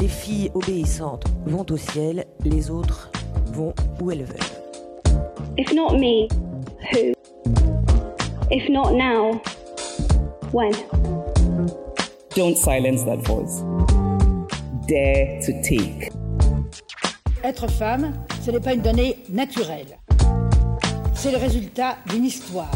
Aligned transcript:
Les 0.00 0.08
filles 0.08 0.50
obéissantes 0.54 1.24
vont 1.44 1.66
au 1.68 1.76
ciel, 1.76 2.24
les 2.42 2.70
autres 2.70 3.12
vont 3.52 3.74
où 4.00 4.10
elles 4.10 4.24
veulent. 4.24 4.38
If 5.58 5.74
not 5.74 5.98
me, 5.98 6.26
who? 6.90 7.12
If 8.50 8.66
not 8.70 8.92
now, 8.94 9.42
when? 10.52 10.72
Don't 12.34 12.56
silence 12.56 13.04
that 13.04 13.18
voice. 13.26 13.62
Dare 14.88 15.38
to 15.44 15.52
take. 15.62 16.10
Être 17.44 17.68
femme, 17.68 18.14
ce 18.40 18.52
n'est 18.52 18.60
pas 18.60 18.72
une 18.72 18.80
donnée 18.80 19.18
naturelle. 19.28 19.98
C'est 21.12 21.30
le 21.30 21.36
résultat 21.36 21.98
d'une 22.06 22.24
histoire. 22.24 22.70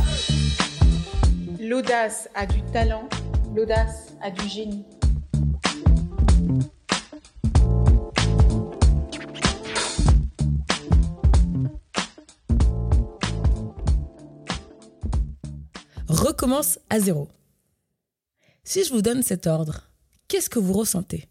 L'audace 1.58 2.28
a 2.34 2.44
du 2.44 2.60
talent, 2.70 3.08
l'audace 3.54 4.14
a 4.20 4.30
du 4.30 4.46
génie. 4.46 4.84
Recommence 16.24 16.78
à 16.88 17.00
zéro. 17.00 17.28
Si 18.62 18.82
je 18.82 18.94
vous 18.94 19.02
donne 19.02 19.22
cet 19.22 19.46
ordre, 19.46 19.90
qu'est-ce 20.26 20.48
que 20.48 20.58
vous 20.58 20.72
ressentez? 20.72 21.28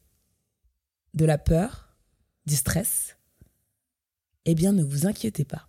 De 1.16 1.26
la 1.26 1.40
peur? 1.40 1.98
Du 2.46 2.56
stress? 2.56 3.18
Eh 4.46 4.54
bien, 4.54 4.72
ne 4.72 4.84
vous 4.84 5.08
inquiétez 5.08 5.46
pas. 5.46 5.68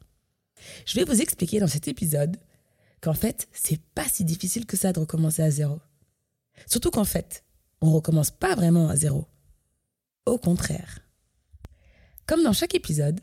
Je 0.85 0.97
vais 0.97 1.07
vous 1.07 1.23
expliquer 1.23 1.59
dans 1.59 1.67
cet 1.67 1.89
épisode 1.89 2.37
qu'en 3.01 3.15
fait, 3.15 3.49
c'est 3.55 3.81
pas 3.95 4.07
si 4.07 4.27
difficile 4.27 4.67
que 4.67 4.77
ça 4.77 4.93
de 4.93 5.01
recommencer 5.01 5.41
à 5.41 5.51
zéro. 5.51 5.81
Surtout 6.67 6.91
qu'en 6.91 7.07
fait, 7.07 7.45
on 7.81 7.93
recommence 7.93 8.31
pas 8.31 8.55
vraiment 8.55 8.91
à 8.91 8.97
zéro. 8.97 9.27
Au 10.27 10.37
contraire. 10.37 10.99
Comme 12.27 12.43
dans 12.43 12.53
chaque 12.53 12.75
épisode, 12.75 13.23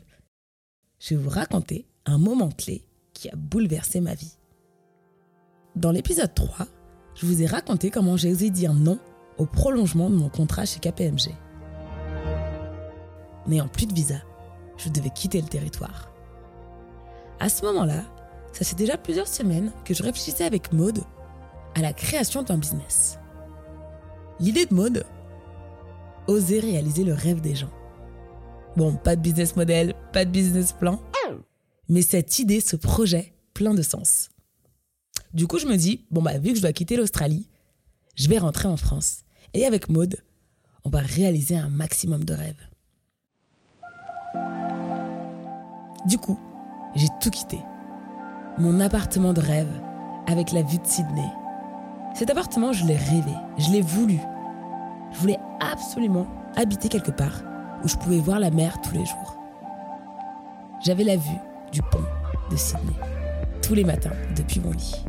je 0.98 1.14
vais 1.14 1.22
vous 1.22 1.30
raconter 1.30 1.86
un 2.06 2.18
moment 2.18 2.50
clé 2.50 2.88
qui 3.12 3.28
a 3.28 3.36
bouleversé 3.36 4.00
ma 4.00 4.16
vie. 4.16 4.36
Dans 5.74 5.90
l'épisode 5.90 6.34
3, 6.34 6.66
je 7.14 7.24
vous 7.24 7.42
ai 7.42 7.46
raconté 7.46 7.90
comment 7.90 8.18
j'ai 8.18 8.30
osé 8.30 8.50
dire 8.50 8.74
non 8.74 8.98
au 9.38 9.46
prolongement 9.46 10.10
de 10.10 10.14
mon 10.14 10.28
contrat 10.28 10.66
chez 10.66 10.80
KPMG. 10.80 11.30
N'ayant 13.46 13.68
plus 13.68 13.86
de 13.86 13.94
visa, 13.94 14.16
je 14.76 14.90
devais 14.90 15.08
quitter 15.08 15.40
le 15.40 15.48
territoire. 15.48 16.12
À 17.40 17.48
ce 17.48 17.64
moment-là, 17.64 18.04
ça 18.52 18.66
fait 18.66 18.76
déjà 18.76 18.98
plusieurs 18.98 19.28
semaines 19.28 19.72
que 19.86 19.94
je 19.94 20.02
réfléchissais 20.02 20.44
avec 20.44 20.74
Maude 20.74 21.00
à 21.74 21.80
la 21.80 21.94
création 21.94 22.42
d'un 22.42 22.58
business. 22.58 23.18
L'idée 24.40 24.66
de 24.66 24.74
Maude 24.74 25.06
Oser 26.28 26.60
réaliser 26.60 27.02
le 27.02 27.14
rêve 27.14 27.40
des 27.40 27.54
gens. 27.54 27.72
Bon, 28.76 28.94
pas 28.94 29.16
de 29.16 29.22
business 29.22 29.56
model, 29.56 29.94
pas 30.12 30.26
de 30.26 30.30
business 30.30 30.72
plan, 30.72 31.00
mais 31.88 32.02
cette 32.02 32.38
idée, 32.38 32.60
ce 32.60 32.76
projet, 32.76 33.34
plein 33.54 33.74
de 33.74 33.82
sens. 33.82 34.31
Du 35.34 35.46
coup, 35.46 35.58
je 35.58 35.66
me 35.66 35.76
dis, 35.76 36.04
bon, 36.10 36.20
bah, 36.20 36.38
vu 36.38 36.50
que 36.50 36.56
je 36.56 36.60
dois 36.60 36.72
quitter 36.72 36.96
l'Australie, 36.96 37.48
je 38.16 38.28
vais 38.28 38.38
rentrer 38.38 38.68
en 38.68 38.76
France. 38.76 39.22
Et 39.54 39.64
avec 39.64 39.88
Maude, 39.88 40.16
on 40.84 40.90
va 40.90 41.00
réaliser 41.00 41.56
un 41.56 41.70
maximum 41.70 42.24
de 42.24 42.34
rêves. 42.34 42.68
Du 46.06 46.18
coup, 46.18 46.38
j'ai 46.94 47.08
tout 47.20 47.30
quitté. 47.30 47.58
Mon 48.58 48.80
appartement 48.80 49.32
de 49.32 49.40
rêve, 49.40 49.72
avec 50.26 50.52
la 50.52 50.62
vue 50.62 50.78
de 50.78 50.86
Sydney. 50.86 51.28
Cet 52.14 52.28
appartement, 52.28 52.72
je 52.72 52.84
l'ai 52.84 52.96
rêvé, 52.96 53.32
je 53.56 53.70
l'ai 53.70 53.80
voulu. 53.80 54.18
Je 55.12 55.18
voulais 55.18 55.38
absolument 55.60 56.26
habiter 56.56 56.88
quelque 56.88 57.10
part 57.10 57.42
où 57.82 57.88
je 57.88 57.96
pouvais 57.96 58.18
voir 58.18 58.38
la 58.38 58.50
mer 58.50 58.80
tous 58.82 58.92
les 58.92 59.06
jours. 59.06 59.38
J'avais 60.84 61.04
la 61.04 61.16
vue 61.16 61.40
du 61.72 61.80
pont 61.82 62.04
de 62.50 62.56
Sydney, 62.56 62.96
tous 63.62 63.74
les 63.74 63.84
matins, 63.84 64.12
depuis 64.36 64.60
mon 64.60 64.72
lit. 64.72 65.04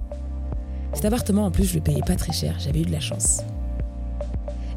Cet 0.93 1.05
appartement, 1.05 1.45
en 1.45 1.51
plus, 1.51 1.65
je 1.65 1.75
le 1.75 1.81
payais 1.81 2.01
pas 2.01 2.15
très 2.15 2.33
cher, 2.33 2.55
j'avais 2.59 2.81
eu 2.81 2.85
de 2.85 2.91
la 2.91 2.99
chance. 2.99 3.41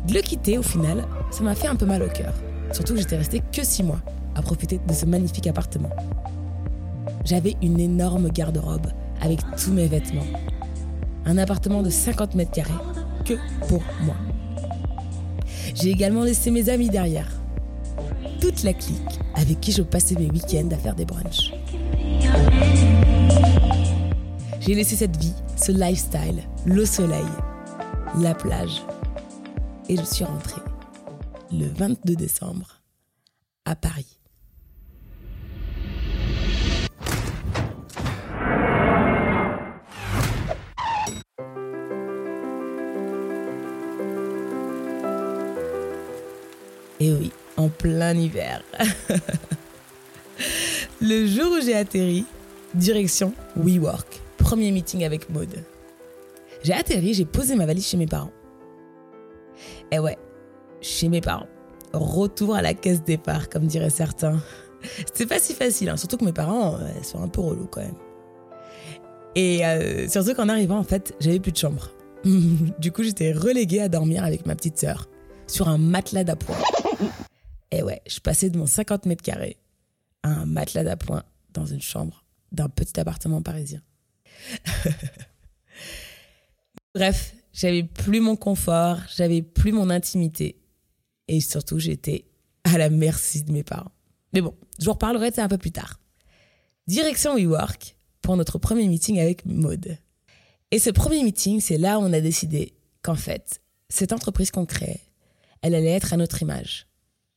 De 0.07 0.15
le 0.15 0.21
quitter, 0.21 0.59
au 0.59 0.63
final, 0.63 1.05
ça 1.31 1.43
m'a 1.43 1.55
fait 1.55 1.67
un 1.67 1.77
peu 1.77 1.87
mal 1.87 2.03
au 2.03 2.09
cœur. 2.09 2.33
Surtout 2.73 2.95
que 2.95 3.01
j'étais 3.01 3.17
restée 3.17 3.43
que 3.53 3.65
six 3.65 3.83
mois 3.83 4.01
à 4.35 4.43
profiter 4.43 4.81
de 4.87 4.93
ce 4.93 5.07
magnifique 5.07 5.47
appartement. 5.47 5.91
J'avais 7.25 7.57
une 7.63 7.81
énorme 7.81 8.29
garde-robe 8.31 8.87
avec 9.21 9.41
tous 9.57 9.73
mes 9.73 9.87
vêtements. 9.87 10.27
Un 11.25 11.39
appartement 11.39 11.83
de 11.83 11.91
50 11.91 12.35
mètres 12.35 12.53
carrés, 12.53 12.73
que 13.25 13.35
pour 13.67 13.83
moi. 14.05 14.15
J'ai 15.75 15.91
également 15.91 16.23
laissé 16.23 16.51
mes 16.51 16.69
amis 16.69 16.89
derrière. 16.89 17.29
Toute 18.41 18.63
la 18.63 18.73
clique 18.73 19.21
avec 19.35 19.61
qui 19.61 19.73
je 19.73 19.83
passais 19.83 20.15
mes 20.15 20.31
week-ends 20.31 20.69
à 20.71 20.77
faire 20.77 20.95
des 20.95 21.05
brunchs. 21.05 21.53
J'ai 24.61 24.75
laissé 24.75 24.97
cette 24.97 25.17
vie, 25.17 25.35
ce 25.67 25.73
lifestyle, 25.73 26.45
le 26.65 26.87
soleil, 26.87 27.27
la 28.21 28.35
plage. 28.35 28.85
Et 29.89 29.97
je 29.97 30.03
suis 30.03 30.25
rentrée 30.25 30.63
le 31.51 31.67
22 31.67 32.15
décembre 32.15 32.83
à 33.65 33.75
Paris. 33.75 34.21
Et 47.01 47.13
oui, 47.13 47.33
en 47.57 47.69
plein 47.71 48.15
hiver. 48.15 48.63
le 51.01 51.27
jour 51.27 51.57
où 51.59 51.61
j'ai 51.61 51.75
atterri, 51.75 52.25
direction 52.73 53.35
WeWork. 53.57 54.26
Premier 54.47 54.71
meeting 54.71 55.03
avec 55.03 55.29
Maud. 55.29 55.53
J'ai 56.63 56.73
atterri, 56.73 57.15
j'ai 57.15 57.25
posé 57.25 57.57
ma 57.57 57.67
valise 57.67 57.85
chez 57.85 57.97
mes 57.97 58.07
parents. 58.07 58.31
Et 59.91 59.99
ouais, 59.99 60.17
chez 60.81 61.09
mes 61.09 61.21
parents. 61.21 61.49
Retour 61.93 62.55
à 62.55 62.63
la 62.63 62.73
caisse 62.73 63.03
départ, 63.03 63.49
comme 63.49 63.67
diraient 63.67 63.91
certains. 63.91 64.41
C'était 64.99 65.27
pas 65.27 65.41
si 65.41 65.53
facile, 65.53 65.89
hein, 65.89 65.97
surtout 65.97 66.17
que 66.17 66.25
mes 66.25 66.33
parents 66.33 66.77
euh, 66.77 67.03
sont 67.03 67.21
un 67.21 67.27
peu 67.27 67.41
relous 67.41 67.67
quand 67.67 67.81
même. 67.81 67.97
Et 69.35 69.67
euh, 69.67 70.07
surtout 70.09 70.33
qu'en 70.35 70.49
arrivant, 70.49 70.79
en 70.79 70.85
fait, 70.85 71.17
j'avais 71.19 71.41
plus 71.41 71.51
de 71.51 71.57
chambre. 71.57 71.91
du 72.79 72.93
coup, 72.93 73.03
j'étais 73.03 73.33
reléguée 73.33 73.81
à 73.81 73.89
dormir 73.89 74.23
avec 74.23 74.47
ma 74.47 74.55
petite 74.55 74.79
sœur 74.79 75.09
sur 75.49 75.69
un 75.69 75.77
matelas 75.77 76.23
d'appoint. 76.23 76.55
Et 77.73 77.83
ouais, 77.83 78.01
je 78.07 78.21
passais 78.21 78.49
de 78.49 78.59
mon 78.59 78.67
50 78.67 79.07
mètres 79.07 79.25
carrés 79.25 79.57
à 80.23 80.29
un 80.29 80.47
matelas 80.47 80.85
d'appoint 80.85 81.25
dans 81.53 81.67
une 81.67 81.83
chambre 81.83 82.23
d'un 82.53 82.69
petit 82.69 83.01
appartement 83.01 83.43
parisien. 83.43 83.81
Bref, 86.95 87.35
j'avais 87.53 87.83
plus 87.83 88.21
mon 88.21 88.37
confort, 88.37 88.99
j'avais 89.15 89.43
plus 89.43 89.73
mon 89.73 89.91
intimité. 89.91 90.57
Et 91.29 91.41
surtout, 91.41 91.79
j'étais 91.79 92.27
à 92.65 92.79
la 92.79 92.91
merci 92.91 93.43
de 93.43 93.53
mes 93.53 93.65
parents. 93.65 93.93
Mais 94.33 94.41
bon, 94.41 94.55
je 94.79 94.85
vous 94.85 94.93
reparlerai 94.93 95.33
un 95.39 95.49
peu 95.49 95.59
plus 95.59 95.73
tard. 95.73 96.01
Direction 96.87 97.37
WeWork 97.37 97.97
pour 98.23 98.37
notre 98.37 98.59
premier 98.59 98.87
meeting 98.87 99.19
avec 99.19 99.45
Maude. 99.47 99.99
Et 100.71 100.79
ce 100.79 100.91
premier 100.91 101.23
meeting, 101.23 101.61
c'est 101.61 101.79
là 101.79 101.99
où 101.99 102.03
on 102.03 102.13
a 102.13 102.21
décidé 102.21 102.75
qu'en 103.03 103.15
fait, 103.15 103.61
cette 103.89 104.13
entreprise 104.13 104.51
qu'on 104.51 104.67
créait, 104.67 105.01
elle 105.63 105.75
allait 105.75 105.91
être 105.91 106.13
à 106.13 106.17
notre 106.17 106.43
image. 106.43 106.87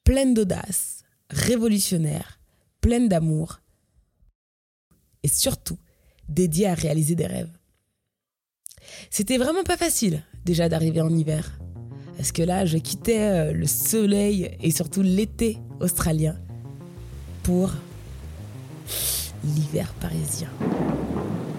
Pleine 0.04 0.34
d'audace, 0.34 1.04
révolutionnaire, 1.30 2.40
pleine 2.82 3.08
d'amour 3.08 3.62
et 5.24 5.28
surtout 5.28 5.78
dédiée 6.30 6.68
à 6.68 6.74
réaliser 6.74 7.16
des 7.16 7.26
rêves. 7.26 7.52
C'était 9.10 9.38
vraiment 9.38 9.64
pas 9.64 9.78
facile 9.78 10.24
déjà 10.46 10.70
d'arriver 10.70 11.02
en 11.02 11.14
hiver. 11.14 11.60
Parce 12.18 12.32
que 12.32 12.42
là, 12.42 12.66
je 12.66 12.78
quittais 12.78 13.20
euh, 13.20 13.54
le 13.54 13.66
soleil 13.66 14.52
et 14.62 14.72
surtout 14.72 15.02
l'été 15.02 15.58
australien 15.80 16.36
pour 17.44 17.72
l'hiver 19.44 19.94
parisien. 20.02 20.50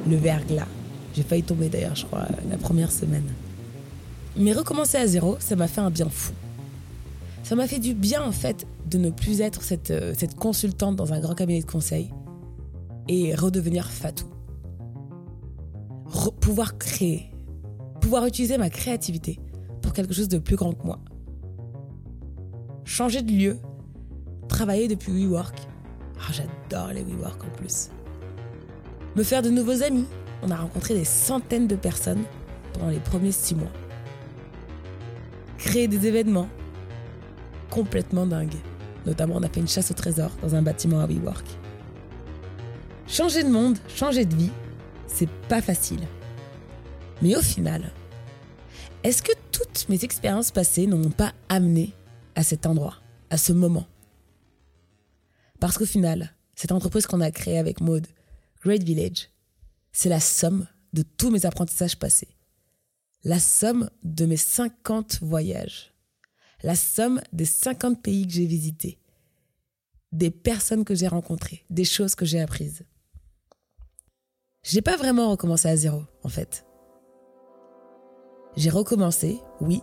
Le 0.08 0.16
verglas. 0.16 0.68
J'ai 1.14 1.22
failli 1.22 1.42
tomber 1.42 1.68
d'ailleurs, 1.68 1.96
je 1.96 2.04
crois, 2.04 2.26
la 2.50 2.56
première 2.56 2.92
semaine. 2.92 3.24
Mais 4.36 4.52
recommencer 4.52 4.98
à 4.98 5.06
zéro, 5.06 5.36
ça 5.40 5.56
m'a 5.56 5.66
fait 5.66 5.80
un 5.80 5.90
bien 5.90 6.08
fou. 6.08 6.32
Ça 7.42 7.56
m'a 7.56 7.66
fait 7.66 7.78
du 7.78 7.94
bien 7.94 8.22
en 8.22 8.32
fait 8.32 8.66
de 8.86 8.98
ne 8.98 9.10
plus 9.10 9.40
être 9.40 9.62
cette, 9.62 9.90
euh, 9.90 10.14
cette 10.16 10.36
consultante 10.36 10.94
dans 10.94 11.12
un 11.12 11.20
grand 11.20 11.34
cabinet 11.34 11.60
de 11.60 11.66
conseil 11.66 12.10
et 13.08 13.34
redevenir 13.34 13.90
Fatou. 13.90 14.29
Pouvoir 16.40 16.76
créer, 16.78 17.30
pouvoir 18.00 18.26
utiliser 18.26 18.58
ma 18.58 18.68
créativité 18.70 19.38
pour 19.82 19.92
quelque 19.92 20.12
chose 20.12 20.28
de 20.28 20.38
plus 20.38 20.56
grand 20.56 20.72
que 20.72 20.84
moi. 20.84 20.98
Changer 22.84 23.22
de 23.22 23.30
lieu, 23.30 23.58
travailler 24.48 24.88
depuis 24.88 25.12
WeWork. 25.12 25.56
Ah, 26.18 26.32
J'adore 26.32 26.88
les 26.92 27.04
WeWork 27.04 27.44
en 27.44 27.50
plus. 27.56 27.90
Me 29.14 29.22
faire 29.22 29.42
de 29.42 29.50
nouveaux 29.50 29.82
amis. 29.82 30.06
On 30.42 30.50
a 30.50 30.56
rencontré 30.56 30.94
des 30.94 31.04
centaines 31.04 31.68
de 31.68 31.76
personnes 31.76 32.24
pendant 32.72 32.88
les 32.88 32.98
premiers 32.98 33.32
six 33.32 33.54
mois. 33.54 33.70
Créer 35.58 35.86
des 35.86 36.06
événements. 36.06 36.48
complètement 37.70 38.26
dingue. 38.26 38.56
Notamment, 39.06 39.36
on 39.36 39.42
a 39.44 39.48
fait 39.48 39.60
une 39.60 39.68
chasse 39.68 39.92
au 39.92 39.94
trésor 39.94 40.30
dans 40.42 40.56
un 40.56 40.62
bâtiment 40.62 40.98
à 41.00 41.06
WeWork. 41.06 41.46
Changer 43.06 43.44
de 43.44 43.48
monde, 43.48 43.78
changer 43.88 44.24
de 44.24 44.34
vie, 44.34 44.50
c'est 45.12 45.30
pas 45.48 45.60
facile. 45.60 46.06
Mais 47.22 47.36
au 47.36 47.42
final, 47.42 47.92
est-ce 49.02 49.22
que 49.22 49.32
toutes 49.52 49.88
mes 49.88 50.04
expériences 50.04 50.50
passées 50.50 50.86
ne 50.86 50.96
m'ont 50.96 51.10
pas 51.10 51.34
amené 51.48 51.94
à 52.34 52.42
cet 52.42 52.66
endroit, 52.66 52.96
à 53.30 53.36
ce 53.36 53.52
moment? 53.52 53.86
Parce 55.58 55.76
qu'au 55.76 55.86
final, 55.86 56.34
cette 56.54 56.72
entreprise 56.72 57.06
qu'on 57.06 57.20
a 57.20 57.30
créée 57.30 57.58
avec 57.58 57.80
Maude, 57.80 58.06
Great 58.62 58.82
Village, 58.82 59.28
c'est 59.92 60.08
la 60.08 60.20
somme 60.20 60.66
de 60.92 61.02
tous 61.02 61.30
mes 61.30 61.46
apprentissages 61.46 61.98
passés. 61.98 62.36
La 63.24 63.38
somme 63.38 63.90
de 64.02 64.24
mes 64.24 64.36
50 64.36 65.20
voyages. 65.22 65.92
La 66.62 66.74
somme 66.74 67.20
des 67.32 67.44
50 67.44 68.02
pays 68.02 68.26
que 68.26 68.32
j'ai 68.32 68.46
visités. 68.46 68.98
Des 70.12 70.30
personnes 70.30 70.84
que 70.84 70.94
j'ai 70.94 71.08
rencontrées. 71.08 71.64
Des 71.70 71.84
choses 71.84 72.14
que 72.14 72.24
j'ai 72.24 72.40
apprises. 72.40 72.84
J'ai 74.62 74.82
pas 74.82 74.96
vraiment 74.96 75.30
recommencé 75.30 75.68
à 75.68 75.76
zéro, 75.76 76.02
en 76.22 76.28
fait. 76.28 76.66
J'ai 78.56 78.70
recommencé, 78.70 79.40
oui, 79.60 79.82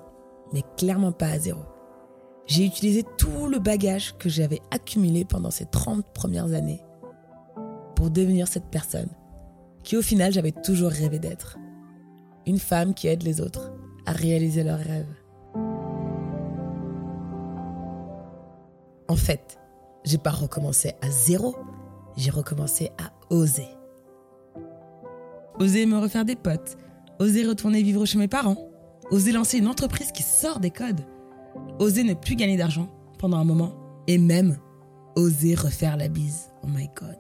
mais 0.54 0.62
clairement 0.78 1.12
pas 1.12 1.30
à 1.30 1.40
zéro. 1.40 1.62
J'ai 2.46 2.64
utilisé 2.66 3.04
tout 3.18 3.48
le 3.48 3.60
bagage 3.60 4.16
que 4.18 4.30
j'avais 4.30 4.62
accumulé 4.72 5.26
pendant 5.26 5.52
ces 5.52 5.66
30 5.66 6.06
premières 6.14 6.54
années 6.54 6.82
pour 7.96 8.12
devenir 8.12 8.48
cette 8.48 8.70
personne 8.70 9.10
qui 9.84 9.98
au 9.98 10.02
final 10.02 10.32
j'avais 10.32 10.52
toujours 10.52 10.92
rêvé 10.92 11.18
d'être. 11.18 11.58
Une 12.46 12.60
femme 12.60 12.94
qui 12.94 13.08
aide 13.08 13.24
les 13.24 13.42
autres 13.42 13.74
à 14.06 14.12
réaliser 14.12 14.64
leurs 14.64 14.80
rêves. 14.80 15.14
En 19.08 19.16
fait, 19.16 19.58
j'ai 20.04 20.18
pas 20.18 20.32
recommencé 20.32 20.94
à 21.02 21.10
zéro, 21.10 21.56
j'ai 22.18 22.32
recommencé 22.32 22.92
à 22.98 23.12
oser. 23.34 23.77
Oser 25.60 25.88
me 25.88 25.98
refaire 25.98 26.24
des 26.24 26.36
potes, 26.36 26.78
oser 27.18 27.44
retourner 27.44 27.82
vivre 27.82 28.06
chez 28.06 28.20
mes 28.20 28.28
parents, 28.28 28.70
oser 29.10 29.32
lancer 29.32 29.58
une 29.58 29.68
entreprise 29.68 30.12
qui 30.12 30.22
sort 30.22 30.60
des 30.60 30.70
codes, 30.70 31.02
oser 31.80 32.04
ne 32.04 32.14
plus 32.14 32.36
gagner 32.36 32.58
d'argent 32.58 32.90
pendant 33.18 33.38
un 33.38 33.44
moment, 33.44 33.74
et 34.06 34.20
même 34.20 34.58
oser 35.16 35.56
refaire 35.56 35.98
la 35.98 36.10
bise. 36.10 36.52
Oh 36.64 36.68
my 36.68 36.88
god. 36.96 37.18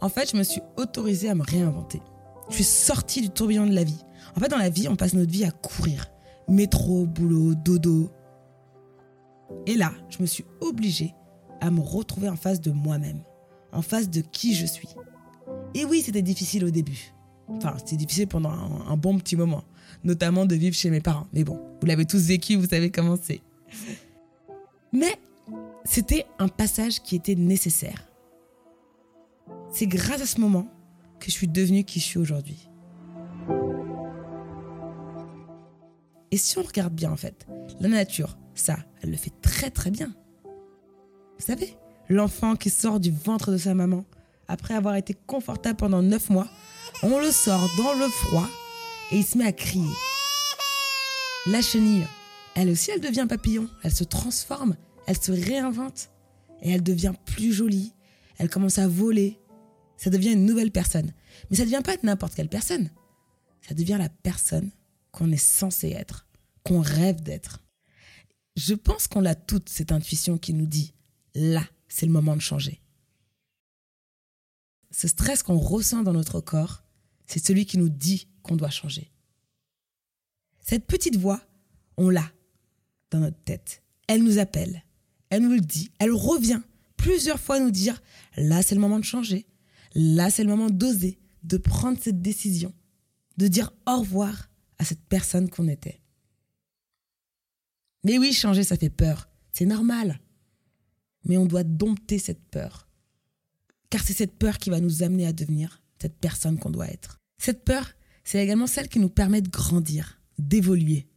En 0.00 0.08
fait, 0.08 0.30
je 0.30 0.36
me 0.36 0.44
suis 0.44 0.62
autorisée 0.76 1.28
à 1.30 1.34
me 1.34 1.42
réinventer. 1.42 2.00
Je 2.48 2.54
suis 2.54 2.64
sortie 2.64 3.22
du 3.22 3.30
tourbillon 3.30 3.66
de 3.66 3.74
la 3.74 3.84
vie. 3.84 4.04
En 4.36 4.40
fait, 4.40 4.48
dans 4.48 4.56
la 4.56 4.70
vie, 4.70 4.86
on 4.88 4.94
passe 4.94 5.14
notre 5.14 5.30
vie 5.30 5.44
à 5.44 5.50
courir. 5.50 6.06
Métro, 6.48 7.06
boulot, 7.06 7.54
dodo. 7.56 8.08
Et 9.66 9.74
là, 9.74 9.90
je 10.08 10.18
me 10.20 10.26
suis 10.26 10.44
obligée 10.60 11.12
à 11.60 11.70
me 11.70 11.80
retrouver 11.80 12.28
en 12.28 12.36
face 12.36 12.60
de 12.60 12.70
moi-même, 12.70 13.20
en 13.72 13.82
face 13.82 14.08
de 14.10 14.20
qui 14.20 14.54
je 14.54 14.66
suis. 14.66 14.88
Et 15.74 15.84
oui, 15.84 16.02
c'était 16.02 16.22
difficile 16.22 16.64
au 16.64 16.70
début. 16.70 17.12
Enfin, 17.48 17.74
c'était 17.78 17.96
difficile 17.96 18.28
pendant 18.28 18.50
un, 18.50 18.96
bon 18.96 19.18
petit 19.18 19.36
moment, 19.36 19.64
notamment 20.04 20.46
de 20.46 20.54
vivre 20.54 20.74
chez 20.74 20.90
mes 20.90 21.00
parents. 21.00 21.26
Mais 21.32 21.44
bon, 21.44 21.60
vous 21.80 21.86
l'avez 21.86 22.06
tous 22.06 22.26
vécu, 22.26 22.56
vous 22.56 22.66
savez 22.66 22.90
comment 22.90 23.16
c'est. 23.20 23.40
Mais 24.92 25.18
c'était 25.84 26.26
un 26.38 26.48
passage 26.48 27.00
qui 27.00 27.16
était 27.16 27.34
nécessaire. 27.34 28.08
C'est 29.72 29.86
grâce 29.86 30.20
à 30.20 30.26
ce 30.26 30.40
moment 30.40 30.68
que 31.18 31.26
je 31.26 31.32
suis 31.32 31.48
devenue 31.48 31.84
qui 31.84 32.00
je 32.00 32.04
suis 32.04 32.18
aujourd'hui. 32.18 32.68
Et 36.32 36.36
si 36.36 36.58
on 36.58 36.62
regarde 36.62 36.94
bien 36.94 37.10
en 37.10 37.16
fait, 37.16 37.46
la 37.80 37.88
nature, 37.88 38.38
ça, 38.54 38.78
elle 39.02 39.10
le 39.10 39.16
fait 39.16 39.32
très 39.42 39.70
très 39.70 39.90
bien. 39.90 40.14
Vous 41.40 41.46
savez, 41.46 41.74
l'enfant 42.10 42.54
qui 42.54 42.68
sort 42.68 43.00
du 43.00 43.10
ventre 43.10 43.50
de 43.50 43.56
sa 43.56 43.72
maman, 43.72 44.04
après 44.46 44.74
avoir 44.74 44.96
été 44.96 45.14
confortable 45.26 45.78
pendant 45.78 46.02
9 46.02 46.28
mois, 46.28 46.46
on 47.02 47.18
le 47.18 47.30
sort 47.30 47.66
dans 47.78 47.94
le 47.94 48.08
froid 48.10 48.46
et 49.10 49.16
il 49.16 49.24
se 49.24 49.38
met 49.38 49.46
à 49.46 49.52
crier. 49.52 49.88
La 51.46 51.62
chenille, 51.62 52.06
elle 52.54 52.68
aussi, 52.68 52.90
elle 52.90 53.00
devient 53.00 53.24
papillon, 53.26 53.70
elle 53.82 53.94
se 53.94 54.04
transforme, 54.04 54.76
elle 55.06 55.16
se 55.16 55.32
réinvente 55.32 56.10
et 56.60 56.72
elle 56.72 56.82
devient 56.82 57.14
plus 57.24 57.54
jolie, 57.54 57.94
elle 58.36 58.50
commence 58.50 58.76
à 58.76 58.86
voler, 58.86 59.40
ça 59.96 60.10
devient 60.10 60.32
une 60.32 60.44
nouvelle 60.44 60.72
personne. 60.72 61.10
Mais 61.48 61.56
ça 61.56 61.62
ne 61.62 61.70
devient 61.70 61.82
pas 61.82 61.96
n'importe 62.02 62.34
quelle 62.34 62.50
personne. 62.50 62.90
Ça 63.66 63.72
devient 63.72 63.96
la 63.98 64.10
personne 64.10 64.70
qu'on 65.10 65.32
est 65.32 65.38
censé 65.38 65.88
être, 65.88 66.26
qu'on 66.64 66.82
rêve 66.82 67.22
d'être. 67.22 67.62
Je 68.56 68.74
pense 68.74 69.08
qu'on 69.08 69.24
a 69.24 69.34
toute 69.34 69.70
cette 69.70 69.90
intuition 69.90 70.36
qui 70.36 70.52
nous 70.52 70.66
dit, 70.66 70.92
là, 71.34 71.64
c'est 71.88 72.06
le 72.06 72.12
moment 72.12 72.36
de 72.36 72.40
changer. 72.40 72.80
Ce 74.90 75.08
stress 75.08 75.42
qu'on 75.42 75.58
ressent 75.58 76.02
dans 76.02 76.12
notre 76.12 76.40
corps, 76.40 76.82
c'est 77.26 77.44
celui 77.44 77.66
qui 77.66 77.78
nous 77.78 77.88
dit 77.88 78.28
qu'on 78.42 78.56
doit 78.56 78.70
changer. 78.70 79.12
Cette 80.60 80.86
petite 80.86 81.16
voix, 81.16 81.40
on 81.96 82.08
l'a 82.10 82.30
dans 83.10 83.20
notre 83.20 83.42
tête. 83.44 83.82
Elle 84.08 84.24
nous 84.24 84.38
appelle, 84.38 84.84
elle 85.28 85.42
nous 85.42 85.52
le 85.52 85.60
dit, 85.60 85.90
elle 85.98 86.12
revient 86.12 86.60
plusieurs 86.96 87.40
fois 87.40 87.60
nous 87.60 87.70
dire, 87.70 88.02
là, 88.36 88.62
c'est 88.62 88.74
le 88.74 88.80
moment 88.80 88.98
de 88.98 89.04
changer. 89.04 89.46
Là, 89.94 90.30
c'est 90.30 90.44
le 90.44 90.50
moment 90.50 90.70
d'oser, 90.70 91.18
de 91.42 91.56
prendre 91.56 91.98
cette 92.00 92.20
décision, 92.20 92.74
de 93.38 93.48
dire 93.48 93.72
au 93.86 94.00
revoir 94.00 94.50
à 94.78 94.84
cette 94.84 95.02
personne 95.06 95.48
qu'on 95.48 95.68
était. 95.68 96.00
Mais 98.04 98.18
oui, 98.18 98.32
changer, 98.32 98.64
ça 98.64 98.76
fait 98.76 98.90
peur. 98.90 99.28
C'est 99.52 99.66
normal. 99.66 100.20
Mais 101.24 101.36
on 101.36 101.46
doit 101.46 101.64
dompter 101.64 102.18
cette 102.18 102.44
peur. 102.50 102.88
Car 103.90 104.02
c'est 104.02 104.12
cette 104.12 104.36
peur 104.38 104.58
qui 104.58 104.70
va 104.70 104.80
nous 104.80 105.02
amener 105.02 105.26
à 105.26 105.32
devenir 105.32 105.82
cette 106.00 106.18
personne 106.18 106.58
qu'on 106.58 106.70
doit 106.70 106.88
être. 106.88 107.20
Cette 107.38 107.64
peur, 107.64 107.92
c'est 108.24 108.42
également 108.42 108.66
celle 108.66 108.88
qui 108.88 109.00
nous 109.00 109.08
permet 109.08 109.42
de 109.42 109.50
grandir, 109.50 110.20
d'évoluer. 110.38 111.08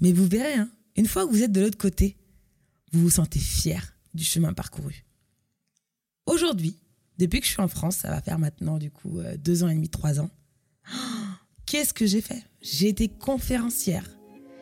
Mais 0.00 0.12
vous 0.12 0.26
verrez, 0.26 0.54
hein, 0.54 0.70
une 0.96 1.06
fois 1.06 1.26
que 1.26 1.30
vous 1.30 1.42
êtes 1.42 1.52
de 1.52 1.60
l'autre 1.60 1.78
côté, 1.78 2.16
vous 2.92 3.00
vous 3.00 3.10
sentez 3.10 3.38
fier 3.38 3.96
du 4.14 4.24
chemin 4.24 4.52
parcouru. 4.52 5.04
Aujourd'hui, 6.26 6.76
depuis 7.18 7.40
que 7.40 7.46
je 7.46 7.52
suis 7.52 7.62
en 7.62 7.68
France, 7.68 7.96
ça 7.96 8.10
va 8.10 8.20
faire 8.20 8.38
maintenant 8.38 8.78
du 8.78 8.90
coup 8.90 9.18
euh, 9.18 9.36
deux 9.36 9.62
ans 9.64 9.68
et 9.68 9.74
demi, 9.74 9.88
trois 9.88 10.20
ans. 10.20 10.30
Qu'est-ce 11.66 11.94
que 11.94 12.06
j'ai 12.06 12.20
fait? 12.20 12.42
J'ai 12.60 12.88
été 12.88 13.08
conférencière. 13.08 14.08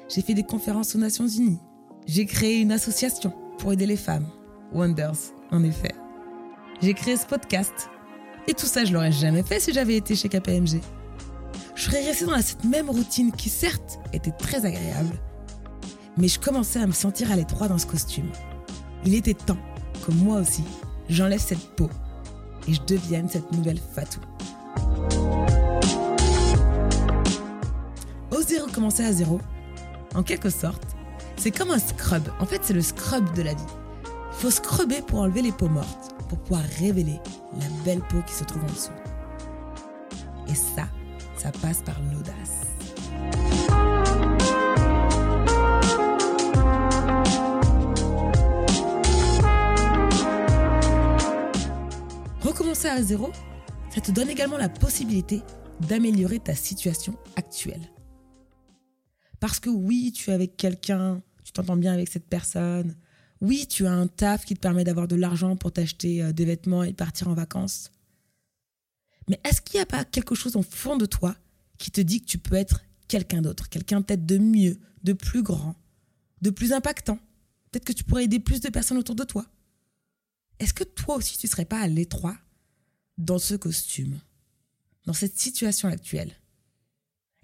J'ai 0.09 0.23
fait 0.23 0.35
des 0.35 0.42
conférences 0.42 0.94
aux 0.94 0.99
Nations 0.99 1.28
Unies. 1.28 1.59
J'ai 2.06 2.26
créé 2.26 2.61
une 2.61 2.73
association 2.73 3.35
pour 3.58 3.72
aider 3.72 3.86
les 3.86 3.96
femmes. 3.96 4.26
Wonders, 4.72 5.34
en 5.50 5.62
effet. 5.62 5.94
J'ai 6.80 6.94
créé 6.94 7.16
ce 7.16 7.26
podcast. 7.26 7.90
Et 8.46 8.54
tout 8.54 8.66
ça, 8.66 8.84
je 8.84 8.92
l'aurais 8.92 9.12
jamais 9.12 9.42
fait 9.42 9.60
si 9.60 9.72
j'avais 9.72 9.96
été 9.96 10.14
chez 10.14 10.28
KPMG. 10.28 10.80
Je 11.74 11.82
serais 11.82 12.04
restée 12.04 12.26
dans 12.26 12.40
cette 12.40 12.64
même 12.64 12.88
routine 12.88 13.30
qui, 13.32 13.48
certes, 13.50 13.98
était 14.12 14.30
très 14.32 14.64
agréable, 14.64 15.16
mais 16.16 16.28
je 16.28 16.40
commençais 16.40 16.80
à 16.80 16.86
me 16.86 16.92
sentir 16.92 17.30
à 17.30 17.36
l'étroit 17.36 17.68
dans 17.68 17.78
ce 17.78 17.86
costume. 17.86 18.30
Il 19.04 19.14
était 19.14 19.34
temps 19.34 19.58
que 20.04 20.12
moi 20.12 20.38
aussi, 20.40 20.64
j'enlève 21.08 21.40
cette 21.40 21.76
peau 21.76 21.88
et 22.66 22.74
je 22.74 22.80
devienne 22.82 23.28
cette 23.28 23.52
nouvelle 23.52 23.78
Fatou. 23.78 24.20
Oser 28.30 28.58
recommencer 28.60 29.04
à 29.04 29.12
zéro, 29.12 29.40
en 30.14 30.22
quelque 30.22 30.50
sorte, 30.50 30.98
c'est 31.38 31.50
comme 31.52 31.71
un 31.71 31.78
scrub. 31.78 32.28
En 32.40 32.47
fait, 32.47 32.61
c'est 32.64 32.75
le 32.75 32.83
scrub 32.83 33.33
de 33.35 33.42
la 33.42 33.54
vie. 33.54 33.62
Il 34.04 34.37
faut 34.42 34.50
scrubber 34.50 35.02
pour 35.02 35.21
enlever 35.21 35.42
les 35.42 35.52
peaux 35.52 35.68
mortes, 35.68 36.14
pour 36.28 36.38
pouvoir 36.38 36.62
révéler 36.78 37.18
la 37.59 37.66
belle 37.85 38.02
peau 38.09 38.18
qui 38.26 38.35
se 38.35 38.45
trouve 38.45 38.62
en 38.64 38.66
dessous. 38.66 38.92
Et 40.49 40.54
ça, 40.54 40.88
ça 41.37 41.52
passe 41.52 41.83
par 41.83 41.97
l'audace. 42.02 42.66
Recommencer 52.42 52.88
à 52.88 53.02
zéro, 53.02 53.30
ça 53.95 54.00
te 54.00 54.11
donne 54.11 54.30
également 54.30 54.57
la 54.57 54.68
possibilité 54.68 55.42
d'améliorer 55.80 56.40
ta 56.40 56.54
situation 56.54 57.14
actuelle. 57.37 57.92
Parce 59.40 59.61
que 59.61 59.71
oui, 59.71 60.12
tu 60.12 60.30
es 60.30 60.33
avec 60.33 60.57
quelqu'un, 60.57 61.23
t'entends 61.58 61.76
bien 61.76 61.92
avec 61.92 62.08
cette 62.08 62.26
personne. 62.26 62.94
Oui, 63.40 63.66
tu 63.66 63.86
as 63.86 63.92
un 63.92 64.06
taf 64.06 64.44
qui 64.44 64.54
te 64.54 64.60
permet 64.60 64.84
d'avoir 64.84 65.08
de 65.08 65.16
l'argent 65.16 65.56
pour 65.56 65.72
t'acheter 65.72 66.22
euh, 66.22 66.32
des 66.32 66.44
vêtements 66.44 66.84
et 66.84 66.92
partir 66.92 67.28
en 67.28 67.34
vacances. 67.34 67.90
Mais 69.28 69.40
est-ce 69.44 69.60
qu'il 69.60 69.78
n'y 69.78 69.82
a 69.82 69.86
pas 69.86 70.04
quelque 70.04 70.34
chose 70.34 70.56
au 70.56 70.62
fond 70.62 70.96
de 70.96 71.06
toi 71.06 71.36
qui 71.76 71.90
te 71.90 72.00
dit 72.00 72.20
que 72.20 72.26
tu 72.26 72.38
peux 72.38 72.54
être 72.54 72.84
quelqu'un 73.08 73.42
d'autre, 73.42 73.68
quelqu'un 73.68 74.02
peut-être 74.02 74.24
de 74.24 74.38
mieux, 74.38 74.78
de 75.02 75.12
plus 75.12 75.42
grand, 75.42 75.74
de 76.42 76.50
plus 76.50 76.72
impactant? 76.72 77.18
Peut-être 77.70 77.84
que 77.84 77.92
tu 77.92 78.04
pourrais 78.04 78.24
aider 78.24 78.40
plus 78.40 78.60
de 78.60 78.68
personnes 78.70 78.98
autour 78.98 79.14
de 79.14 79.24
toi. 79.24 79.44
Est-ce 80.60 80.74
que 80.74 80.84
toi 80.84 81.16
aussi 81.16 81.38
tu 81.38 81.46
ne 81.46 81.50
serais 81.50 81.64
pas 81.64 81.80
à 81.80 81.88
l'étroit 81.88 82.36
dans 83.18 83.38
ce 83.38 83.54
costume, 83.54 84.20
dans 85.06 85.12
cette 85.12 85.38
situation 85.38 85.88
actuelle? 85.88 86.32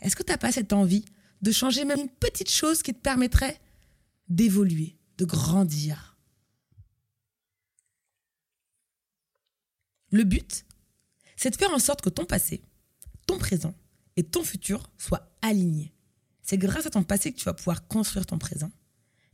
Est-ce 0.00 0.16
que 0.16 0.23
tu 0.23 0.30
n'as 0.30 0.38
pas 0.38 0.52
cette 0.52 0.73
envie 0.73 1.04
de 1.42 1.52
changer 1.52 1.85
même 1.85 2.00
une 2.00 2.09
petite 2.09 2.50
chose 2.50 2.83
qui 2.83 2.94
te 2.94 3.00
permettrait 3.00 3.61
d'évoluer, 4.28 4.99
de 5.19 5.25
grandir 5.25 6.14
Le 10.14 10.23
but, 10.23 10.64
c'est 11.37 11.50
de 11.50 11.57
faire 11.57 11.73
en 11.73 11.81
sorte 11.81 12.00
que 12.00 12.09
ton 12.09 12.25
passé, 12.25 12.62
ton 13.26 13.37
présent 13.37 13.75
et 14.14 14.23
ton 14.23 14.45
futur 14.45 14.88
soient 14.97 15.35
alignés. 15.43 15.93
C'est 16.40 16.57
grâce 16.57 16.87
à 16.87 16.90
ton 16.90 17.02
passé 17.02 17.33
que 17.33 17.38
tu 17.38 17.45
vas 17.47 17.52
pouvoir 17.52 17.88
construire 17.88 18.25
ton 18.25 18.38
présent. 18.38 18.71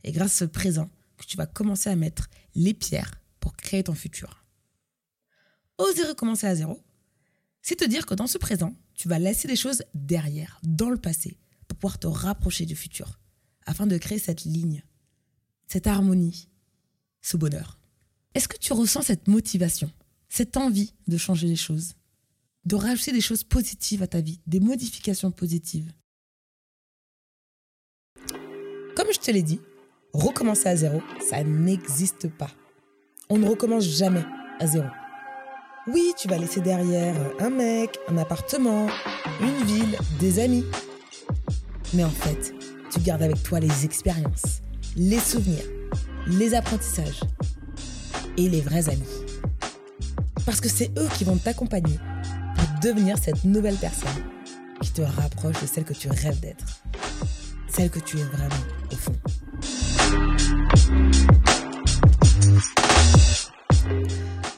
Et 0.03 0.11
grâce 0.11 0.33
à 0.33 0.37
ce 0.39 0.45
présent 0.45 0.89
que 1.17 1.25
tu 1.25 1.37
vas 1.37 1.45
commencer 1.45 1.91
à 1.91 1.95
mettre 1.95 2.31
les 2.55 2.73
pierres 2.73 3.21
pour 3.39 3.55
créer 3.55 3.83
ton 3.83 3.93
futur. 3.93 4.43
Oser 5.77 6.05
recommencer 6.05 6.47
à 6.47 6.55
zéro, 6.55 6.81
c'est 7.61 7.75
te 7.75 7.85
dire 7.85 8.07
que 8.07 8.15
dans 8.15 8.25
ce 8.25 8.39
présent, 8.39 8.75
tu 8.95 9.07
vas 9.07 9.19
laisser 9.19 9.47
des 9.47 9.55
choses 9.55 9.83
derrière, 9.93 10.59
dans 10.63 10.89
le 10.89 10.97
passé, 10.97 11.37
pour 11.67 11.77
pouvoir 11.77 11.99
te 11.99 12.07
rapprocher 12.07 12.65
du 12.65 12.75
futur, 12.75 13.19
afin 13.65 13.87
de 13.87 13.97
créer 13.97 14.19
cette 14.19 14.43
ligne, 14.43 14.83
cette 15.67 15.87
harmonie, 15.87 16.49
ce 17.21 17.37
bonheur. 17.37 17.79
Est-ce 18.33 18.47
que 18.47 18.57
tu 18.57 18.73
ressens 18.73 19.03
cette 19.03 19.27
motivation, 19.27 19.91
cette 20.29 20.57
envie 20.57 20.93
de 21.07 21.17
changer 21.17 21.47
les 21.47 21.55
choses, 21.55 21.95
de 22.65 22.75
rajouter 22.75 23.11
des 23.11 23.21
choses 23.21 23.43
positives 23.43 24.03
à 24.03 24.07
ta 24.07 24.21
vie, 24.21 24.39
des 24.47 24.59
modifications 24.59 25.31
positives? 25.31 25.91
Comme 28.95 29.13
je 29.13 29.19
te 29.19 29.31
l'ai 29.31 29.43
dit, 29.43 29.59
recommencer 30.13 30.67
à 30.67 30.75
zéro, 30.75 31.01
ça 31.29 31.43
n'existe 31.43 32.29
pas. 32.29 32.51
On 33.29 33.37
ne 33.37 33.47
recommence 33.47 33.85
jamais 33.85 34.25
à 34.59 34.67
zéro. 34.67 34.87
Oui, 35.87 36.13
tu 36.17 36.27
vas 36.27 36.37
laisser 36.37 36.61
derrière 36.61 37.15
un 37.39 37.49
mec, 37.49 37.97
un 38.07 38.17
appartement, 38.17 38.87
une 39.39 39.65
ville, 39.65 39.97
des 40.19 40.39
amis. 40.39 40.65
Mais 41.93 42.03
en 42.03 42.11
fait, 42.11 42.53
tu 42.91 42.99
gardes 42.99 43.23
avec 43.23 43.41
toi 43.41 43.59
les 43.59 43.85
expériences, 43.85 44.61
les 44.97 45.19
souvenirs, 45.19 45.63
les 46.27 46.53
apprentissages 46.53 47.21
et 48.37 48.49
les 48.49 48.61
vrais 48.61 48.89
amis. 48.89 49.03
Parce 50.45 50.59
que 50.59 50.69
c'est 50.69 50.91
eux 50.97 51.07
qui 51.17 51.23
vont 51.23 51.37
t'accompagner 51.37 51.99
pour 52.55 52.79
devenir 52.81 53.17
cette 53.17 53.45
nouvelle 53.45 53.77
personne 53.77 54.09
qui 54.81 54.91
te 54.91 55.01
rapproche 55.01 55.61
de 55.61 55.67
celle 55.67 55.85
que 55.85 55.93
tu 55.93 56.09
rêves 56.09 56.39
d'être, 56.41 56.65
celle 57.69 57.89
que 57.89 57.99
tu 57.99 58.19
es 58.19 58.23
vraiment 58.23 58.55
au 58.91 58.95
fond. 58.95 59.15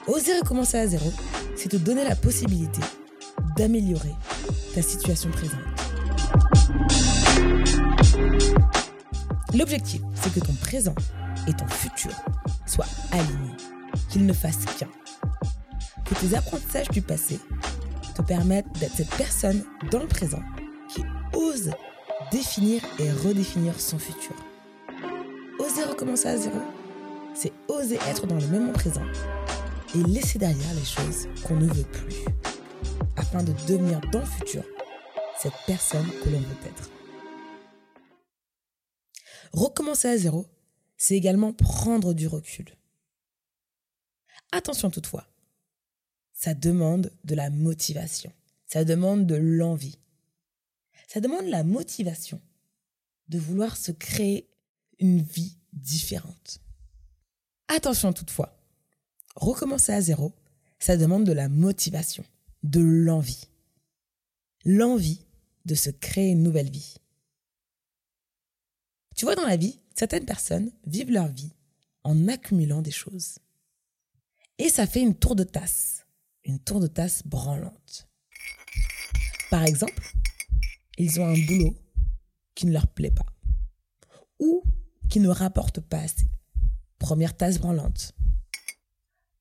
Oser 0.07 0.39
recommencer 0.39 0.77
à 0.77 0.87
zéro, 0.87 1.13
c'est 1.55 1.69
te 1.69 1.77
donner 1.77 2.03
la 2.03 2.15
possibilité 2.15 2.81
d'améliorer 3.57 4.13
ta 4.73 4.81
situation 4.81 5.29
présente. 5.29 5.72
L'objectif, 9.53 10.01
c'est 10.15 10.33
que 10.33 10.39
ton 10.39 10.53
présent 10.53 10.95
et 11.48 11.53
ton 11.53 11.67
futur 11.67 12.12
soient 12.65 12.88
alignés, 13.12 13.55
qu'ils 14.10 14.25
ne 14.25 14.33
fassent 14.33 14.65
qu'un. 14.79 14.89
Que 16.05 16.15
tes 16.15 16.36
apprentissages 16.36 16.89
du 16.89 17.03
passé 17.03 17.39
te 18.15 18.24
permettent 18.24 18.72
d'être 18.79 18.95
cette 18.95 19.15
personne 19.15 19.63
dans 19.91 20.00
le 20.00 20.07
présent 20.07 20.41
qui 20.89 21.03
ose 21.33 21.69
définir 22.31 22.81
et 22.98 23.12
redéfinir 23.12 23.79
son 23.79 24.00
futur. 24.00 24.36
Oser 25.60 25.83
recommencer 25.83 26.29
à 26.29 26.38
zéro, 26.38 26.60
c'est 27.36 27.53
oser 27.67 28.00
être 28.10 28.25
dans 28.25 28.38
le 28.38 28.48
moment 28.48 28.74
présent 28.74 29.05
et 29.93 30.00
laisser 30.00 30.39
derrière 30.39 30.74
les 30.74 30.86
choses 30.86 31.27
qu'on 31.43 31.57
ne 31.57 31.67
veut 31.67 31.83
plus, 31.83 32.25
afin 33.17 33.43
de 33.43 33.51
devenir 33.67 34.01
dans 34.12 34.19
le 34.19 34.25
futur 34.25 34.63
cette 35.39 35.53
personne 35.67 36.07
que 36.24 36.29
l'on 36.29 36.39
veut 36.39 36.57
être. 36.65 36.89
Recommencer 39.53 40.07
à 40.07 40.17
zéro, 40.17 40.48
c'est 40.98 41.15
également 41.15 41.53
prendre 41.53 42.13
du 42.13 42.27
recul. 42.27 42.75
Attention 44.51 44.89
toutefois, 44.89 45.27
ça 46.33 46.53
demande 46.53 47.12
de 47.24 47.36
la 47.36 47.50
motivation, 47.50 48.31
ça 48.65 48.83
demande 48.83 49.27
de 49.27 49.36
l'envie, 49.36 50.00
ça 51.07 51.19
demande 51.19 51.45
la 51.45 51.63
motivation 51.63 52.41
de 53.29 53.38
vouloir 53.38 53.77
se 53.77 53.91
créer 53.91 54.50
une 55.00 55.22
vie 55.22 55.57
différente. 55.72 56.60
Attention 57.67 58.12
toutefois, 58.12 58.60
recommencer 59.36 59.91
à 59.91 60.01
zéro, 60.01 60.33
ça 60.79 60.98
demande 60.98 61.25
de 61.25 61.31
la 61.31 61.50
motivation, 61.50 62.25
de 62.63 62.81
l'envie. 62.81 63.48
L'envie 64.65 65.25
de 65.65 65.75
se 65.75 65.89
créer 65.89 66.31
une 66.31 66.43
nouvelle 66.43 66.69
vie. 66.69 66.95
Tu 69.15 69.25
vois, 69.25 69.36
dans 69.36 69.46
la 69.46 69.58
vie, 69.58 69.79
certaines 69.96 70.25
personnes 70.25 70.72
vivent 70.86 71.12
leur 71.12 71.27
vie 71.27 71.53
en 72.03 72.27
accumulant 72.27 72.82
des 72.82 72.91
choses. 72.91 73.39
Et 74.58 74.70
ça 74.70 74.88
fait 74.88 75.01
une 75.01 75.15
tour 75.15 75.36
de 75.36 75.43
tasse, 75.43 76.05
une 76.43 76.60
tour 76.60 76.79
de 76.79 76.88
tasse 76.88 77.24
branlante. 77.25 78.08
Par 79.50 79.63
exemple, 79.63 80.01
ils 80.98 81.20
ont 81.20 81.25
un 81.25 81.46
boulot 81.46 81.75
qui 82.55 82.65
ne 82.65 82.72
leur 82.72 82.88
plaît 82.88 83.12
pas 83.12 83.25
ou 84.39 84.63
qui 85.10 85.20
ne 85.20 85.29
rapporte 85.29 85.79
pas 85.79 86.00
assez. 86.00 86.27
Première 87.00 87.36
tasse 87.36 87.60
branlante. 87.60 88.13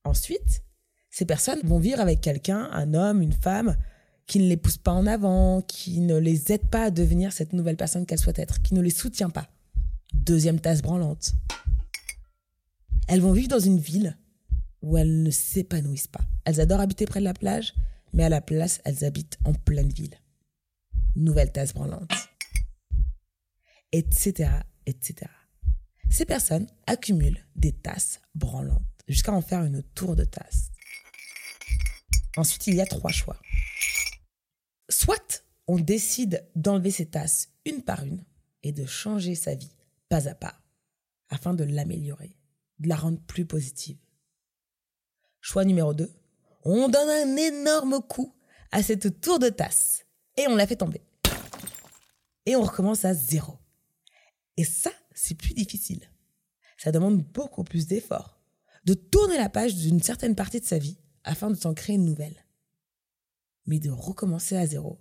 Ensuite, 0.05 0.62
ces 1.11 1.25
personnes 1.25 1.61
vont 1.64 1.79
vivre 1.79 2.00
avec 2.00 2.21
quelqu'un, 2.21 2.69
un 2.73 2.95
homme, 2.95 3.23
une 3.23 3.33
femme, 3.33 3.76
qui 4.26 4.38
ne 4.38 4.49
les 4.49 4.57
pousse 4.57 4.79
pas 4.79 4.93
en 4.93 5.07
avant, 5.07 5.62
qui 5.62 6.00
ne 6.00 6.17
les 6.17 6.52
aide 6.52 6.69
pas 6.71 6.85
à 6.85 6.91
devenir 6.91 7.33
cette 7.33 7.52
nouvelle 7.52 7.76
personne 7.76 8.07
qu'elles 8.07 8.19
souhaitent 8.19 8.38
être, 8.38 8.62
qui 8.62 8.75
ne 8.75 8.81
les 8.81 8.91
soutient 8.91 9.31
pas. 9.31 9.49
Deuxième 10.12 10.61
tasse 10.61 10.83
branlante. 10.83 11.35
Elles 13.09 13.21
vont 13.21 13.33
vivre 13.33 13.49
dans 13.49 13.59
une 13.59 13.78
ville 13.78 14.16
où 14.83 14.97
elles 14.97 15.23
ne 15.23 15.31
s'épanouissent 15.31 16.09
pas. 16.09 16.25
Elles 16.45 16.61
adorent 16.61 16.81
habiter 16.81 17.07
près 17.07 17.21
de 17.21 17.25
la 17.25 17.35
plage, 17.35 17.75
mais 18.12 18.25
à 18.25 18.28
la 18.28 18.40
place, 18.40 18.81
elles 18.85 19.04
habitent 19.04 19.38
en 19.45 19.54
pleine 19.54 19.90
ville. 19.90 20.14
Nouvelle 21.16 21.52
tasse 21.52 21.75
branlante. 21.75 22.12
Etc., 23.92 24.50
etc. 24.87 25.31
Ces 26.11 26.25
personnes 26.25 26.66
accumulent 26.87 27.45
des 27.57 27.73
tasses 27.73 28.21
branlantes 28.35 28.83
jusqu'à 29.09 29.33
en 29.33 29.42
faire 29.42 29.62
une 29.64 29.83
tour 29.83 30.16
de 30.16 30.25
tasse. 30.25 30.71
Ensuite, 32.37 32.66
il 32.66 32.75
y 32.75 32.81
a 32.81 32.87
trois 32.87 33.12
choix. 33.12 33.40
Soit 34.88 35.45
on 35.66 35.78
décide 35.78 36.47
d'enlever 36.54 36.90
ces 36.90 37.07
tasses 37.07 37.50
une 37.64 37.83
par 37.83 38.04
une 38.04 38.25
et 38.62 38.73
de 38.73 38.87
changer 38.87 39.35
sa 39.35 39.54
vie 39.54 39.73
pas 40.12 40.28
à 40.28 40.35
pas 40.35 40.61
afin 41.31 41.54
de 41.54 41.64
l'améliorer, 41.64 42.37
de 42.81 42.88
la 42.90 42.97
rendre 42.97 43.19
plus 43.23 43.47
positive. 43.47 43.97
Choix 45.40 45.64
numéro 45.64 45.95
2, 45.95 46.12
on 46.64 46.90
donne 46.90 47.09
un 47.09 47.37
énorme 47.38 48.02
coup 48.02 48.37
à 48.73 48.83
cette 48.83 49.23
tour 49.23 49.38
de 49.38 49.49
tasse 49.49 50.04
et 50.37 50.47
on 50.49 50.54
la 50.54 50.66
fait 50.66 50.76
tomber. 50.76 51.00
Et 52.45 52.57
on 52.57 52.62
recommence 52.62 53.07
à 53.07 53.14
zéro. 53.14 53.59
Et 54.59 54.64
ça, 54.64 54.90
c'est 55.14 55.35
plus 55.35 55.54
difficile. 55.54 56.11
Ça 56.76 56.92
demande 56.92 57.23
beaucoup 57.23 57.64
plus 57.64 57.87
d'efforts 57.87 58.38
de 58.85 58.92
tourner 58.92 59.38
la 59.38 59.49
page 59.49 59.76
d'une 59.76 60.02
certaine 60.02 60.35
partie 60.35 60.61
de 60.61 60.66
sa 60.66 60.76
vie 60.76 60.99
afin 61.25 61.50
de 61.50 61.57
s'en 61.57 61.73
créer 61.73 61.97
une 61.97 62.04
nouvelle. 62.04 62.45
Mais 63.64 63.78
de 63.78 63.88
recommencer 63.88 64.57
à 64.57 64.66
zéro, 64.66 65.00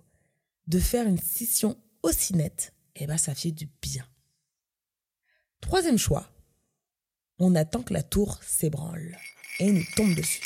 de 0.68 0.78
faire 0.78 1.06
une 1.06 1.18
scission 1.18 1.76
aussi 2.02 2.32
nette, 2.32 2.72
eh 2.96 3.06
ben 3.06 3.18
ça 3.18 3.34
fait 3.34 3.52
du 3.52 3.66
bien. 3.82 4.06
Troisième 5.62 5.96
choix, 5.96 6.28
on 7.38 7.54
attend 7.54 7.82
que 7.82 7.94
la 7.94 8.02
tour 8.02 8.38
s'ébranle 8.42 9.16
et 9.58 9.72
nous 9.72 9.84
tombe 9.96 10.14
dessus. 10.14 10.42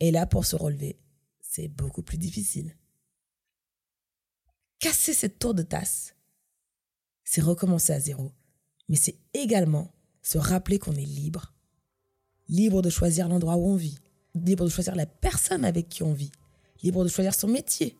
Et 0.00 0.10
là, 0.10 0.26
pour 0.26 0.44
se 0.44 0.56
relever, 0.56 0.98
c'est 1.40 1.68
beaucoup 1.68 2.02
plus 2.02 2.18
difficile. 2.18 2.76
Casser 4.80 5.14
cette 5.14 5.38
tour 5.38 5.54
de 5.54 5.62
tasse, 5.62 6.16
c'est 7.22 7.40
recommencer 7.40 7.92
à 7.92 8.00
zéro, 8.00 8.32
mais 8.88 8.96
c'est 8.96 9.16
également 9.32 9.94
se 10.20 10.38
rappeler 10.38 10.80
qu'on 10.80 10.96
est 10.96 11.06
libre 11.06 11.54
libre 12.48 12.82
de 12.82 12.90
choisir 12.90 13.28
l'endroit 13.28 13.56
où 13.56 13.68
on 13.68 13.76
vit, 13.76 13.98
libre 14.34 14.64
de 14.64 14.70
choisir 14.70 14.94
la 14.94 15.06
personne 15.06 15.64
avec 15.64 15.88
qui 15.88 16.02
on 16.02 16.12
vit, 16.12 16.32
libre 16.82 17.04
de 17.04 17.08
choisir 17.08 17.34
son 17.34 17.48
métier, 17.48 17.98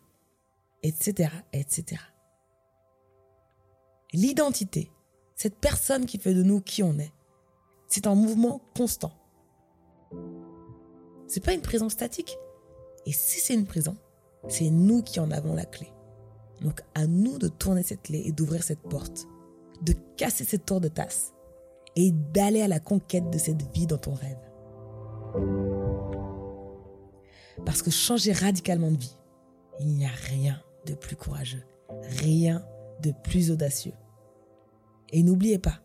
etc., 0.83 1.31
etc. 1.53 2.01
L'identité, 4.13 4.91
cette 5.35 5.57
personne 5.57 6.07
qui 6.07 6.19
fait 6.19 6.35
de 6.35 6.43
nous 6.43 6.61
qui 6.61 6.83
on 6.83 6.99
est, 6.99 7.13
c'est 7.89 8.07
un 8.07 8.15
mouvement 8.15 8.61
constant. 8.77 9.13
C'est 11.27 11.45
pas 11.45 11.53
une 11.53 11.63
prison 11.63 11.89
statique. 11.89 12.39
Et 13.07 13.13
si 13.13 13.41
c'est 13.41 13.55
une 13.55 13.67
prison, 13.67 13.97
c'est 14.49 14.71
nous 14.71 15.03
qui 15.03 15.21
en 15.21 15.31
avons 15.31 15.55
la 15.55 15.65
clé. 15.65 15.89
Donc 16.61 16.81
à 16.95 17.07
nous 17.07 17.39
de 17.39 17.49
tourner 17.49 17.83
cette 17.83 18.03
clé 18.03 18.23
et 18.25 18.33
d'ouvrir 18.33 18.63
cette 18.63 18.83
porte, 18.83 19.27
de 19.83 19.95
casser 20.17 20.45
cette 20.45 20.65
tour 20.65 20.81
de 20.81 20.89
tasse 20.89 21.35
et 21.97 22.11
d'aller 22.11 22.63
à 22.63 22.69
la 22.69 22.81
conquête 22.81 23.31
de 23.31 23.39
cette 23.39 23.63
vie 23.75 23.87
dont 23.87 24.01
on 24.07 24.15
rêve. 24.15 24.39
Parce 27.65 27.83
que 27.83 27.91
changer 27.91 28.33
radicalement 28.33 28.91
de 28.91 28.99
vie, 28.99 29.17
il 29.81 29.89
n'y 29.89 30.07
a 30.07 30.11
rien 30.11 30.61
de 30.87 30.95
plus 30.95 31.17
courageux, 31.17 31.65
rien 32.23 32.65
de 33.03 33.13
plus 33.23 33.51
audacieux. 33.51 33.95
Et 35.17 35.23
n'oubliez 35.23 35.61
pas, 35.61 35.79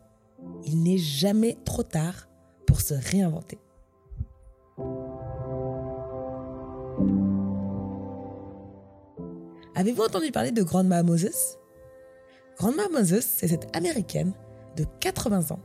il 0.66 0.82
n'est 0.82 0.98
jamais 0.98 1.56
trop 1.64 1.84
tard 1.84 2.28
pour 2.66 2.82
se 2.82 2.96
réinventer. 2.96 3.60
Avez-vous 9.76 10.02
entendu 10.02 10.32
parler 10.32 10.52
de 10.52 10.64
Grandma 10.64 11.04
Moses? 11.04 11.60
Grandma 12.58 12.90
Moses, 12.90 13.22
c'est 13.22 13.48
cette 13.48 13.74
américaine 13.78 14.34
de 14.76 14.86
80 15.00 15.52
ans 15.52 15.60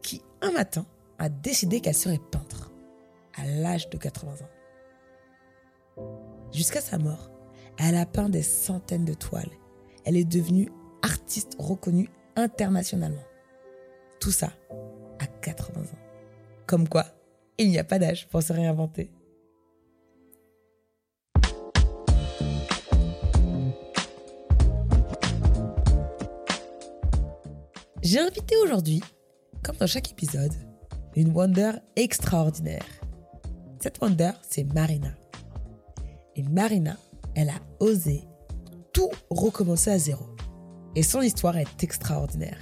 qui, 0.00 0.22
un 0.40 0.52
matin, 0.52 0.86
a 1.18 1.28
décidé 1.28 1.80
qu'elle 1.80 1.94
serait 1.94 2.18
peintre 2.30 2.72
à 3.34 3.44
l'âge 3.46 3.90
de 3.90 3.98
80 3.98 4.32
ans. 4.32 6.02
Jusqu'à 6.52 6.80
sa 6.80 6.96
mort, 6.96 7.30
elle 7.76 7.96
a 7.96 8.06
peint 8.06 8.30
des 8.30 8.42
centaines 8.42 9.04
de 9.04 9.12
toiles. 9.12 9.52
Elle 10.06 10.16
est 10.16 10.24
devenue 10.24 10.70
artiste 11.02 11.54
reconnue 11.58 12.08
internationalement. 12.36 13.24
Tout 14.20 14.32
ça 14.32 14.52
à 15.18 15.26
80 15.26 15.80
ans. 15.80 15.84
Comme 16.66 16.88
quoi, 16.88 17.04
il 17.58 17.68
n'y 17.68 17.78
a 17.78 17.84
pas 17.84 17.98
d'âge 17.98 18.26
pour 18.28 18.42
se 18.42 18.52
réinventer. 18.52 19.10
J'ai 28.02 28.20
invité 28.20 28.56
aujourd'hui, 28.62 29.02
comme 29.62 29.76
dans 29.76 29.86
chaque 29.86 30.10
épisode, 30.10 30.52
une 31.16 31.32
Wonder 31.32 31.72
extraordinaire. 31.96 32.84
Cette 33.80 34.00
Wonder, 34.00 34.32
c'est 34.48 34.64
Marina. 34.64 35.14
Et 36.36 36.42
Marina, 36.42 36.96
elle 37.34 37.48
a 37.48 37.60
osé 37.80 38.24
tout 38.92 39.10
recommencer 39.30 39.90
à 39.90 39.98
zéro. 39.98 40.33
Et 40.96 41.02
son 41.02 41.22
histoire 41.22 41.56
est 41.56 41.82
extraordinaire. 41.82 42.58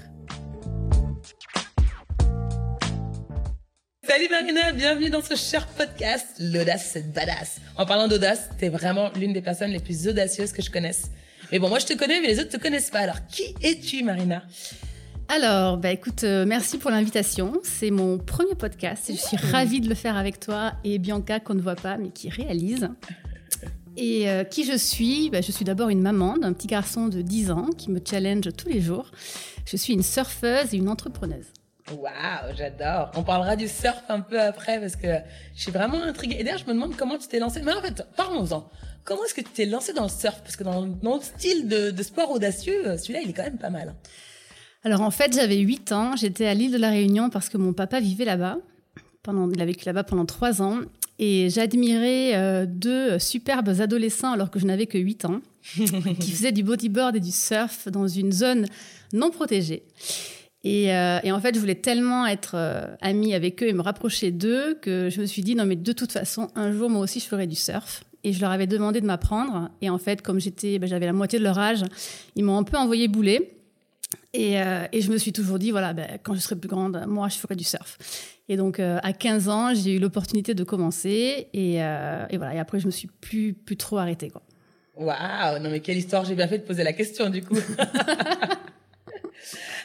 Salut 4.09 4.29
Marina, 4.31 4.73
bienvenue 4.73 5.11
dans 5.11 5.21
ce 5.21 5.35
cher 5.35 5.67
podcast, 5.67 6.27
l'audace 6.39 6.91
c'est 6.93 7.13
badass. 7.13 7.61
En 7.77 7.85
parlant 7.85 8.09
d'audace, 8.09 8.49
t'es 8.59 8.71
vraiment 8.71 9.11
l'une 9.17 9.35
des 9.35 9.43
personnes 9.43 9.71
les 9.71 9.81
plus 9.81 10.09
audacieuses 10.09 10.53
que 10.53 10.63
je 10.63 10.71
connaisse. 10.71 11.11
Mais 11.51 11.59
bon, 11.59 11.69
moi 11.69 11.79
je 11.79 11.85
te 11.85 11.93
connais, 11.93 12.23
mais 12.23 12.29
les 12.29 12.41
autres 12.41 12.49
te 12.49 12.57
connaissent 12.57 12.91
pas. 12.91 13.01
Alors 13.01 13.27
qui 13.27 13.55
es-tu 13.63 14.03
Marina? 14.03 14.43
Alors, 15.29 15.77
bah 15.77 15.91
écoute, 15.91 16.25
euh, 16.25 16.47
merci 16.47 16.79
pour 16.79 16.91
l'invitation. 16.91 17.61
C'est 17.63 17.91
mon 17.91 18.17
premier 18.17 18.55
podcast 18.55 19.11
et 19.11 19.15
je 19.15 19.21
suis 19.21 19.37
ravie 19.37 19.81
de 19.83 19.91
le 19.91 19.95
faire 19.95 20.17
avec 20.17 20.41
toi 20.41 20.73
et 20.85 20.99
Bianca 20.99 21.39
qu'on 21.39 21.55
ne 21.55 21.63
voit 21.63 21.77
pas 21.77 21.99
mais 21.99 22.09
qui 22.09 22.31
réalise. 22.31 22.89
Et 23.97 24.29
euh, 24.31 24.45
qui 24.45 24.65
je 24.65 24.77
suis? 24.77 25.31
Bah, 25.31 25.41
Je 25.41 25.53
suis 25.53 25.65
d'abord 25.65 25.89
une 25.89 26.01
maman 26.01 26.37
d'un 26.39 26.53
petit 26.53 26.67
garçon 26.67 27.09
de 27.09 27.21
10 27.23 27.51
ans 27.51 27.67
qui 27.77 27.91
me 27.91 28.01
challenge 28.05 28.49
tous 28.57 28.69
les 28.69 28.81
jours. 28.81 29.11
Je 29.67 29.77
suis 29.77 29.93
une 29.93 30.03
surfeuse 30.03 30.73
et 30.73 30.77
une 30.77 30.89
entrepreneuse. 30.89 31.47
Waouh, 31.91 32.55
j'adore. 32.57 33.11
On 33.17 33.23
parlera 33.23 33.57
du 33.57 33.69
surf 33.69 34.03
un 34.09 34.21
peu 34.21 34.41
après 34.41 34.81
parce 34.81 34.97
que 34.97 35.09
je 35.55 35.63
suis 35.63 35.73
vraiment 35.73 36.03
intriguée. 36.03 36.37
Et 36.39 36.45
d'ailleurs, 36.45 36.61
je 36.61 36.67
me 36.67 36.73
demande 36.75 36.97
comment 36.97 37.19
tu 37.19 37.29
t'es 37.29 37.39
lancée. 37.39 37.61
Mais 37.63 37.73
en 37.73 37.83
fait, 37.83 38.03
parlons-en. 38.17 38.71
Comment 39.05 39.25
est-ce 39.25 39.35
que 39.35 39.41
tu 39.41 39.51
t'es 39.51 39.67
lancée 39.67 39.93
dans 39.93 40.05
le 40.05 40.09
surf? 40.09 40.41
Parce 40.43 40.57
que 40.57 40.63
dans, 40.65 40.87
dans 40.87 41.17
le 41.17 41.23
style 41.23 41.69
de, 41.69 41.91
de 41.91 42.03
sport 42.03 42.31
audacieux, 42.31 42.97
celui-là, 42.97 43.21
il 43.25 43.31
est 43.31 43.33
quand 43.33 43.43
même 43.43 43.59
pas 43.59 43.71
mal. 43.71 43.95
Alors 44.85 45.03
en 45.03 45.11
fait, 45.11 45.33
j'avais 45.35 45.59
8 45.59 45.93
ans, 45.93 46.17
j'étais 46.17 46.47
à 46.47 46.55
l'île 46.55 46.73
de 46.73 46.79
la 46.79 46.91
Réunion 46.91 47.31
parce 47.31 47.49
que 47.49 47.57
mon 47.57 47.73
papa 47.73 48.01
vivait 48.01 48.25
là-bas. 48.25 48.59
Pendant, 49.23 49.51
il 49.51 49.61
a 49.61 49.65
vécu 49.65 49.85
là-bas 49.85 50.05
pendant 50.05 50.25
3 50.25 50.63
ans. 50.63 50.79
Et 51.19 51.51
j'admirais 51.51 52.35
euh, 52.35 52.67
deux 52.67 53.19
superbes 53.19 53.69
adolescents 53.81 54.33
alors 54.33 54.51
que 54.51 54.59
je 54.59 54.67
n'avais 54.67 54.87
que 54.87 54.99
8 54.99 55.25
ans, 55.27 55.41
qui 55.75 56.31
faisaient 56.31 56.53
du 56.53 56.63
bodyboard 56.63 57.17
et 57.17 57.21
du 57.21 57.31
surf 57.31 57.89
dans 57.89 58.09
une 58.09 58.33
zone 58.33 58.67
non 59.13 59.31
protégée. 59.31 59.83
Et, 60.65 60.95
euh, 60.95 61.19
et 61.25 61.33
en 61.33 61.41
fait, 61.41 61.55
je 61.55 61.61
voulais 61.61 61.75
tellement 61.75 62.27
être 62.27 62.53
euh, 62.55 62.87
amie 63.01 63.35
avec 63.35 63.63
eux 63.63 63.69
et 63.69 63.73
me 63.73 63.83
rapprocher 63.83 64.31
d'eux 64.31 64.79
que 64.81 65.11
je 65.11 65.21
me 65.21 65.27
suis 65.27 65.43
dit, 65.43 65.55
non 65.55 65.67
mais 65.67 65.77
de 65.77 65.93
toute 65.93 66.13
façon, 66.13 66.49
un 66.55 66.73
jour, 66.73 66.89
moi 66.89 67.01
aussi, 67.01 67.21
je 67.21 67.27
ferai 67.27 67.47
du 67.47 67.57
surf. 67.57 68.05
Et 68.25 68.33
je 68.33 68.41
leur 68.41 68.53
avais 68.53 68.69
demandé 68.69 69.01
de 69.01 69.07
m'apprendre. 69.07 69.71
Et 69.81 69.91
en 69.91 69.99
fait, 69.99 70.23
comme 70.23 70.39
j'étais, 70.39 70.79
ben, 70.79 70.89
j'avais 70.89 71.07
la 71.07 71.13
moitié 71.13 71.41
de 71.41 71.45
leur 71.45 71.59
âge, 71.59 71.83
ils 72.37 72.45
m'ont 72.45 72.57
un 72.57 72.63
peu 72.63 72.77
envoyé 72.77 73.09
bouler. 73.09 73.62
Et, 74.33 74.61
euh, 74.61 74.87
et, 74.93 75.03
je 75.03 75.11
me 75.11 75.19
suis 75.19 75.33
toujours 75.33 75.59
dit, 75.59 75.71
voilà, 75.71 75.93
ben, 75.93 76.19
quand 76.23 76.35
je 76.35 76.41
serai 76.41 76.57
plus 76.57 76.69
grande, 76.69 77.05
moi, 77.07 77.29
je 77.29 77.37
ferai 77.37 77.55
du 77.55 77.65
surf. 77.65 77.99
Et 78.49 78.57
donc, 78.57 78.81
euh, 78.81 78.99
à 79.03 79.13
15 79.13 79.49
ans, 79.49 79.75
j'ai 79.75 79.95
eu 79.95 79.99
l'opportunité 79.99 80.55
de 80.55 80.65
commencer. 80.65 81.49
Et, 81.53 81.83
euh, 81.83 82.25
et, 82.31 82.39
voilà. 82.39 82.55
Et 82.55 82.59
après, 82.59 82.81
je 82.81 82.87
me 82.87 82.91
suis 82.91 83.09
plus, 83.09 83.53
plus 83.53 83.77
trop 83.77 83.99
arrêtée. 83.99 84.33
Waouh, 84.97 85.59
non 85.59 85.71
mais 85.71 85.81
quelle 85.81 85.97
histoire, 85.97 86.25
j'ai 86.25 86.35
bien 86.35 86.49
fait 86.49 86.59
de 86.59 86.65
poser 86.65 86.85
la 86.85 86.93
question, 86.93 87.31
du 87.31 87.43
coup. 87.43 87.55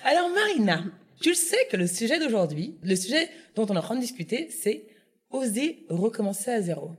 Alors, 0.03 0.29
Marina, 0.29 0.83
tu 1.21 1.29
le 1.29 1.35
sais 1.35 1.67
que 1.71 1.77
le 1.77 1.87
sujet 1.87 2.19
d'aujourd'hui, 2.19 2.75
le 2.83 2.95
sujet 2.95 3.29
dont 3.55 3.65
on 3.69 3.75
est 3.75 3.77
en 3.77 3.81
train 3.81 3.95
de 3.95 4.01
discuter, 4.01 4.49
c'est 4.49 4.85
oser 5.29 5.85
recommencer 5.89 6.51
à 6.51 6.61
zéro. 6.61 6.91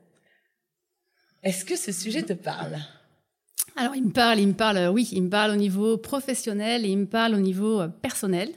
Est-ce 1.43 1.65
que 1.65 1.77
ce 1.77 1.93
sujet 1.93 2.23
te 2.23 2.33
parle? 2.33 2.79
Alors, 3.79 3.95
il 3.95 4.05
me 4.05 4.11
parle, 4.11 4.41
il 4.41 4.49
me 4.49 4.55
parle, 4.55 4.91
oui, 4.93 5.09
il 5.13 5.23
me 5.23 5.31
parle 5.31 5.53
au 5.53 5.57
niveau 5.57 5.97
professionnel 5.97 6.85
et 6.85 6.89
il 6.89 6.99
me 6.99 7.07
parle 7.07 7.35
au 7.35 7.41
niveau 7.41 7.83
personnel. 8.03 8.51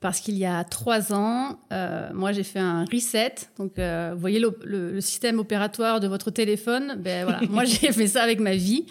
Parce 0.00 0.18
qu'il 0.18 0.36
y 0.36 0.44
a 0.44 0.64
trois 0.64 1.12
ans, 1.12 1.60
euh, 1.72 2.10
moi, 2.12 2.32
j'ai 2.32 2.42
fait 2.42 2.58
un 2.58 2.84
reset. 2.84 3.34
Donc, 3.56 3.78
euh, 3.78 4.10
vous 4.14 4.20
voyez 4.20 4.40
le, 4.40 4.58
le, 4.64 4.92
le, 4.92 5.00
système 5.00 5.38
opératoire 5.38 6.00
de 6.00 6.08
votre 6.08 6.32
téléphone? 6.32 6.96
Ben 6.98 7.24
voilà, 7.24 7.40
moi, 7.50 7.64
j'ai 7.64 7.92
fait 7.92 8.08
ça 8.08 8.22
avec 8.22 8.40
ma 8.40 8.56
vie. 8.56 8.84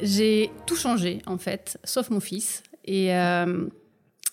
J'ai 0.00 0.50
tout 0.66 0.76
changé, 0.76 1.20
en 1.26 1.36
fait, 1.36 1.78
sauf 1.84 2.08
mon 2.08 2.20
fils. 2.20 2.62
Et, 2.86 3.14
euh, 3.14 3.68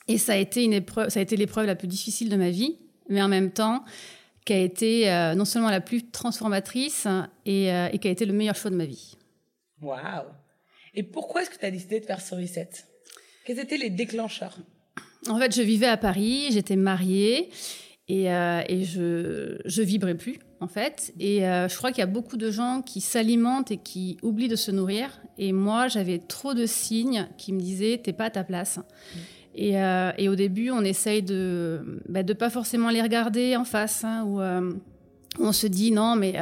et 0.07 0.17
ça 0.17 0.33
a 0.33 0.36
été 0.38 0.63
une 0.63 0.73
épreuve, 0.73 1.09
ça 1.09 1.19
a 1.19 1.23
été 1.23 1.36
l'épreuve 1.36 1.65
la 1.65 1.75
plus 1.75 1.88
difficile 1.88 2.29
de 2.29 2.36
ma 2.36 2.49
vie, 2.49 2.77
mais 3.09 3.21
en 3.21 3.27
même 3.27 3.51
temps, 3.51 3.83
qui 4.45 4.53
a 4.53 4.59
été 4.59 5.12
euh, 5.12 5.36
non 5.36 5.45
seulement 5.45 5.69
la 5.69 5.81
plus 5.81 6.09
transformatrice 6.09 7.07
et, 7.45 7.71
euh, 7.71 7.89
et 7.91 7.99
qui 7.99 8.07
a 8.07 8.12
été 8.12 8.25
le 8.25 8.33
meilleur 8.33 8.55
choix 8.55 8.71
de 8.71 8.75
ma 8.75 8.86
vie. 8.86 9.17
Waouh 9.81 10.25
et 10.95 11.03
pourquoi 11.03 11.41
est-ce 11.41 11.49
que 11.49 11.58
tu 11.58 11.65
as 11.65 11.71
décidé 11.71 11.99
de 11.99 12.06
faire 12.06 12.21
ce 12.21 12.36
reset 12.36 12.69
Quels 13.45 13.60
étaient 13.60 13.77
les 13.77 13.89
déclencheurs? 13.89 14.58
En 15.29 15.39
fait, 15.39 15.56
je 15.56 15.62
vivais 15.62 15.88
à 15.88 15.97
Paris, 15.97 16.47
j'étais 16.51 16.75
mariée 16.75 17.49
et, 18.10 18.32
euh, 18.32 18.62
et 18.67 18.84
je, 18.84 19.58
je 19.65 19.82
vibrais 19.82 20.15
plus, 20.15 20.39
en 20.60 20.67
fait. 20.67 21.13
Et 21.19 21.47
euh, 21.47 21.67
je 21.69 21.77
crois 21.77 21.91
qu'il 21.91 21.99
y 21.99 22.03
a 22.03 22.08
beaucoup 22.08 22.38
de 22.38 22.51
gens 22.51 22.82
qui 22.82 22.99
s'alimentent 23.01 23.71
et 23.71 23.77
qui 23.77 24.17
oublient 24.21 24.49
de 24.49 24.56
se 24.56 24.71
nourrir. 24.71 25.21
Et 25.38 25.53
moi, 25.53 25.88
j'avais 25.88 26.19
trop 26.19 26.53
de 26.53 26.65
signes 26.65 27.27
qui 27.38 27.53
me 27.53 27.60
disaient 27.60 28.01
t'es 28.03 28.13
pas 28.13 28.25
à 28.25 28.29
ta 28.29 28.43
place. 28.43 28.77
Mmh. 28.77 29.19
Et, 29.56 29.82
euh, 29.82 30.12
et, 30.17 30.29
au 30.29 30.36
début, 30.36 30.71
on 30.71 30.82
essaye 30.82 31.21
de 31.21 32.01
bah, 32.10 32.23
de 32.23 32.34
pas 32.34 32.49
forcément 32.49 32.89
les 32.89 33.01
regarder 33.01 33.56
en 33.56 33.65
face, 33.65 34.03
hein, 34.03 34.25
où 34.25 34.41
on 35.39 35.51
se 35.51 35.67
dit 35.67 35.91
non, 35.91 36.15
mais 36.15 36.35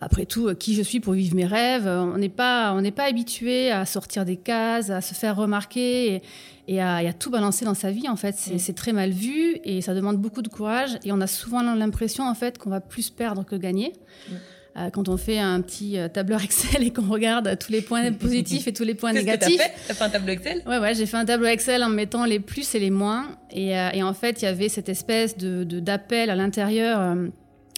après 0.00 0.24
tout, 0.24 0.54
qui 0.54 0.74
je 0.74 0.82
suis 0.82 0.98
pour 0.98 1.12
vivre 1.12 1.36
mes 1.36 1.44
rêves? 1.44 1.86
On 1.86 2.16
n'est 2.16 2.30
pas, 2.30 2.72
on 2.72 2.80
n'est 2.80 2.90
pas 2.90 3.04
habitué 3.04 3.70
à 3.70 3.84
sortir 3.84 4.24
des 4.24 4.36
cases, 4.36 4.88
à 4.88 5.02
se 5.02 5.12
faire 5.14 5.36
remarquer 5.36 6.14
et, 6.14 6.22
et, 6.68 6.80
à, 6.80 7.02
et 7.02 7.08
à, 7.08 7.12
tout 7.12 7.30
balancer 7.30 7.66
dans 7.66 7.74
sa 7.74 7.90
vie. 7.90 8.08
En 8.08 8.16
fait, 8.16 8.34
c'est 8.34 8.72
mmh. 8.72 8.74
très 8.74 8.92
mal 8.92 9.10
vu 9.10 9.58
et 9.64 9.82
ça 9.82 9.94
demande 9.94 10.16
beaucoup 10.16 10.40
de 10.40 10.48
courage. 10.48 10.98
Et 11.04 11.12
on 11.12 11.20
a 11.20 11.26
souvent 11.26 11.62
l'impression 11.62 12.26
en 12.26 12.34
fait 12.34 12.56
qu'on 12.56 12.70
va 12.70 12.80
plus 12.80 13.10
perdre 13.10 13.44
que 13.44 13.56
gagner. 13.56 13.92
Mmh. 14.28 14.34
Euh, 14.76 14.88
quand 14.90 15.08
on 15.08 15.16
fait 15.16 15.40
un 15.40 15.60
petit 15.60 15.98
tableur 16.14 16.42
Excel 16.42 16.82
et 16.86 16.92
qu'on 16.92 17.08
regarde 17.08 17.58
tous 17.58 17.72
les 17.72 17.82
points 17.82 18.10
positifs 18.18 18.68
et 18.68 18.72
tous 18.72 18.84
les 18.84 18.94
points 18.94 19.12
négatifs. 19.12 19.58
Que 19.58 19.62
t'as 19.62 19.68
fait? 19.68 19.74
T'as 19.88 19.94
fait 19.94 20.04
un 20.04 20.10
tableau 20.10 20.32
Excel? 20.32 20.62
Ouais, 20.66 20.78
ouais, 20.78 20.94
j'ai 20.94 21.04
fait 21.04 21.16
un 21.18 21.26
tableau 21.26 21.48
Excel 21.48 21.84
en 21.84 21.90
mettant 21.90 22.24
les 22.24 22.40
plus 22.40 22.74
et 22.74 22.78
les 22.78 22.90
moins. 22.90 23.36
Et, 23.50 23.76
euh, 23.76 23.90
et 23.92 24.02
en 24.02 24.14
fait, 24.14 24.40
il 24.40 24.46
y 24.46 24.48
avait 24.48 24.70
cette 24.70 24.88
espèce 24.88 25.36
de 25.36 25.64
d'appel 25.64 26.30
à 26.30 26.36
l'intérieur. 26.36 27.16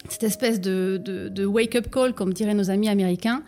Cette 0.08 0.24
espèce 0.24 0.60
de, 0.60 1.44
wake-up 1.44 1.88
call, 1.90 2.14
comme 2.14 2.32
diraient 2.32 2.54
nos 2.54 2.70
amis 2.70 2.88
américains, 2.88 3.42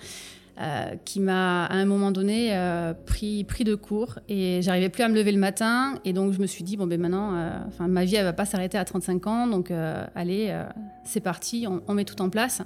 euh, 0.60 0.94
qui 1.04 1.18
m'a 1.18 1.64
à 1.64 1.74
un 1.74 1.84
moment 1.84 2.12
donné 2.12 2.50
euh, 2.52 2.94
pris, 2.94 3.44
de 3.64 3.74
court. 3.74 4.20
Et 4.28 4.62
j'arrivais 4.62 4.88
plus 4.88 5.02
à 5.02 5.08
me 5.08 5.16
lever 5.16 5.32
le 5.32 5.38
matin. 5.38 5.98
Et 6.04 6.12
donc 6.12 6.32
je 6.32 6.38
me 6.38 6.46
suis 6.46 6.62
dit 6.62 6.76
bon 6.76 6.86
ben 6.86 7.00
maintenant 7.00 7.34
euh, 7.34 7.58
ma 7.88 8.04
vie 8.04 8.14
elle 8.14 8.24
va 8.24 8.32
pas 8.32 8.44
s'arrêter 8.44 8.78
à 8.78 8.84
35 8.84 9.26
ans. 9.26 9.46
Donc 9.48 9.72
allez 10.14 10.56
c'est 11.04 11.20
parti 11.20 11.66
on, 11.88 11.94
met 11.94 12.04
tout 12.04 12.22
en 12.22 12.30
place. 12.30 12.62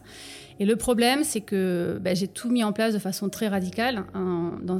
Et 0.60 0.66
le 0.66 0.76
problème 0.76 1.24
c'est 1.24 1.40
que 1.40 1.98
ben, 2.02 2.14
j'ai 2.14 2.28
tout 2.28 2.50
mis 2.50 2.62
en 2.62 2.72
place 2.72 2.92
de 2.92 2.98
façon 2.98 3.30
très 3.30 3.48
radicale 3.48 4.04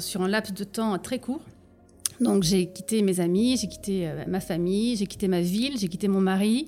sur 0.01 0.21
un 0.21 0.29
laps 0.29 0.53
de 0.53 0.65
temps 0.65 0.99
très 0.99 1.19
court. 1.19 1.41
Donc 2.21 2.43
j'ai 2.43 2.67
quitté 2.67 3.01
mes 3.01 3.21
amis 3.21 3.57
j'ai 3.57 3.69
quitté 3.69 4.11
ma 4.27 4.41
famille 4.41 4.97
j'ai 4.97 5.07
quitté 5.07 5.29
ma 5.29 5.41
ville 5.41 5.79
j'ai 5.79 5.89
quitté 5.89 6.09
mon 6.09 6.21
mari 6.21 6.67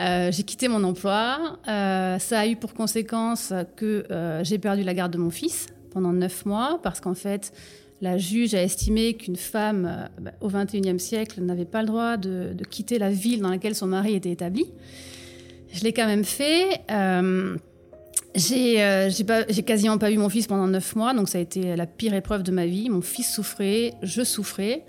euh, 0.00 0.32
j'ai 0.32 0.42
quitté 0.42 0.68
mon 0.68 0.82
emploi. 0.82 1.58
Euh, 1.68 2.18
ça 2.18 2.40
a 2.40 2.46
eu 2.46 2.56
pour 2.56 2.74
conséquence 2.74 3.52
que 3.76 4.04
euh, 4.10 4.42
j'ai 4.42 4.58
perdu 4.58 4.82
la 4.82 4.94
garde 4.94 5.12
de 5.12 5.18
mon 5.18 5.30
fils 5.30 5.66
pendant 5.92 6.12
neuf 6.12 6.44
mois 6.46 6.80
parce 6.82 7.00
qu'en 7.00 7.14
fait, 7.14 7.52
la 8.00 8.18
juge 8.18 8.54
a 8.54 8.62
estimé 8.62 9.14
qu'une 9.14 9.36
femme 9.36 10.08
bah, 10.20 10.32
au 10.40 10.48
XXIe 10.48 10.98
siècle 10.98 11.40
n'avait 11.42 11.64
pas 11.64 11.82
le 11.82 11.86
droit 11.86 12.16
de, 12.16 12.52
de, 12.52 12.64
quitter 12.64 12.98
la 12.98 13.10
ville 13.10 13.40
dans 13.40 13.50
laquelle 13.50 13.76
son 13.76 13.86
mari 13.86 14.14
était 14.14 14.32
établi. 14.32 14.66
Je 15.72 15.84
l'ai 15.84 15.92
quand 15.92 16.06
même 16.06 16.24
fait. 16.24 16.80
J'ai 18.34 19.62
quasiment 19.64 19.98
pas 19.98 20.10
vu 20.10 20.18
mon 20.18 20.28
fils 20.28 20.48
pendant 20.48 20.66
neuf 20.66 20.96
mois, 20.96 21.14
donc 21.14 21.28
ça 21.28 21.38
a 21.38 21.40
été 21.40 21.76
la 21.76 21.86
pire 21.86 22.14
épreuve 22.14 22.42
de 22.42 22.50
ma 22.50 22.66
vie. 22.66 22.90
Mon 22.90 23.00
fils 23.00 23.32
souffrait, 23.32 23.94
je 24.02 24.22
souffrais. 24.24 24.84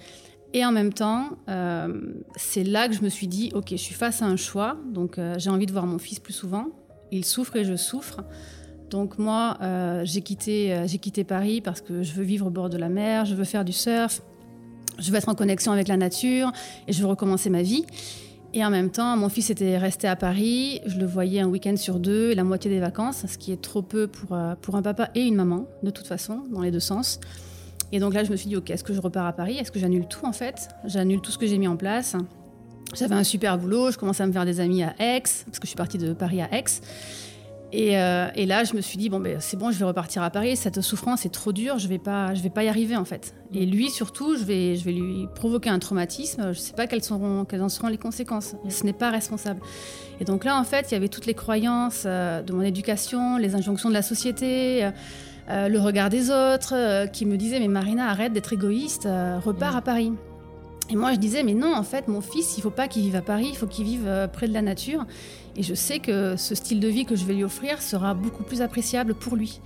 Et 0.56 0.64
en 0.64 0.72
même 0.72 0.94
temps, 0.94 1.32
euh, 1.50 2.00
c'est 2.38 2.64
là 2.64 2.88
que 2.88 2.94
je 2.96 3.02
me 3.02 3.10
suis 3.10 3.28
dit, 3.28 3.52
ok, 3.54 3.72
je 3.72 3.76
suis 3.76 3.94
face 3.94 4.22
à 4.22 4.26
un 4.26 4.38
choix, 4.38 4.78
donc 4.90 5.20
euh, 5.20 5.36
j'ai 5.38 5.50
envie 5.50 5.66
de 5.66 5.74
voir 5.74 5.86
mon 5.86 5.98
fils 5.98 6.22
plus 6.22 6.32
souvent. 6.32 6.68
Il 7.12 7.26
souffre 7.26 7.58
et 7.58 7.66
je 7.66 7.76
souffre. 7.76 8.24
Donc 8.90 9.20
moi, 9.20 9.58
euh, 9.62 10.04
j'ai 10.06 10.22
quitté, 10.22 11.26
Paris 11.28 11.60
parce 11.60 11.82
que 11.82 12.04
je 12.04 12.14
veux 12.14 12.24
vivre 12.24 12.48
au 12.48 12.52
bord 12.52 12.70
de 12.70 12.78
la 12.78 12.88
mer, 12.88 13.26
je 13.26 13.36
veux 13.36 13.44
faire 13.44 13.66
du 13.66 13.74
surf, 13.74 14.22
je 14.98 15.12
veux 15.12 15.18
être 15.18 15.28
en 15.28 15.36
connexion 15.36 15.74
avec 15.74 15.90
la 15.90 15.98
nature 15.98 16.54
et 16.88 16.94
je 16.94 17.02
veux 17.02 17.08
recommencer 17.08 17.50
ma 17.50 17.62
vie. 17.62 17.86
Et 18.54 18.64
en 18.64 18.70
même 18.70 18.92
temps, 18.92 19.18
mon 19.18 19.28
fils 19.28 19.50
était 19.50 19.78
resté 19.78 20.08
à 20.08 20.16
Paris, 20.16 20.80
je 20.86 20.98
le 20.98 21.06
voyais 21.06 21.42
un 21.42 21.50
week-end 21.50 21.76
sur 21.76 22.00
deux 22.00 22.32
et 22.32 22.36
la 22.36 22.46
moitié 22.46 22.72
des 22.72 22.80
vacances, 22.80 23.26
ce 23.28 23.38
qui 23.38 23.52
est 23.52 23.62
trop 23.62 23.82
peu 23.82 24.08
pour 24.08 24.38
un 24.38 24.82
papa 24.82 25.10
et 25.16 25.24
une 25.24 25.36
maman, 25.36 25.68
de 25.84 25.90
toute 25.90 26.08
façon, 26.08 26.44
dans 26.50 26.62
les 26.62 26.72
deux 26.72 26.80
sens. 26.80 27.20
Et 27.92 28.00
donc 28.00 28.14
là, 28.14 28.24
je 28.24 28.32
me 28.32 28.36
suis 28.36 28.48
dit, 28.48 28.56
ok, 28.56 28.70
est-ce 28.70 28.84
que 28.84 28.94
je 28.94 29.02
repars 29.02 29.26
à 29.26 29.34
Paris? 29.34 29.58
Est-ce 29.58 29.72
que 29.72 29.80
j'annule 29.80 30.08
tout 30.08 30.26
en 30.26 30.34
fait? 30.34 30.70
J'annule 30.86 31.22
tout 31.22 31.32
ce 31.32 31.38
que 31.38 31.48
j'ai 31.48 31.58
mis 31.58 31.68
en 31.68 31.78
place. 31.78 32.16
J'avais 32.94 33.16
un 33.16 33.24
super 33.24 33.58
boulot, 33.58 33.92
je 33.92 33.98
commençais 33.98 34.24
à 34.24 34.28
me 34.28 34.32
faire 34.32 34.46
des 34.46 34.60
amis 34.60 34.84
à 34.84 34.94
Aix, 35.00 35.22
parce 35.22 35.60
que 35.60 35.64
je 35.64 35.68
suis 35.68 35.76
partie 35.76 35.98
de 35.98 36.14
Paris 36.14 36.42
à 36.42 36.54
Aix. 36.54 36.66
Et, 37.72 37.98
euh, 37.98 38.28
et 38.36 38.46
là, 38.46 38.64
je 38.64 38.74
me 38.74 38.80
suis 38.80 38.98
dit, 38.98 39.10
bon, 39.10 39.20
ben, 39.20 39.38
c'est 39.42 39.58
bon, 39.58 39.72
je 39.72 39.78
vais 39.78 39.86
repartir 39.86 40.24
à 40.24 40.30
Paris. 40.30 40.56
Cette 40.56 40.80
souffrance 40.82 41.26
est 41.26 41.34
trop 41.34 41.52
dure, 41.52 41.78
je 41.78 41.88
vais 41.88 41.98
pas, 41.98 42.34
je 42.34 42.42
vais 42.42 42.50
pas 42.50 42.64
y 42.64 42.70
arriver 42.70 42.96
en 42.96 43.04
fait. 43.04 43.34
Et 43.54 43.66
lui, 43.66 43.90
surtout, 43.90 44.38
je 44.38 44.44
vais, 44.44 44.76
je 44.78 44.86
vais 44.86 44.94
lui 44.94 45.28
provoquer 45.36 45.70
un 45.70 45.80
traumatisme. 45.80 46.54
Je 46.54 46.60
sais 46.60 46.74
pas 46.74 46.88
quelles, 46.88 47.04
seront, 47.04 47.44
quelles 47.44 47.64
en 47.64 47.68
seront 47.70 47.88
les 47.88 47.98
conséquences. 47.98 48.56
Ce 48.70 48.84
n'est 48.86 48.94
pas 48.94 49.10
responsable. 49.10 49.60
Et 50.22 50.26
donc 50.26 50.46
là, 50.46 50.58
en 50.58 50.64
fait, 50.64 50.88
il 50.92 50.94
y 50.94 50.98
avait 50.98 51.10
toutes 51.10 51.26
les 51.26 51.34
croyances 51.34 52.04
euh, 52.06 52.42
de 52.42 52.54
mon 52.54 52.62
éducation, 52.62 53.38
les 53.38 53.56
injonctions 53.56 53.90
de 53.90 53.96
la 53.96 54.04
société. 54.04 54.90
Euh, 55.50 55.68
le 55.68 55.80
regard 55.80 56.10
des 56.10 56.32
autres 56.32 56.74
euh, 56.74 57.06
qui 57.06 57.26
me 57.26 57.38
disaient 57.38 57.60
mais 57.60 57.68
Marina 57.68 58.10
arrête 58.10 58.34
d'être 58.34 58.52
égoïste 58.52 59.06
euh, 59.06 59.38
repars 59.38 59.76
à 59.76 59.82
Paris 59.82 60.12
et 60.90 60.96
moi 60.96 61.14
je 61.14 61.20
disais 61.20 61.44
mais 61.44 61.54
non 61.54 61.76
en 61.76 61.84
fait 61.84 62.08
mon 62.08 62.22
fils 62.22 62.58
il 62.58 62.62
faut 62.62 62.72
pas 62.72 62.88
qu'il 62.88 63.04
vive 63.04 63.16
à 63.16 63.22
Paris 63.22 63.50
il 63.52 63.56
faut 63.56 63.68
qu'il 63.68 63.86
vive 63.86 64.10
près 64.34 64.48
de 64.48 64.54
la 64.54 64.64
nature 64.64 65.06
et 65.56 65.62
je 65.62 65.76
sais 65.76 66.00
que 66.00 66.36
ce 66.36 66.56
style 66.56 66.80
de 66.80 66.88
vie 66.88 67.06
que 67.06 67.16
je 67.16 67.26
vais 67.26 67.36
lui 67.36 67.44
offrir 67.44 67.82
sera 67.82 68.16
beaucoup 68.16 68.42
plus 68.42 68.64
appréciable 68.64 69.14
pour 69.14 69.36
lui 69.36 69.62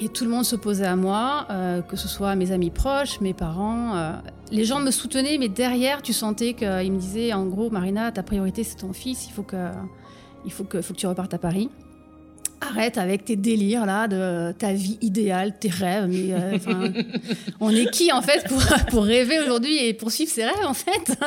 et 0.00 0.08
tout 0.08 0.24
le 0.24 0.30
monde 0.30 0.44
s'opposait 0.44 0.86
à 0.86 0.96
moi, 0.96 1.46
que 1.88 1.96
ce 1.96 2.08
soit 2.08 2.34
mes 2.34 2.50
amis 2.50 2.70
proches, 2.70 3.20
mes 3.20 3.32
parents. 3.32 4.18
les 4.50 4.64
gens 4.64 4.80
me 4.80 4.90
soutenaient, 4.90 5.38
mais 5.38 5.48
derrière, 5.48 6.02
tu 6.02 6.12
sentais 6.12 6.54
qu'ils 6.54 6.92
me 6.92 6.98
disaient, 6.98 7.32
en 7.32 7.46
gros, 7.46 7.70
Marina, 7.70 8.10
ta 8.10 8.24
priorité, 8.24 8.64
c'est 8.64 8.74
ton 8.74 8.92
fils, 8.92 9.28
il 9.28 9.32
faut 9.32 9.46
faut 10.48 10.64
que, 10.64 10.82
faut 10.82 10.94
que 10.94 10.98
tu 10.98 11.06
repartes 11.06 11.32
à 11.32 11.38
Paris. 11.38 11.70
Arrête 12.70 12.98
avec 12.98 13.24
tes 13.24 13.36
délires 13.36 13.86
là 13.86 14.08
de 14.08 14.52
ta 14.52 14.72
vie 14.72 14.98
idéale, 15.00 15.58
tes 15.58 15.68
rêves. 15.68 16.06
Mais 16.08 16.32
euh, 16.32 17.02
on 17.60 17.70
est 17.70 17.90
qui 17.90 18.12
en 18.12 18.22
fait 18.22 18.46
pour, 18.48 18.62
pour 18.90 19.04
rêver 19.04 19.40
aujourd'hui 19.40 19.84
et 19.84 19.94
poursuivre 19.94 20.30
ses 20.30 20.44
rêves 20.44 20.66
en 20.66 20.74
fait? 20.74 21.18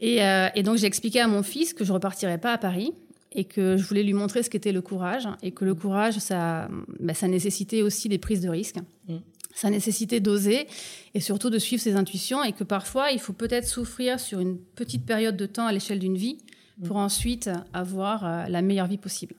Et, 0.00 0.22
euh, 0.22 0.48
et 0.54 0.62
donc 0.62 0.76
j'ai 0.78 0.86
expliqué 0.86 1.20
à 1.20 1.26
mon 1.26 1.42
fils 1.42 1.74
que 1.74 1.84
je 1.84 1.92
repartirais 1.92 2.38
pas 2.38 2.52
à 2.52 2.58
Paris 2.58 2.92
et 3.32 3.44
que 3.44 3.76
je 3.76 3.84
voulais 3.84 4.02
lui 4.02 4.12
montrer 4.12 4.42
ce 4.42 4.50
qu'était 4.50 4.72
le 4.72 4.80
courage 4.80 5.28
et 5.42 5.50
que 5.50 5.64
le 5.64 5.74
courage 5.74 6.18
ça, 6.18 6.68
bah, 7.00 7.14
ça 7.14 7.28
nécessitait 7.28 7.82
aussi 7.82 8.08
des 8.08 8.18
prises 8.18 8.40
de 8.40 8.48
risques. 8.48 8.78
Mm. 9.08 9.16
Ça 9.54 9.70
nécessitait 9.70 10.20
d'oser 10.20 10.68
et 11.14 11.20
surtout 11.20 11.50
de 11.50 11.58
suivre 11.58 11.82
ses 11.82 11.96
intuitions 11.96 12.44
et 12.44 12.52
que 12.52 12.62
parfois 12.62 13.10
il 13.10 13.18
faut 13.18 13.32
peut-être 13.32 13.66
souffrir 13.66 14.20
sur 14.20 14.38
une 14.38 14.56
petite 14.56 15.04
période 15.04 15.36
de 15.36 15.46
temps 15.46 15.66
à 15.66 15.72
l'échelle 15.72 15.98
d'une 15.98 16.16
vie 16.16 16.38
pour 16.84 16.96
ensuite 16.96 17.50
avoir 17.72 18.24
euh, 18.24 18.44
la 18.48 18.62
meilleure 18.62 18.86
vie 18.86 18.98
possible. 18.98 19.34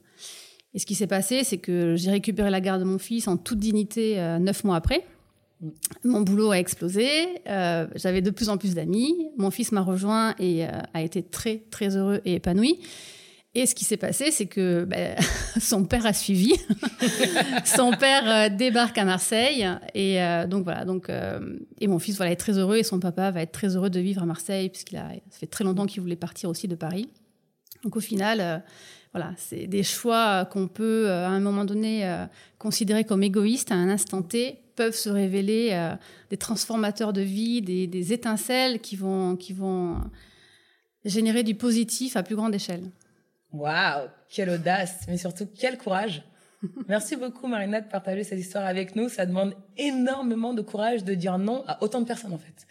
Et 0.73 0.79
ce 0.79 0.86
qui 0.86 0.95
s'est 0.95 1.08
passé, 1.08 1.43
c'est 1.43 1.58
que 1.58 1.95
j'ai 1.95 2.12
récupéré 2.12 2.49
la 2.49 2.62
garde 2.62 2.82
de 2.82 2.86
mon 2.86 2.99
fils 2.99 3.27
en 3.27 3.38
toute 3.38 3.60
dignité 3.60 4.19
euh, 4.19 4.38
neuf 4.38 4.63
mois 4.63 4.75
après. 4.75 5.03
Mon 6.05 6.21
boulot 6.21 6.51
a 6.51 6.60
explosé, 6.60 7.10
euh, 7.49 7.86
j'avais 7.95 8.21
de 8.21 8.29
plus 8.29 8.47
en 8.47 8.58
plus 8.58 8.75
d'amis, 8.75 9.13
mon 9.38 9.51
fils 9.51 9.73
m'a 9.73 9.82
rejoint 9.82 10.34
et 10.39 10.65
euh, 10.65 10.69
a 10.93 11.01
été 11.01 11.21
très 11.21 11.63
très 11.69 11.97
heureux 11.97 12.21
et 12.23 12.36
épanoui. 12.36 12.79
Et 13.55 13.65
ce 13.65 13.75
qui 13.75 13.84
s'est 13.84 13.97
passé, 13.97 14.32
c'est 14.32 14.45
que 14.45 14.86
ben, 14.86 15.17
son 15.60 15.84
père 15.84 16.05
a 16.05 16.13
suivi. 16.13 16.53
son 17.65 17.91
père 17.91 18.51
débarque 18.51 18.97
à 18.99 19.05
Marseille 19.05 19.67
et 19.95 20.19
donc 20.47 20.63
voilà. 20.63 20.86
Donc 20.86 21.10
et 21.79 21.88
mon 21.88 21.99
fils 21.99 22.15
voilà 22.15 22.32
est 22.32 22.38
très 22.38 22.58
heureux 22.58 22.77
et 22.77 22.84
son 22.84 22.99
papa 22.99 23.32
va 23.32 23.41
être 23.41 23.51
très 23.51 23.75
heureux 23.75 23.89
de 23.89 23.99
vivre 23.99 24.21
à 24.21 24.25
Marseille 24.25 24.69
puisqu'il 24.69 24.97
a 24.97 25.10
ça 25.29 25.39
fait 25.39 25.47
très 25.47 25.63
longtemps 25.63 25.88
qu'il 25.88 25.99
voulait 26.01 26.15
partir 26.15 26.47
aussi 26.49 26.67
de 26.69 26.75
Paris. 26.75 27.10
Donc 27.84 27.97
au 27.97 28.01
final, 28.01 28.63
voilà, 29.13 29.33
c'est 29.37 29.65
des 29.67 29.83
choix 29.83 30.45
qu'on 30.45 30.67
peut 30.67 31.09
euh, 31.09 31.25
à 31.25 31.29
un 31.29 31.39
moment 31.39 31.65
donné 31.65 32.05
euh, 32.05 32.25
considérer 32.59 33.03
comme 33.03 33.23
égoïstes 33.23 33.71
à 33.71 33.75
un 33.75 33.89
instant 33.89 34.21
T 34.21 34.59
peuvent 34.75 34.95
se 34.95 35.09
révéler 35.09 35.69
euh, 35.71 35.95
des 36.29 36.37
transformateurs 36.37 37.11
de 37.11 37.21
vie, 37.21 37.61
des, 37.61 37.87
des 37.87 38.13
étincelles 38.13 38.79
qui 38.79 38.95
vont 38.95 39.35
qui 39.35 39.53
vont 39.53 39.97
générer 41.05 41.43
du 41.43 41.55
positif 41.55 42.15
à 42.15 42.23
plus 42.23 42.35
grande 42.35 42.53
échelle. 42.53 42.83
Waouh, 43.51 44.07
quelle 44.29 44.51
audace, 44.51 44.99
mais 45.07 45.17
surtout 45.17 45.47
quel 45.57 45.77
courage. 45.77 46.21
Merci 46.87 47.15
beaucoup 47.15 47.47
Marina 47.47 47.81
de 47.81 47.87
partager 47.89 48.23
cette 48.23 48.37
histoire 48.39 48.65
avec 48.65 48.95
nous. 48.95 49.09
Ça 49.09 49.25
demande 49.25 49.55
énormément 49.77 50.53
de 50.53 50.61
courage 50.61 51.03
de 51.03 51.15
dire 51.15 51.37
non 51.39 51.63
à 51.67 51.81
autant 51.81 52.01
de 52.01 52.05
personnes 52.05 52.33
en 52.33 52.37
fait. 52.37 52.67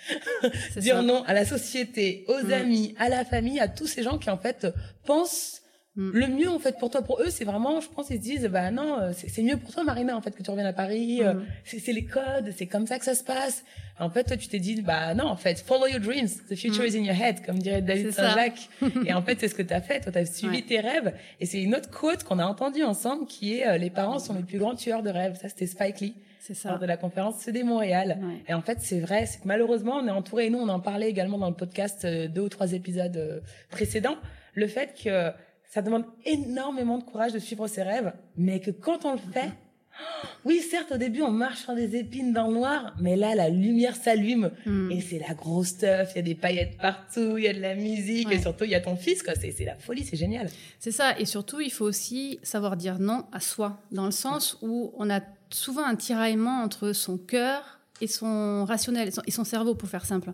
Dire 0.80 0.96
ça. 0.96 1.02
non 1.02 1.24
à 1.24 1.32
la 1.32 1.44
société, 1.44 2.24
aux 2.28 2.46
Mm. 2.46 2.52
amis, 2.52 2.94
à 2.98 3.08
la 3.08 3.24
famille, 3.24 3.58
à 3.58 3.66
tous 3.66 3.86
ces 3.86 4.02
gens 4.02 4.18
qui 4.18 4.30
en 4.30 4.38
fait 4.38 4.68
pensent 5.04 5.62
Mm. 5.98 6.10
le 6.14 6.26
mieux 6.28 6.48
en 6.48 6.58
fait 6.60 6.78
pour 6.78 6.90
toi. 6.90 7.02
Pour 7.02 7.20
eux, 7.20 7.28
c'est 7.28 7.44
vraiment, 7.44 7.80
je 7.80 7.88
pense, 7.88 8.08
ils 8.10 8.16
se 8.18 8.22
disent 8.22 8.46
bah 8.46 8.70
non, 8.70 9.00
euh, 9.00 9.10
c'est 9.12 9.42
mieux 9.42 9.56
pour 9.56 9.72
toi 9.72 9.82
Marina 9.82 10.16
en 10.16 10.20
fait 10.20 10.30
que 10.30 10.42
tu 10.44 10.50
reviennes 10.50 10.66
à 10.68 10.72
Paris. 10.72 11.22
euh, 11.22 11.34
Mm. 11.34 11.44
C'est 11.64 11.78
c'est 11.80 11.92
les 11.92 12.04
codes, 12.04 12.52
c'est 12.56 12.66
comme 12.66 12.86
ça 12.86 12.98
que 12.98 13.04
ça 13.04 13.14
se 13.16 13.24
passe. 13.24 13.64
En 13.98 14.08
fait, 14.10 14.22
toi, 14.22 14.36
tu 14.36 14.46
t'es 14.46 14.60
dit 14.60 14.80
bah 14.80 15.12
non 15.14 15.24
en 15.26 15.34
fait, 15.36 15.58
follow 15.58 15.88
your 15.88 15.98
dreams. 16.00 16.28
The 16.48 16.54
future 16.54 16.84
Mm. 16.84 16.86
is 16.86 16.96
in 16.98 17.02
your 17.02 17.16
head, 17.20 17.44
comme 17.44 17.58
dirait 17.58 17.82
David. 17.82 18.12
Saint-Jacques. 18.12 18.68
Et 19.06 19.12
en 19.12 19.22
fait, 19.22 19.40
c'est 19.40 19.48
ce 19.48 19.54
que 19.56 19.62
tu 19.62 19.74
as 19.74 19.80
fait. 19.80 20.00
Toi, 20.00 20.12
tu 20.12 20.18
as 20.18 20.24
suivi 20.26 20.56
Ouais. 20.58 20.62
tes 20.62 20.78
rêves. 20.80 21.12
Et 21.40 21.46
c'est 21.46 21.60
une 21.60 21.74
autre 21.74 21.90
quote 21.90 22.22
qu'on 22.22 22.38
a 22.38 22.46
entendue 22.46 22.84
ensemble 22.84 23.26
qui 23.26 23.54
est 23.58 23.66
euh, 23.66 23.76
Les 23.76 23.90
parents 23.90 24.20
sont 24.20 24.34
les 24.34 24.42
plus 24.44 24.58
grands 24.58 24.76
tueurs 24.76 25.02
de 25.02 25.10
rêves. 25.10 25.36
Ça, 25.40 25.48
c'était 25.48 25.66
Spike 25.66 25.98
Lee 26.00 26.14
C'est 26.38 26.52
lors 26.64 26.74
ça. 26.74 26.78
de 26.78 26.86
la 26.86 26.96
conférence 26.96 27.38
CD 27.40 27.64
Montréal. 27.64 28.18
Ouais. 28.22 28.36
Et 28.48 28.54
en 28.54 28.62
fait, 28.62 28.78
c'est 28.80 29.00
vrai, 29.00 29.26
c'est 29.26 29.40
que 29.40 29.48
malheureusement, 29.48 29.96
on 29.96 30.06
est 30.06 30.10
entouré, 30.12 30.46
et 30.46 30.50
nous, 30.50 30.58
on 30.60 30.68
en 30.68 30.78
parlait 30.80 31.08
également 31.10 31.38
dans 31.38 31.48
le 31.50 31.56
podcast 31.56 32.04
euh, 32.04 32.28
deux 32.28 32.42
ou 32.42 32.48
trois 32.48 32.72
épisodes 32.72 33.16
euh, 33.16 33.40
précédents, 33.70 34.16
le 34.54 34.68
fait 34.68 34.94
que 35.02 35.32
ça 35.68 35.82
demande 35.82 36.04
énormément 36.24 36.98
de 36.98 37.04
courage 37.04 37.32
de 37.32 37.38
suivre 37.38 37.66
ses 37.68 37.82
rêves, 37.82 38.12
mais 38.36 38.60
que 38.60 38.70
quand 38.70 39.04
on 39.04 39.12
le 39.12 39.18
fait, 39.32 39.50
oui, 40.44 40.60
certes, 40.60 40.92
au 40.92 40.96
début, 40.96 41.22
on 41.22 41.30
marche 41.30 41.62
sur 41.62 41.74
des 41.74 41.96
épines 41.96 42.32
dans 42.32 42.46
le 42.48 42.54
noir, 42.54 42.94
mais 43.00 43.16
là, 43.16 43.34
la 43.34 43.48
lumière 43.48 43.96
s'allume 43.96 44.50
Mm. 44.64 44.92
et 44.92 45.00
c'est 45.00 45.18
la 45.18 45.34
grosse 45.34 45.68
stuff, 45.68 46.12
il 46.12 46.16
y 46.16 46.18
a 46.20 46.22
des 46.22 46.34
paillettes 46.34 46.78
partout, 46.78 47.36
il 47.36 47.44
y 47.44 47.48
a 47.48 47.52
de 47.52 47.60
la 47.60 47.74
musique 47.74 48.30
et 48.32 48.40
surtout, 48.40 48.64
il 48.64 48.70
y 48.70 48.74
a 48.74 48.80
ton 48.80 48.96
fils. 48.96 49.22
C'est 49.40 49.64
la 49.64 49.76
folie, 49.76 50.04
c'est 50.04 50.16
génial. 50.16 50.48
C'est 50.78 50.92
ça. 50.92 51.18
Et 51.18 51.24
surtout, 51.26 51.60
il 51.60 51.70
faut 51.72 51.84
aussi 51.84 52.38
savoir 52.42 52.76
dire 52.76 52.98
non 52.98 53.24
à 53.32 53.40
soi, 53.40 53.80
dans 53.92 54.04
le 54.06 54.10
sens 54.12 54.56
où 54.62 54.92
on 54.96 55.10
a 55.10 55.20
souvent 55.50 55.84
un 55.84 55.96
tiraillement 55.96 56.62
entre 56.62 56.92
son 56.92 57.18
cœur 57.18 57.80
et 58.00 58.06
son 58.06 58.64
rationnel, 58.64 59.08
et 59.08 59.10
son, 59.10 59.22
et 59.26 59.30
son 59.32 59.44
cerveau, 59.44 59.74
pour 59.74 59.88
faire 59.88 60.06
simple. 60.06 60.32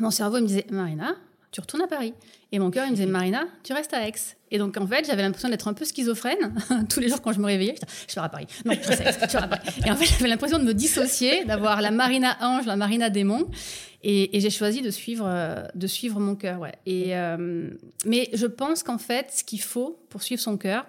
Mon 0.00 0.10
cerveau 0.10 0.40
me 0.40 0.46
disait, 0.46 0.66
Marina, 0.70 1.14
tu 1.50 1.60
retournes 1.60 1.82
à 1.82 1.86
Paris. 1.86 2.14
Et 2.52 2.58
mon 2.58 2.70
cœur, 2.70 2.86
il 2.86 2.90
me 2.90 2.94
disait, 2.94 3.06
Marina, 3.06 3.44
tu 3.62 3.72
restes 3.72 3.92
à 3.94 4.06
Aix. 4.06 4.14
Et 4.50 4.58
donc, 4.58 4.76
en 4.76 4.86
fait, 4.86 5.06
j'avais 5.06 5.22
l'impression 5.22 5.48
d'être 5.48 5.68
un 5.68 5.74
peu 5.74 5.84
schizophrène. 5.84 6.54
Tous 6.88 7.00
les 7.00 7.08
jours, 7.08 7.20
quand 7.20 7.32
je 7.32 7.40
me 7.40 7.46
réveillais, 7.46 7.74
je 7.80 7.86
disais, 7.86 8.06
je 8.08 8.14
pars 8.14 8.24
à 8.24 8.28
Paris. 8.28 8.46
Non, 8.64 8.72
je 8.72 8.88
reste 8.88 9.00
à 9.00 9.10
Aix, 9.10 9.18
je 9.20 9.32
pars 9.32 9.44
à 9.44 9.48
Paris. 9.48 9.68
Et 9.84 9.90
en 9.90 9.96
fait, 9.96 10.06
j'avais 10.06 10.28
l'impression 10.28 10.58
de 10.58 10.64
me 10.64 10.74
dissocier, 10.74 11.44
d'avoir 11.44 11.82
la 11.82 11.90
Marina 11.90 12.36
ange, 12.40 12.66
la 12.66 12.76
Marina 12.76 13.10
démon. 13.10 13.48
Et, 14.02 14.36
et 14.36 14.40
j'ai 14.40 14.50
choisi 14.50 14.80
de 14.80 14.90
suivre, 14.90 15.26
euh, 15.26 15.64
de 15.74 15.86
suivre 15.86 16.20
mon 16.20 16.36
cœur, 16.36 16.60
ouais. 16.60 16.74
Et, 16.86 17.16
euh, 17.16 17.70
mais 18.04 18.30
je 18.32 18.46
pense 18.46 18.82
qu'en 18.82 18.98
fait, 18.98 19.32
ce 19.34 19.44
qu'il 19.44 19.60
faut 19.60 20.00
pour 20.08 20.22
suivre 20.22 20.40
son 20.40 20.56
cœur, 20.56 20.86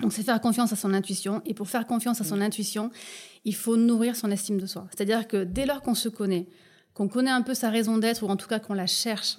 donc 0.00 0.12
c'est 0.12 0.22
faire 0.22 0.40
confiance 0.40 0.72
à 0.72 0.76
son 0.76 0.92
intuition. 0.92 1.40
Et 1.46 1.54
pour 1.54 1.68
faire 1.68 1.86
confiance 1.86 2.20
à 2.20 2.24
son 2.24 2.40
intuition, 2.40 2.90
il 3.44 3.54
faut 3.54 3.76
nourrir 3.76 4.16
son 4.16 4.30
estime 4.30 4.58
de 4.58 4.66
soi. 4.66 4.86
C'est-à-dire 4.94 5.26
que 5.26 5.44
dès 5.44 5.66
lors 5.66 5.82
qu'on 5.82 5.94
se 5.94 6.08
connaît, 6.08 6.46
qu'on 6.94 7.08
connaît 7.08 7.30
un 7.30 7.42
peu 7.42 7.54
sa 7.54 7.70
raison 7.70 7.98
d'être, 7.98 8.22
ou 8.22 8.28
en 8.28 8.36
tout 8.36 8.48
cas 8.48 8.58
qu'on 8.58 8.74
la 8.74 8.86
cherche, 8.86 9.36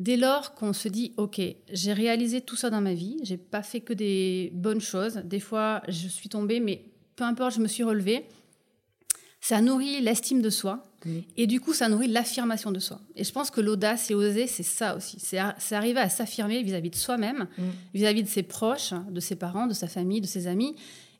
dès 0.00 0.16
lors 0.16 0.54
qu'on 0.54 0.72
se 0.72 0.88
dit, 0.88 1.12
OK, 1.16 1.40
j'ai 1.72 1.92
réalisé 1.92 2.40
tout 2.40 2.56
ça 2.56 2.70
dans 2.70 2.80
ma 2.80 2.94
vie, 2.94 3.18
j'ai 3.22 3.36
pas 3.36 3.62
fait 3.62 3.80
que 3.80 3.92
des 3.92 4.50
bonnes 4.54 4.80
choses, 4.80 5.16
des 5.24 5.40
fois 5.40 5.82
je 5.88 6.08
suis 6.08 6.28
tombée, 6.28 6.58
mais 6.58 6.82
peu 7.16 7.22
importe, 7.24 7.54
je 7.54 7.60
me 7.60 7.68
suis 7.68 7.84
relevée, 7.84 8.24
ça 9.40 9.60
nourrit 9.60 10.00
l'estime 10.00 10.42
de 10.42 10.50
soi. 10.50 10.82
Oui. 11.06 11.24
Et 11.38 11.46
du 11.46 11.60
coup, 11.60 11.72
ça 11.72 11.88
nourrit 11.88 12.08
l'affirmation 12.08 12.70
de 12.72 12.78
soi. 12.78 13.00
Et 13.16 13.24
je 13.24 13.32
pense 13.32 13.50
que 13.50 13.62
l'audace 13.62 14.10
et 14.10 14.14
oser, 14.14 14.46
c'est 14.46 14.62
ça 14.62 14.94
aussi. 14.96 15.16
C'est 15.18 15.38
ar- 15.38 15.54
c'est 15.58 15.74
arriver 15.74 15.98
à 16.00 16.10
s'affirmer 16.10 16.62
vis-à-vis 16.62 16.90
de 16.90 16.96
soi-même, 16.96 17.46
Mm. 17.56 17.62
vis-à-vis 17.94 18.22
de 18.22 18.28
ses 18.28 18.42
proches, 18.42 18.92
de 19.10 19.18
ses 19.20 19.36
parents, 19.36 19.66
de 19.66 19.72
sa 19.72 19.86
famille, 19.88 20.20
de 20.20 20.26
ses 20.26 20.46
amis 20.46 20.76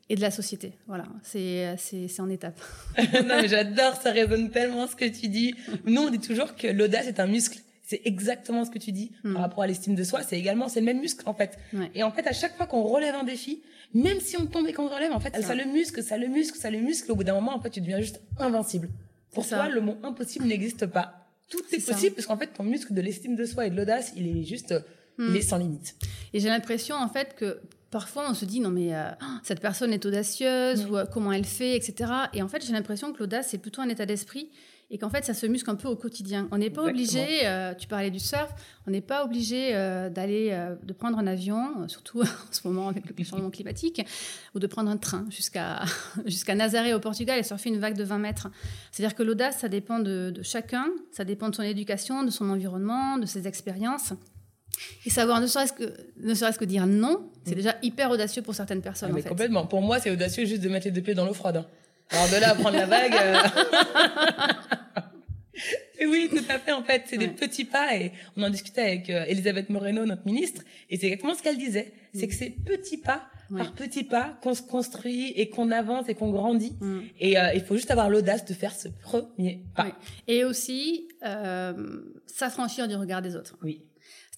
et 0.07 0.15
de 0.15 0.21
la 0.21 0.29
société. 0.29 0.73
Voilà, 0.87 1.05
c'est 1.23 1.75
c'est- 1.79 2.07
c'est 2.07 2.21
en 2.21 2.29
étape. 2.29 2.59
non, 3.27 3.37
mais 3.41 3.47
j'adore, 3.47 3.95
ça 3.99 4.11
résonne 4.11 4.51
tellement 4.51 4.85
ce 4.87 4.95
que 4.95 5.05
tu 5.05 5.27
dis. 5.27 5.55
Nous, 5.85 6.01
on 6.01 6.09
dit 6.11 6.19
toujours 6.19 6.55
que 6.55 6.67
l'audace 6.67 7.07
est 7.07 7.19
un 7.19 7.27
muscle. 7.27 7.59
C'est 7.91 8.01
exactement 8.05 8.63
ce 8.65 8.71
que 8.71 8.79
tu 8.79 8.91
dis 8.91 9.11
Mm. 9.23 9.33
par 9.33 9.41
rapport 9.43 9.63
à 9.63 9.67
l'estime 9.67 9.95
de 9.95 10.03
soi. 10.03 10.23
C'est 10.23 10.39
également, 10.39 10.67
c'est 10.69 10.79
le 10.79 10.85
même 10.85 10.99
muscle 10.99 11.23
en 11.27 11.33
fait. 11.33 11.57
Ouais. 11.73 11.91
Et 11.95 12.03
en 12.03 12.11
fait, 12.11 12.25
à 12.27 12.33
chaque 12.33 12.55
fois 12.57 12.65
qu'on 12.65 12.83
relève 12.83 13.15
un 13.15 13.23
défi, 13.23 13.61
même 13.93 14.19
si 14.19 14.35
on 14.41 14.45
tombe 14.45 14.67
et 14.67 14.73
qu'on 14.73 14.87
relève, 14.87 15.11
en 15.11 15.19
fait, 15.19 15.35
ça 15.35 15.41
ça. 15.41 15.55
le 15.55 15.65
muscle, 15.65 16.01
ça 16.01 16.17
le 16.17 16.27
muscle, 16.27 16.57
ça 16.57 16.69
le 16.71 16.79
muscle. 16.79 17.11
Au 17.11 17.15
bout 17.15 17.23
d'un 17.25 17.33
moment, 17.33 17.53
en 17.55 17.61
fait, 17.61 17.69
tu 17.69 17.81
deviens 17.81 17.99
juste 18.01 18.21
invincible. 18.39 18.89
Pour 19.33 19.47
toi, 19.47 19.57
ça. 19.65 19.69
le 19.69 19.81
mot 19.81 19.97
impossible 20.03 20.45
n'existe 20.45 20.85
pas. 20.87 21.27
Tout 21.49 21.59
est, 21.59 21.63
C'est 21.75 21.79
ça. 21.81 21.93
possible 21.93 22.15
parce 22.15 22.27
qu'en 22.27 22.37
fait, 22.37 22.47
ton 22.47 22.63
muscle 22.63 22.93
de 22.93 23.01
l'estime 23.01 23.35
de 23.35 23.45
soi 23.45 23.65
et 23.67 23.69
de 23.69 23.75
l'audace, 23.75 24.13
il 24.15 24.25
est 24.37 24.43
juste, 24.43 24.73
Mm. 25.17 25.27
il 25.29 25.35
est 25.37 25.41
sans 25.41 25.57
limite. 25.57 25.95
Et 26.33 26.39
j'ai 26.39 26.47
l'impression 26.47 26.95
en 26.95 27.09
fait 27.09 27.35
que 27.35 27.59
parfois 27.91 28.23
on 28.29 28.33
se 28.33 28.45
dit 28.45 28.59
non 28.61 28.69
mais 28.71 28.95
euh, 28.95 29.09
oh, 29.21 29.25
cette 29.43 29.59
personne 29.59 29.93
est 29.93 30.05
audacieuse 30.05 30.85
Mm. 30.85 30.89
ou 30.89 30.97
euh, 30.97 31.05
comment 31.05 31.31
elle 31.31 31.45
fait, 31.45 31.75
etc. 31.75 32.11
Et 32.33 32.41
en 32.41 32.47
fait 32.47 32.65
j'ai 32.65 32.73
l'impression 32.73 33.11
que 33.13 33.19
l'audace 33.19 33.49
c'est 33.51 33.57
plutôt 33.57 33.81
un 33.81 33.89
état 33.89 34.05
d'esprit 34.05 34.49
et 34.89 34.97
qu'en 34.97 35.09
fait 35.09 35.23
ça 35.23 35.33
se 35.33 35.45
muscle 35.45 35.69
un 35.69 35.75
peu 35.75 35.87
au 35.87 35.95
quotidien. 35.95 36.47
On 36.51 36.57
n'est 36.57 36.69
pas 36.69 36.87
Exactement. 36.89 37.23
obligé, 37.23 37.47
euh, 37.47 37.73
tu 37.73 37.87
parlais 37.87 38.11
du 38.11 38.19
surf, 38.19 38.49
on 38.87 38.91
n'est 38.91 38.99
pas 39.01 39.23
obligé 39.23 39.71
d'aller, 39.71 40.57
de 40.83 40.93
prendre 40.93 41.17
un 41.17 41.27
avion, 41.27 41.87
surtout 41.87 42.21
en 42.23 42.25
ce 42.51 42.67
moment 42.67 42.89
avec 42.89 43.05
le 43.17 43.23
changement 43.23 43.49
climatique, 43.51 44.01
ou 44.53 44.59
de 44.59 44.67
prendre 44.67 44.89
un 44.91 44.97
train 44.97 45.25
jusqu'à 45.29 45.81
jusqu'à 46.25 46.55
Nazaré 46.55 46.93
au 46.93 46.99
Portugal 46.99 47.39
et 47.39 47.43
surfer 47.43 47.69
une 47.69 47.79
vague 47.79 47.95
de 47.95 48.03
20 48.03 48.17
mètres. 48.17 48.47
C'est-à-dire 48.91 49.15
que 49.15 49.23
l'audace 49.23 49.59
ça 49.59 49.69
dépend 49.69 49.99
de, 49.99 50.29
de 50.29 50.41
chacun, 50.43 50.87
ça 51.11 51.23
dépend 51.23 51.47
de 51.49 51.55
son 51.55 51.63
éducation, 51.63 52.23
de 52.23 52.31
son 52.31 52.49
environnement, 52.49 53.17
de 53.17 53.25
ses 53.25 53.47
expériences. 53.47 54.13
Et 55.05 55.09
savoir 55.09 55.39
ne 55.41 55.47
serait-ce 55.47 55.73
que, 55.73 55.93
ne 56.17 56.33
serait-ce 56.33 56.59
que 56.59 56.65
dire 56.65 56.85
non, 56.87 57.29
c'est 57.45 57.55
déjà 57.55 57.75
hyper 57.81 58.11
audacieux 58.11 58.41
pour 58.41 58.55
certaines 58.55 58.81
personnes. 58.81 59.09
Ah, 59.09 59.13
en 59.13 59.15
mais 59.15 59.21
fait. 59.21 59.29
complètement. 59.29 59.65
Pour 59.65 59.81
moi, 59.81 59.99
c'est 59.99 60.11
audacieux 60.11 60.45
juste 60.45 60.61
de 60.61 60.69
mettre 60.69 60.85
les 60.85 60.91
deux 60.91 61.01
pieds 61.01 61.13
dans 61.15 61.25
l'eau 61.25 61.33
froide. 61.33 61.57
hein. 61.57 61.65
Alors 62.11 62.27
de 62.29 62.35
là 62.41 62.49
à 62.51 62.55
prendre 62.55 62.77
la 62.77 62.85
vague. 62.85 63.13
euh, 63.13 63.37
oui, 66.07 66.29
tout 66.29 66.43
à 66.49 66.59
fait. 66.59 66.71
En 66.71 66.83
fait, 66.83 67.03
c'est 67.07 67.17
des 67.17 67.27
petits 67.27 67.65
pas. 67.65 67.95
Et 67.95 68.11
on 68.35 68.43
en 68.43 68.49
discutait 68.49 68.81
avec 68.81 69.09
euh, 69.09 69.25
Elisabeth 69.27 69.69
Moreno, 69.69 70.05
notre 70.05 70.25
ministre, 70.25 70.61
et 70.89 70.97
c'est 70.97 71.07
exactement 71.07 71.35
ce 71.35 71.41
qu'elle 71.43 71.57
disait. 71.57 71.93
C'est 72.13 72.27
que 72.27 72.33
c'est 72.35 72.49
petits 72.49 72.97
pas 72.97 73.23
Ouais. 73.49 73.57
par 73.63 73.73
petits 73.73 74.05
pas 74.05 74.37
qu'on 74.41 74.53
se 74.53 74.61
construit 74.61 75.33
et 75.35 75.49
qu'on 75.49 75.71
avance 75.71 76.07
et 76.07 76.13
qu'on 76.15 76.29
grandit. 76.31 76.73
Mm. 76.79 76.99
Et 77.19 77.37
euh, 77.37 77.51
il 77.53 77.59
faut 77.61 77.75
juste 77.75 77.91
avoir 77.91 78.09
l'audace 78.09 78.45
de 78.45 78.53
faire 78.53 78.73
ce 78.73 78.87
premier 78.87 79.61
pas. 79.75 79.87
Et 80.29 80.45
aussi, 80.45 81.09
euh, 81.25 81.73
s'affranchir 82.27 82.87
du 82.87 82.95
regard 82.95 83.21
des 83.21 83.35
autres. 83.35 83.57
Oui. 83.61 83.81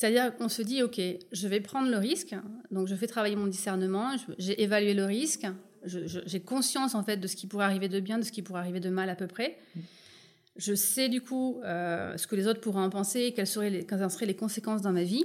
C'est-à-dire 0.03 0.35
qu'on 0.35 0.49
se 0.49 0.61
dit, 0.61 0.83
OK, 0.83 0.99
je 1.31 1.47
vais 1.47 1.61
prendre 1.61 1.89
le 1.89 1.95
risque, 1.95 2.35
donc 2.71 2.89
je 2.89 2.95
fais 2.95 3.07
travailler 3.07 3.37
mon 3.37 3.47
discernement, 3.47 4.17
j'ai 4.37 4.61
évalué 4.61 4.93
le 4.93 5.05
risque, 5.05 5.47
j'ai 5.85 6.41
conscience 6.41 6.93
en 6.93 7.03
fait 7.03 7.15
de 7.15 7.25
ce 7.25 7.37
qui 7.37 7.47
pourrait 7.47 7.63
arriver 7.63 7.87
de 7.87 8.01
bien, 8.01 8.17
de 8.17 8.23
ce 8.25 8.33
qui 8.33 8.41
pourrait 8.41 8.59
arriver 8.59 8.81
de 8.81 8.89
mal 8.89 9.09
à 9.09 9.15
peu 9.15 9.27
près. 9.27 9.57
Je 10.57 10.75
sais 10.75 11.07
du 11.07 11.21
coup 11.21 11.61
euh, 11.63 12.17
ce 12.17 12.27
que 12.27 12.35
les 12.35 12.47
autres 12.47 12.59
pourraient 12.59 12.81
en 12.81 12.89
penser, 12.89 13.31
quelles 13.33 13.47
seraient 13.47 13.69
les, 13.69 13.85
quelles 13.85 14.11
seraient 14.11 14.25
les 14.25 14.35
conséquences 14.35 14.81
dans 14.81 14.91
ma 14.91 15.03
vie. 15.03 15.23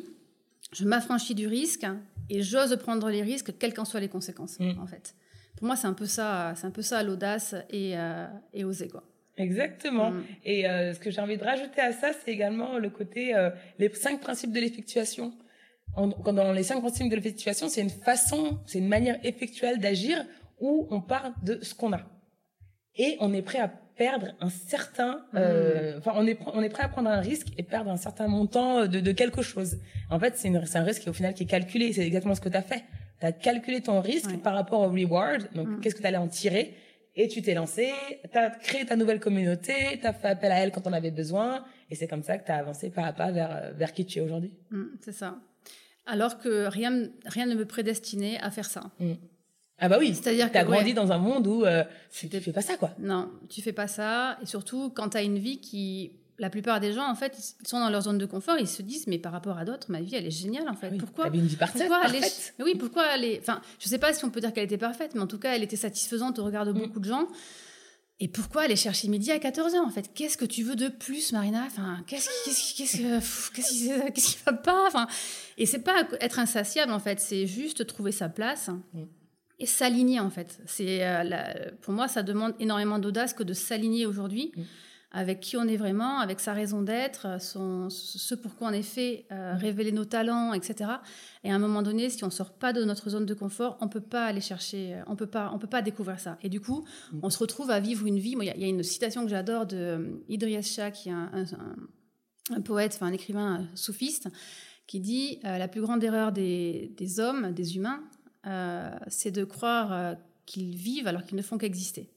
Je 0.70 0.84
m'affranchis 0.84 1.34
du 1.34 1.48
risque 1.48 1.84
et 2.30 2.42
j'ose 2.44 2.76
prendre 2.76 3.10
les 3.10 3.22
risques, 3.22 3.58
quelles 3.58 3.74
qu'en 3.74 3.84
soient 3.84 3.98
les 3.98 4.08
conséquences, 4.08 4.60
Mm. 4.60 4.78
en 4.78 4.86
fait. 4.86 5.16
Pour 5.56 5.66
moi, 5.66 5.74
c'est 5.74 5.88
un 5.88 5.92
peu 5.92 6.06
ça, 6.06 6.54
c'est 6.54 6.68
un 6.68 6.70
peu 6.70 6.82
ça 6.82 7.02
l'audace 7.02 7.56
et, 7.70 7.98
euh, 7.98 8.26
et 8.54 8.62
oser 8.62 8.86
quoi. 8.86 9.02
Exactement. 9.38 10.10
Mm. 10.10 10.24
Et 10.44 10.68
euh, 10.68 10.92
ce 10.94 10.98
que 10.98 11.10
j'ai 11.10 11.20
envie 11.20 11.36
de 11.36 11.44
rajouter 11.44 11.80
à 11.80 11.92
ça, 11.92 12.10
c'est 12.12 12.30
également 12.30 12.78
le 12.78 12.90
côté 12.90 13.34
euh, 13.34 13.50
les 13.78 13.88
cinq 13.94 14.20
principes 14.20 14.52
de 14.52 14.60
l'effectuation. 14.60 15.32
Dans 15.96 16.52
les 16.52 16.62
cinq 16.62 16.80
principes 16.80 17.08
de 17.10 17.16
l'effectuation, 17.16 17.68
c'est 17.68 17.80
une 17.80 17.90
façon, 17.90 18.58
c'est 18.66 18.78
une 18.78 18.88
manière 18.88 19.18
effectuelle 19.24 19.78
d'agir 19.78 20.22
où 20.60 20.86
on 20.90 21.00
part 21.00 21.32
de 21.42 21.58
ce 21.62 21.74
qu'on 21.74 21.92
a. 21.92 22.02
Et 22.96 23.16
on 23.20 23.32
est 23.32 23.42
prêt 23.42 23.58
à 23.58 23.68
perdre 23.68 24.28
un 24.40 24.50
certain, 24.50 25.24
euh, 25.34 25.98
enfin, 25.98 26.12
on 26.14 26.26
est, 26.26 26.38
on 26.54 26.62
est 26.62 26.68
prêt 26.68 26.84
à 26.84 26.88
prendre 26.88 27.08
un 27.10 27.20
risque 27.20 27.48
et 27.56 27.62
perdre 27.64 27.90
un 27.90 27.96
certain 27.96 28.28
montant 28.28 28.86
de, 28.86 29.00
de 29.00 29.12
quelque 29.12 29.42
chose. 29.42 29.78
En 30.10 30.20
fait, 30.20 30.36
c'est 30.36 30.48
une- 30.48 30.64
c'est 30.66 30.78
un 30.78 30.84
risque 30.84 31.02
qui, 31.02 31.08
au 31.08 31.12
final, 31.12 31.34
qui 31.34 31.44
est 31.44 31.46
calculé. 31.46 31.92
C'est 31.92 32.06
exactement 32.06 32.34
ce 32.34 32.40
que 32.40 32.48
tu 32.48 32.56
as 32.56 32.62
fait. 32.62 32.84
Tu 33.20 33.26
as 33.26 33.32
calculé 33.32 33.80
ton 33.80 34.00
risque 34.00 34.30
Ouais. 34.30 34.36
par 34.36 34.54
rapport 34.54 34.80
au 34.82 34.88
reward. 34.90 35.48
Donc, 35.54 35.66
Mm. 35.68 35.80
qu'est-ce 35.80 35.94
que 35.96 36.00
tu 36.00 36.06
allais 36.06 36.16
en 36.16 36.28
tirer? 36.28 36.74
Et 37.20 37.26
tu 37.26 37.42
t'es 37.42 37.52
lancé, 37.52 37.92
tu 38.30 38.38
as 38.38 38.48
créé 38.48 38.86
ta 38.86 38.94
nouvelle 38.94 39.18
communauté, 39.18 39.98
tu 40.00 40.06
as 40.06 40.12
fait 40.12 40.28
appel 40.28 40.52
à 40.52 40.60
elle 40.60 40.70
quand 40.70 40.86
on 40.86 40.92
avait 40.92 41.10
besoin. 41.10 41.64
Et 41.90 41.96
c'est 41.96 42.06
comme 42.06 42.22
ça 42.22 42.38
que 42.38 42.46
tu 42.46 42.52
as 42.52 42.58
avancé 42.58 42.90
pas 42.90 43.02
à 43.06 43.12
pas 43.12 43.32
vers, 43.32 43.50
euh, 43.50 43.72
vers 43.72 43.92
qui 43.92 44.06
tu 44.06 44.20
es 44.20 44.22
aujourd'hui. 44.22 44.52
Mm, 44.70 44.84
c'est 45.00 45.12
ça. 45.12 45.36
Alors 46.06 46.38
que 46.38 46.66
rien, 46.68 47.08
rien 47.26 47.46
ne 47.46 47.56
me 47.56 47.64
prédestinait 47.64 48.38
à 48.40 48.52
faire 48.52 48.66
ça. 48.70 48.92
Ah 49.78 49.88
bah 49.88 49.96
oui, 49.98 50.14
C'est-à-dire 50.14 50.50
tu 50.52 50.58
as 50.58 50.62
que, 50.62 50.70
grandi 50.70 50.90
ouais. 50.90 50.94
dans 50.94 51.10
un 51.10 51.18
monde 51.18 51.48
où 51.48 51.64
euh, 51.64 51.82
tu 52.12 52.28
tu 52.28 52.40
fais 52.40 52.52
pas 52.52 52.62
ça, 52.62 52.76
quoi. 52.76 52.92
Non, 53.00 53.30
tu 53.48 53.62
fais 53.62 53.72
pas 53.72 53.88
ça. 53.88 54.38
Et 54.40 54.46
surtout, 54.46 54.90
quand 54.90 55.10
tu 55.10 55.16
as 55.16 55.22
une 55.22 55.38
vie 55.38 55.58
qui. 55.58 56.12
La 56.40 56.50
plupart 56.50 56.78
des 56.78 56.92
gens, 56.92 57.08
en 57.10 57.14
fait, 57.16 57.36
ils 57.62 57.66
sont 57.68 57.80
dans 57.80 57.90
leur 57.90 58.02
zone 58.02 58.18
de 58.18 58.26
confort. 58.26 58.56
Ils 58.60 58.68
se 58.68 58.80
disent, 58.82 59.06
mais 59.08 59.18
par 59.18 59.32
rapport 59.32 59.58
à 59.58 59.64
d'autres, 59.64 59.90
ma 59.90 60.00
vie, 60.00 60.14
elle 60.14 60.26
est 60.26 60.30
géniale, 60.30 60.68
en 60.68 60.74
fait. 60.76 60.90
Oui, 60.90 60.98
pourquoi 60.98 61.26
une 61.28 61.46
vie 61.46 61.56
parfaite, 61.56 61.82
pourquoi 61.88 62.02
elle 62.08 62.14
est- 62.14 62.20
parfaite. 62.20 62.54
Mais 62.58 62.64
Oui, 62.64 62.74
pourquoi 62.76 63.06
elle 63.14 63.24
est. 63.24 63.38
Enfin, 63.40 63.60
je 63.80 63.88
sais 63.88 63.98
pas 63.98 64.12
si 64.14 64.24
on 64.24 64.30
peut 64.30 64.40
dire 64.40 64.52
qu'elle 64.52 64.64
était 64.64 64.78
parfaite, 64.78 65.12
mais 65.14 65.20
en 65.20 65.26
tout 65.26 65.38
cas, 65.38 65.56
elle 65.56 65.64
était 65.64 65.76
satisfaisante 65.76 66.38
au 66.38 66.44
regard 66.44 66.64
de 66.64 66.72
Mm. 66.72 66.78
beaucoup 66.78 67.00
de 67.00 67.08
gens. 67.08 67.26
Et 68.20 68.26
pourquoi 68.28 68.62
aller 68.62 68.74
chercher 68.76 69.06
midi 69.08 69.30
à 69.30 69.38
14h 69.38 69.78
en 69.80 69.90
fait? 69.90 70.10
Qu'est-ce 70.14 70.36
que 70.36 70.44
tu 70.44 70.62
veux 70.64 70.74
de 70.74 70.88
plus, 70.88 71.32
Marina? 71.32 71.62
Enfin, 71.66 72.02
qu'est-ce 72.06 72.28
qui, 72.28 72.50
qu'est-ce 72.50 72.60
qui, 72.60 72.74
qu'est-ce 72.74 73.50
qu'est-ce 74.12 74.36
qui, 74.36 74.38
va 74.44 74.52
pas? 74.52 74.86
Enfin, 74.88 75.06
et 75.56 75.66
c'est 75.66 75.78
pas 75.80 76.04
être 76.20 76.38
insatiable 76.40 76.92
en 76.92 76.98
fait, 76.98 77.20
c'est 77.20 77.46
juste 77.46 77.86
trouver 77.86 78.10
sa 78.12 78.28
place 78.28 78.70
Mm. 78.92 79.02
et 79.60 79.66
s'aligner 79.66 80.18
en 80.20 80.30
fait. 80.30 80.58
C'est 80.66 81.04
euh, 81.06 81.22
la- 81.22 81.70
pour 81.80 81.92
moi, 81.94 82.08
ça 82.08 82.22
demande 82.24 82.54
énormément 82.58 82.98
d'audace 82.98 83.32
que 83.34 83.44
de 83.44 83.52
s'aligner 83.54 84.04
aujourd'hui 84.06 84.50
Mm. 84.56 84.62
Avec 85.10 85.40
qui 85.40 85.56
on 85.56 85.64
est 85.66 85.78
vraiment, 85.78 86.18
avec 86.18 86.38
sa 86.38 86.52
raison 86.52 86.82
d'être, 86.82 87.40
son, 87.40 87.88
ce 87.88 88.34
pourquoi 88.34 88.68
on 88.68 88.72
est 88.72 88.82
fait, 88.82 89.24
euh, 89.32 89.54
révéler 89.56 89.90
nos 89.90 90.04
talents, 90.04 90.52
etc. 90.52 90.90
Et 91.44 91.50
à 91.50 91.54
un 91.54 91.58
moment 91.58 91.80
donné, 91.82 92.10
si 92.10 92.22
on 92.24 92.30
sort 92.30 92.52
pas 92.52 92.74
de 92.74 92.84
notre 92.84 93.08
zone 93.08 93.24
de 93.24 93.32
confort, 93.32 93.78
on 93.80 93.88
peut 93.88 94.02
pas 94.02 94.26
aller 94.26 94.42
chercher, 94.42 94.94
euh, 94.96 95.02
on 95.06 95.16
peut 95.16 95.26
pas, 95.26 95.50
on 95.54 95.58
peut 95.58 95.66
pas 95.66 95.80
découvrir 95.80 96.20
ça. 96.20 96.36
Et 96.42 96.50
du 96.50 96.60
coup, 96.60 96.84
Mm. 97.12 97.20
on 97.22 97.30
se 97.30 97.38
retrouve 97.38 97.70
à 97.70 97.80
vivre 97.80 98.06
une 98.06 98.18
vie. 98.18 98.34
Il 98.38 98.44
y 98.44 98.50
a- 98.50 98.56
il 98.56 98.60
y, 98.62 98.64
a 98.66 98.68
une 98.68 98.82
citation 98.82 99.22
que 99.24 99.30
j'adore 99.30 99.64
de 99.64 99.76
euh, 99.78 100.10
Idriss 100.28 100.74
Shah, 100.74 100.90
qui 100.90 101.08
est 101.08 101.12
un, 101.12 101.30
un- 101.32 101.42
un- 101.44 102.56
un 102.56 102.60
poète, 102.60 102.92
enfin 102.94 103.06
un 103.06 103.12
écrivain 103.12 103.60
euh, 103.60 103.64
soufiste, 103.74 104.28
qui 104.86 105.00
dit 105.00 105.38
euh, 105.46 105.56
la 105.56 105.68
plus 105.68 105.80
grande 105.80 106.04
erreur 106.04 106.32
des, 106.32 106.92
des 106.98 107.18
hommes, 107.18 107.52
des 107.52 107.76
humains, 107.76 108.02
euh, 108.46 108.90
c'est 109.08 109.30
de 109.30 109.44
croire 109.44 109.92
euh, 109.92 110.14
qu'ils 110.44 110.74
vivent 110.76 111.06
alors 111.08 111.24
qu'ils 111.24 111.36
ne 111.36 111.42
font 111.42 111.56
qu'exister. 111.58 112.10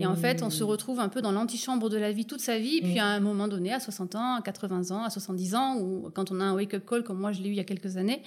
Et 0.00 0.06
en 0.06 0.16
fait, 0.16 0.42
on 0.42 0.50
se 0.50 0.64
retrouve 0.64 0.98
un 1.00 1.08
peu 1.08 1.20
dans 1.20 1.32
l'antichambre 1.32 1.90
de 1.90 1.98
la 1.98 2.10
vie 2.12 2.24
toute 2.24 2.40
sa 2.40 2.58
vie, 2.58 2.80
puis 2.80 2.94
Mm. 2.94 2.98
à 2.98 3.06
un 3.06 3.20
moment 3.20 3.48
donné, 3.48 3.72
à 3.72 3.80
60 3.80 4.14
ans, 4.14 4.36
à 4.36 4.42
80 4.42 4.90
ans, 4.92 5.04
à 5.04 5.10
70 5.10 5.54
ans, 5.54 5.76
ou 5.76 6.10
quand 6.14 6.30
on 6.30 6.40
a 6.40 6.44
un 6.44 6.54
wake-up 6.54 6.84
call 6.88 7.02
comme 7.04 7.18
moi 7.18 7.32
je 7.32 7.42
l'ai 7.42 7.48
eu 7.48 7.52
il 7.52 7.56
y 7.56 7.60
a 7.60 7.64
quelques 7.64 7.96
années, 7.96 8.22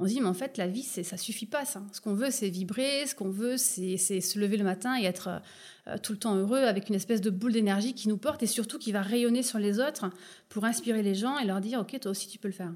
on 0.00 0.04
se 0.04 0.10
dit, 0.10 0.20
mais 0.20 0.26
en 0.26 0.34
fait, 0.34 0.56
la 0.58 0.66
vie, 0.66 0.82
c'est, 0.82 1.04
ça 1.04 1.16
suffit 1.16 1.46
pas, 1.46 1.64
ça. 1.64 1.80
Ce 1.92 2.00
qu'on 2.00 2.14
veut, 2.14 2.30
c'est 2.32 2.48
vibrer, 2.48 3.06
ce 3.06 3.14
qu'on 3.14 3.30
veut, 3.30 3.56
c'est, 3.56 3.96
c'est 3.96 4.20
se 4.20 4.40
lever 4.40 4.56
le 4.56 4.64
matin 4.64 5.00
et 5.00 5.04
être 5.04 5.40
euh, 5.86 5.96
tout 6.02 6.12
le 6.12 6.18
temps 6.18 6.34
heureux 6.34 6.62
avec 6.62 6.88
une 6.88 6.96
espèce 6.96 7.20
de 7.20 7.30
boule 7.30 7.52
d'énergie 7.52 7.94
qui 7.94 8.08
nous 8.08 8.16
porte 8.16 8.42
et 8.42 8.48
surtout 8.48 8.78
qui 8.78 8.90
va 8.90 9.02
rayonner 9.02 9.44
sur 9.44 9.60
les 9.60 9.78
autres 9.78 10.10
pour 10.48 10.64
inspirer 10.64 11.02
les 11.04 11.14
gens 11.14 11.38
et 11.38 11.44
leur 11.44 11.60
dire, 11.60 11.78
OK, 11.80 11.98
toi 12.00 12.10
aussi, 12.10 12.26
tu 12.26 12.38
peux 12.38 12.48
le 12.48 12.54
faire. 12.54 12.72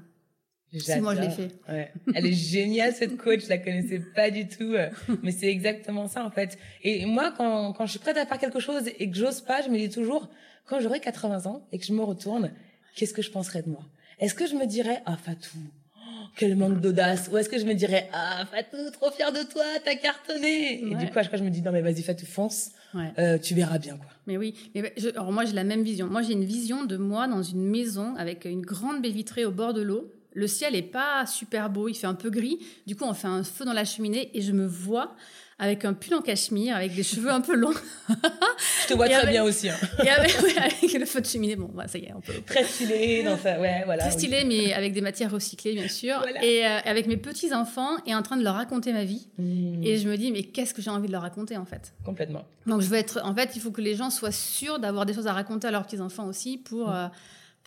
Si 0.77 0.99
moi, 0.99 1.15
je 1.15 1.21
l'ai 1.21 1.29
fait. 1.29 1.49
Ouais. 1.67 1.91
Elle 2.13 2.25
est 2.27 2.33
géniale, 2.33 2.93
cette 2.93 3.17
coach. 3.17 3.45
Je 3.45 3.49
la 3.49 3.57
connaissais 3.57 3.99
pas 4.15 4.29
du 4.29 4.47
tout. 4.47 4.73
euh, 4.73 4.89
Mais 5.23 5.31
c'est 5.31 5.47
exactement 5.47 6.07
ça, 6.07 6.23
en 6.23 6.29
fait. 6.31 6.57
Et 6.83 7.05
moi, 7.05 7.33
quand, 7.35 7.73
quand 7.73 7.85
je 7.85 7.91
suis 7.91 7.99
prête 7.99 8.17
à 8.17 8.25
faire 8.25 8.37
quelque 8.37 8.59
chose 8.59 8.83
et 8.99 9.09
que 9.09 9.17
j'ose 9.17 9.41
pas, 9.41 9.61
je 9.61 9.69
me 9.69 9.77
dis 9.77 9.89
toujours, 9.89 10.29
quand 10.67 10.79
j'aurai 10.79 10.99
80 10.99 11.47
ans 11.47 11.67
et 11.71 11.79
que 11.79 11.85
je 11.85 11.93
me 11.93 12.03
retourne, 12.03 12.51
qu'est-ce 12.95 13.13
que 13.13 13.21
je 13.23 13.31
penserais 13.31 13.63
de 13.63 13.69
moi? 13.69 13.81
Est-ce 14.19 14.35
que 14.35 14.45
je 14.45 14.53
me 14.55 14.65
dirais, 14.67 15.01
ah, 15.07 15.17
Fatou, 15.17 15.57
oh, 15.95 15.99
quel 16.35 16.55
manque 16.55 16.79
d'audace? 16.81 17.29
Ou 17.31 17.37
est-ce 17.37 17.49
que 17.49 17.57
je 17.57 17.65
me 17.65 17.73
dirais, 17.73 18.07
ah, 18.13 18.45
Fatou, 18.51 18.77
trop 18.91 19.09
fière 19.11 19.31
de 19.31 19.41
toi, 19.51 19.63
t'as 19.83 19.95
cartonné? 19.95 20.81
Et 20.83 20.95
du 20.95 21.07
coup, 21.09 21.17
à 21.17 21.23
chaque 21.23 21.29
fois, 21.29 21.39
je 21.39 21.43
me 21.43 21.49
dis, 21.49 21.61
non, 21.63 21.71
mais 21.71 21.81
vas-y, 21.81 22.03
Fatou, 22.03 22.25
fonce. 22.27 22.71
Ouais. 22.93 23.11
Euh, 23.17 23.37
tu 23.37 23.53
verras 23.55 23.77
bien, 23.79 23.97
quoi. 23.97 24.07
Mais 24.27 24.37
oui, 24.37 24.53
mais 24.75 24.93
je- 24.97 25.09
alors 25.09 25.31
moi 25.31 25.45
j'ai 25.45 25.53
la 25.53 25.63
même 25.63 25.83
vision. 25.83 26.07
Moi 26.07 26.23
j'ai 26.23 26.33
une 26.33 26.43
vision 26.43 26.85
de 26.85 26.97
moi 26.97 27.27
dans 27.27 27.43
une 27.43 27.63
maison 27.63 28.15
avec 28.15 28.45
une 28.45 28.61
grande 28.61 29.01
baie 29.03 29.09
vitrée 29.11 29.45
au 29.45 29.51
bord 29.51 29.73
de 29.75 29.81
l'eau. 29.81 30.11
Le 30.39 30.47
ciel 30.47 30.75
est 30.75 30.81
pas 30.81 31.25
super 31.25 31.69
beau, 31.69 31.89
il 31.89 31.93
fait 31.95 32.07
un 32.07 32.13
peu 32.15 32.29
gris. 32.29 32.59
Du 32.87 32.95
coup, 32.95 33.03
on 33.05 33.13
fait 33.13 33.27
un 33.27 33.43
feu 33.43 33.65
dans 33.65 33.73
la 33.73 33.83
cheminée 33.85 34.31
et 34.33 34.41
je 34.41 34.51
me 34.53 34.65
vois 34.65 35.15
avec 35.61 35.83
un 35.83 35.91
pull 35.93 36.13
en 36.15 36.21
cachemire, 36.21 36.77
avec 36.77 36.95
des 36.95 37.03
cheveux 37.03 37.29
un 37.29 37.41
peu 37.41 37.53
longs 37.53 37.73
Je 38.07 38.87
te 38.87 38.93
vois 38.93 39.07
Et 39.07 39.09
très 39.09 39.17
avec- 39.23 39.31
bien 39.31 39.43
aussi, 39.43 39.69
hein. 39.69 39.75
et 40.03 40.07
avec, 40.09 40.31
ouais, 40.41 40.57
avec 40.57 40.93
le 40.93 41.05
feu 41.05 41.19
de 41.19 41.25
cheminée. 41.25 41.57
Bon, 41.57 41.69
bah, 41.73 41.87
ça 41.89 41.97
y 41.97 42.05
est, 42.05 42.13
on 42.15 42.21
peut. 42.21 42.31
Très 42.45 42.63
stylé 42.63 43.23
dans 43.23 43.37
sa, 43.37 43.59
ouais, 43.59 43.81
voilà. 43.83 44.03
Très 44.03 44.13
oui. 44.15 44.17
stylé, 44.21 44.45
mais 44.45 44.71
avec 44.71 44.93
des 44.93 45.01
matières 45.01 45.29
recyclées, 45.31 45.73
bien 45.73 45.89
sûr. 45.89 46.17
Voilà. 46.21 46.41
Et 46.45 46.65
euh, 46.65 46.79
avec 46.85 47.07
mes 47.07 47.17
petits 47.17 47.53
enfants 47.53 47.97
et 48.05 48.15
en 48.15 48.21
train 48.21 48.37
de 48.37 48.43
leur 48.43 48.55
raconter 48.55 48.93
ma 48.93 49.03
vie. 49.03 49.27
Mmh, 49.37 49.83
Et 49.83 49.97
je 49.97 50.07
me 50.07 50.15
dis, 50.15 50.31
mais 50.31 50.43
qu'est-ce 50.43 50.73
que 50.73 50.81
j'ai 50.81 50.89
envie 50.91 51.07
de 51.07 51.11
leur 51.11 51.23
raconter 51.23 51.57
en 51.57 51.65
fait? 51.65 51.93
Complètement. 52.05 52.45
Donc 52.65 52.79
je 52.79 52.87
veux 52.87 52.97
être, 52.97 53.19
en 53.25 53.35
fait, 53.35 53.51
il 53.55 53.61
faut 53.61 53.71
que 53.71 53.81
les 53.81 53.95
gens 53.95 54.09
soient 54.09 54.31
sûrs 54.31 54.79
d'avoir 54.79 55.05
des 55.05 55.13
choses 55.13 55.27
à 55.27 55.33
raconter 55.33 55.67
à 55.67 55.71
leurs 55.71 55.83
petits 55.85 55.99
enfants 55.99 56.27
aussi 56.27 56.57
pour 56.57 56.89
euh, 56.95 57.07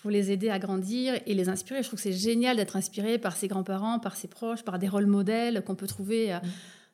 pour 0.02 0.10
les 0.10 0.32
aider 0.32 0.50
à 0.50 0.58
grandir 0.58 1.14
et 1.26 1.34
les 1.34 1.48
inspirer. 1.48 1.82
Je 1.82 1.88
trouve 1.88 1.98
que 1.98 2.02
c'est 2.02 2.12
génial 2.12 2.56
d'être 2.56 2.76
inspiré 2.76 3.18
par 3.18 3.36
ses 3.36 3.48
grands-parents, 3.48 4.00
par 4.00 4.16
ses 4.16 4.28
proches, 4.28 4.64
par 4.64 4.78
des 4.78 4.88
rôles 4.88 5.06
modèles 5.06 5.62
qu'on 5.64 5.76
peut 5.76 5.86
trouver 5.86 6.34
euh, 6.34 6.38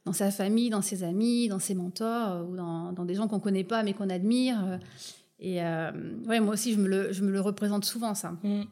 dans 0.04 0.12
sa 0.12 0.30
famille, 0.30 0.68
dans 0.68 0.82
ses 0.82 1.02
amis, 1.04 1.48
dans 1.48 1.58
ses 1.58 1.74
mentors 1.74 2.32
euh, 2.32 2.42
ou 2.44 2.54
dans, 2.54 2.92
dans 2.92 3.06
des 3.06 3.14
gens 3.14 3.26
qu'on 3.26 3.40
connaît 3.40 3.64
pas 3.64 3.82
mais 3.82 3.94
qu'on 3.94 4.10
admire. 4.10 4.62
euh. 4.66 4.76
Et 5.40 5.62
euh, 5.64 5.90
ouais, 6.26 6.40
moi 6.40 6.52
aussi, 6.54 6.74
je 6.74 6.78
me 6.78 6.88
le, 6.88 7.12
je 7.12 7.22
me 7.22 7.30
le 7.30 7.40
représente 7.40 7.84
souvent 7.84 8.14
ça. 8.14 8.32
Mm. 8.42 8.64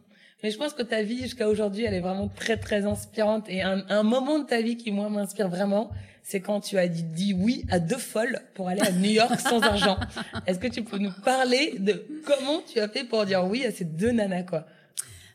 Mais 0.42 0.51
je 0.51 0.59
pense 0.59 0.75
que 0.75 0.83
ta 0.83 1.03
vie 1.03 1.18
jusqu'à 1.22 1.49
aujourd'hui, 1.49 1.85
elle 1.85 1.94
est 1.94 2.01
vraiment 2.01 2.29
très 2.29 2.59
très 2.59 2.85
inspirante. 2.85 3.46
Et 3.49 3.62
un, 3.62 3.85
un 3.88 4.03
moment 4.03 4.38
de 4.38 4.44
ta 4.44 4.61
vie 4.61 4.77
qui 4.77 4.92
moi 4.92 5.09
m'inspire 5.09 5.49
vraiment, 5.49 5.90
c'est 6.29 6.41
quand 6.41 6.61
tu 6.61 6.77
as 6.77 6.89
dit, 6.89 7.05
dit, 7.05 7.35
oui 7.35 7.65
à 7.71 7.79
deux 7.79 7.99
folles 7.99 8.41
pour 8.55 8.69
aller 8.69 8.81
à 8.81 8.91
New 8.91 9.12
York 9.12 9.39
sans 9.39 9.61
argent. 9.62 9.97
Est-ce 10.45 10.59
que 10.59 10.67
tu 10.67 10.83
peux 10.83 10.99
nous 10.99 11.12
parler 11.25 11.77
de 11.79 12.05
comment 12.25 12.62
tu 12.67 12.81
as 12.81 12.89
fait 12.89 13.05
pour 13.05 13.25
dire 13.25 13.45
oui 13.45 13.65
à 13.65 13.71
ces 13.71 13.85
deux 13.85 14.11
nanas 14.11 14.43
quoi? 14.43 14.67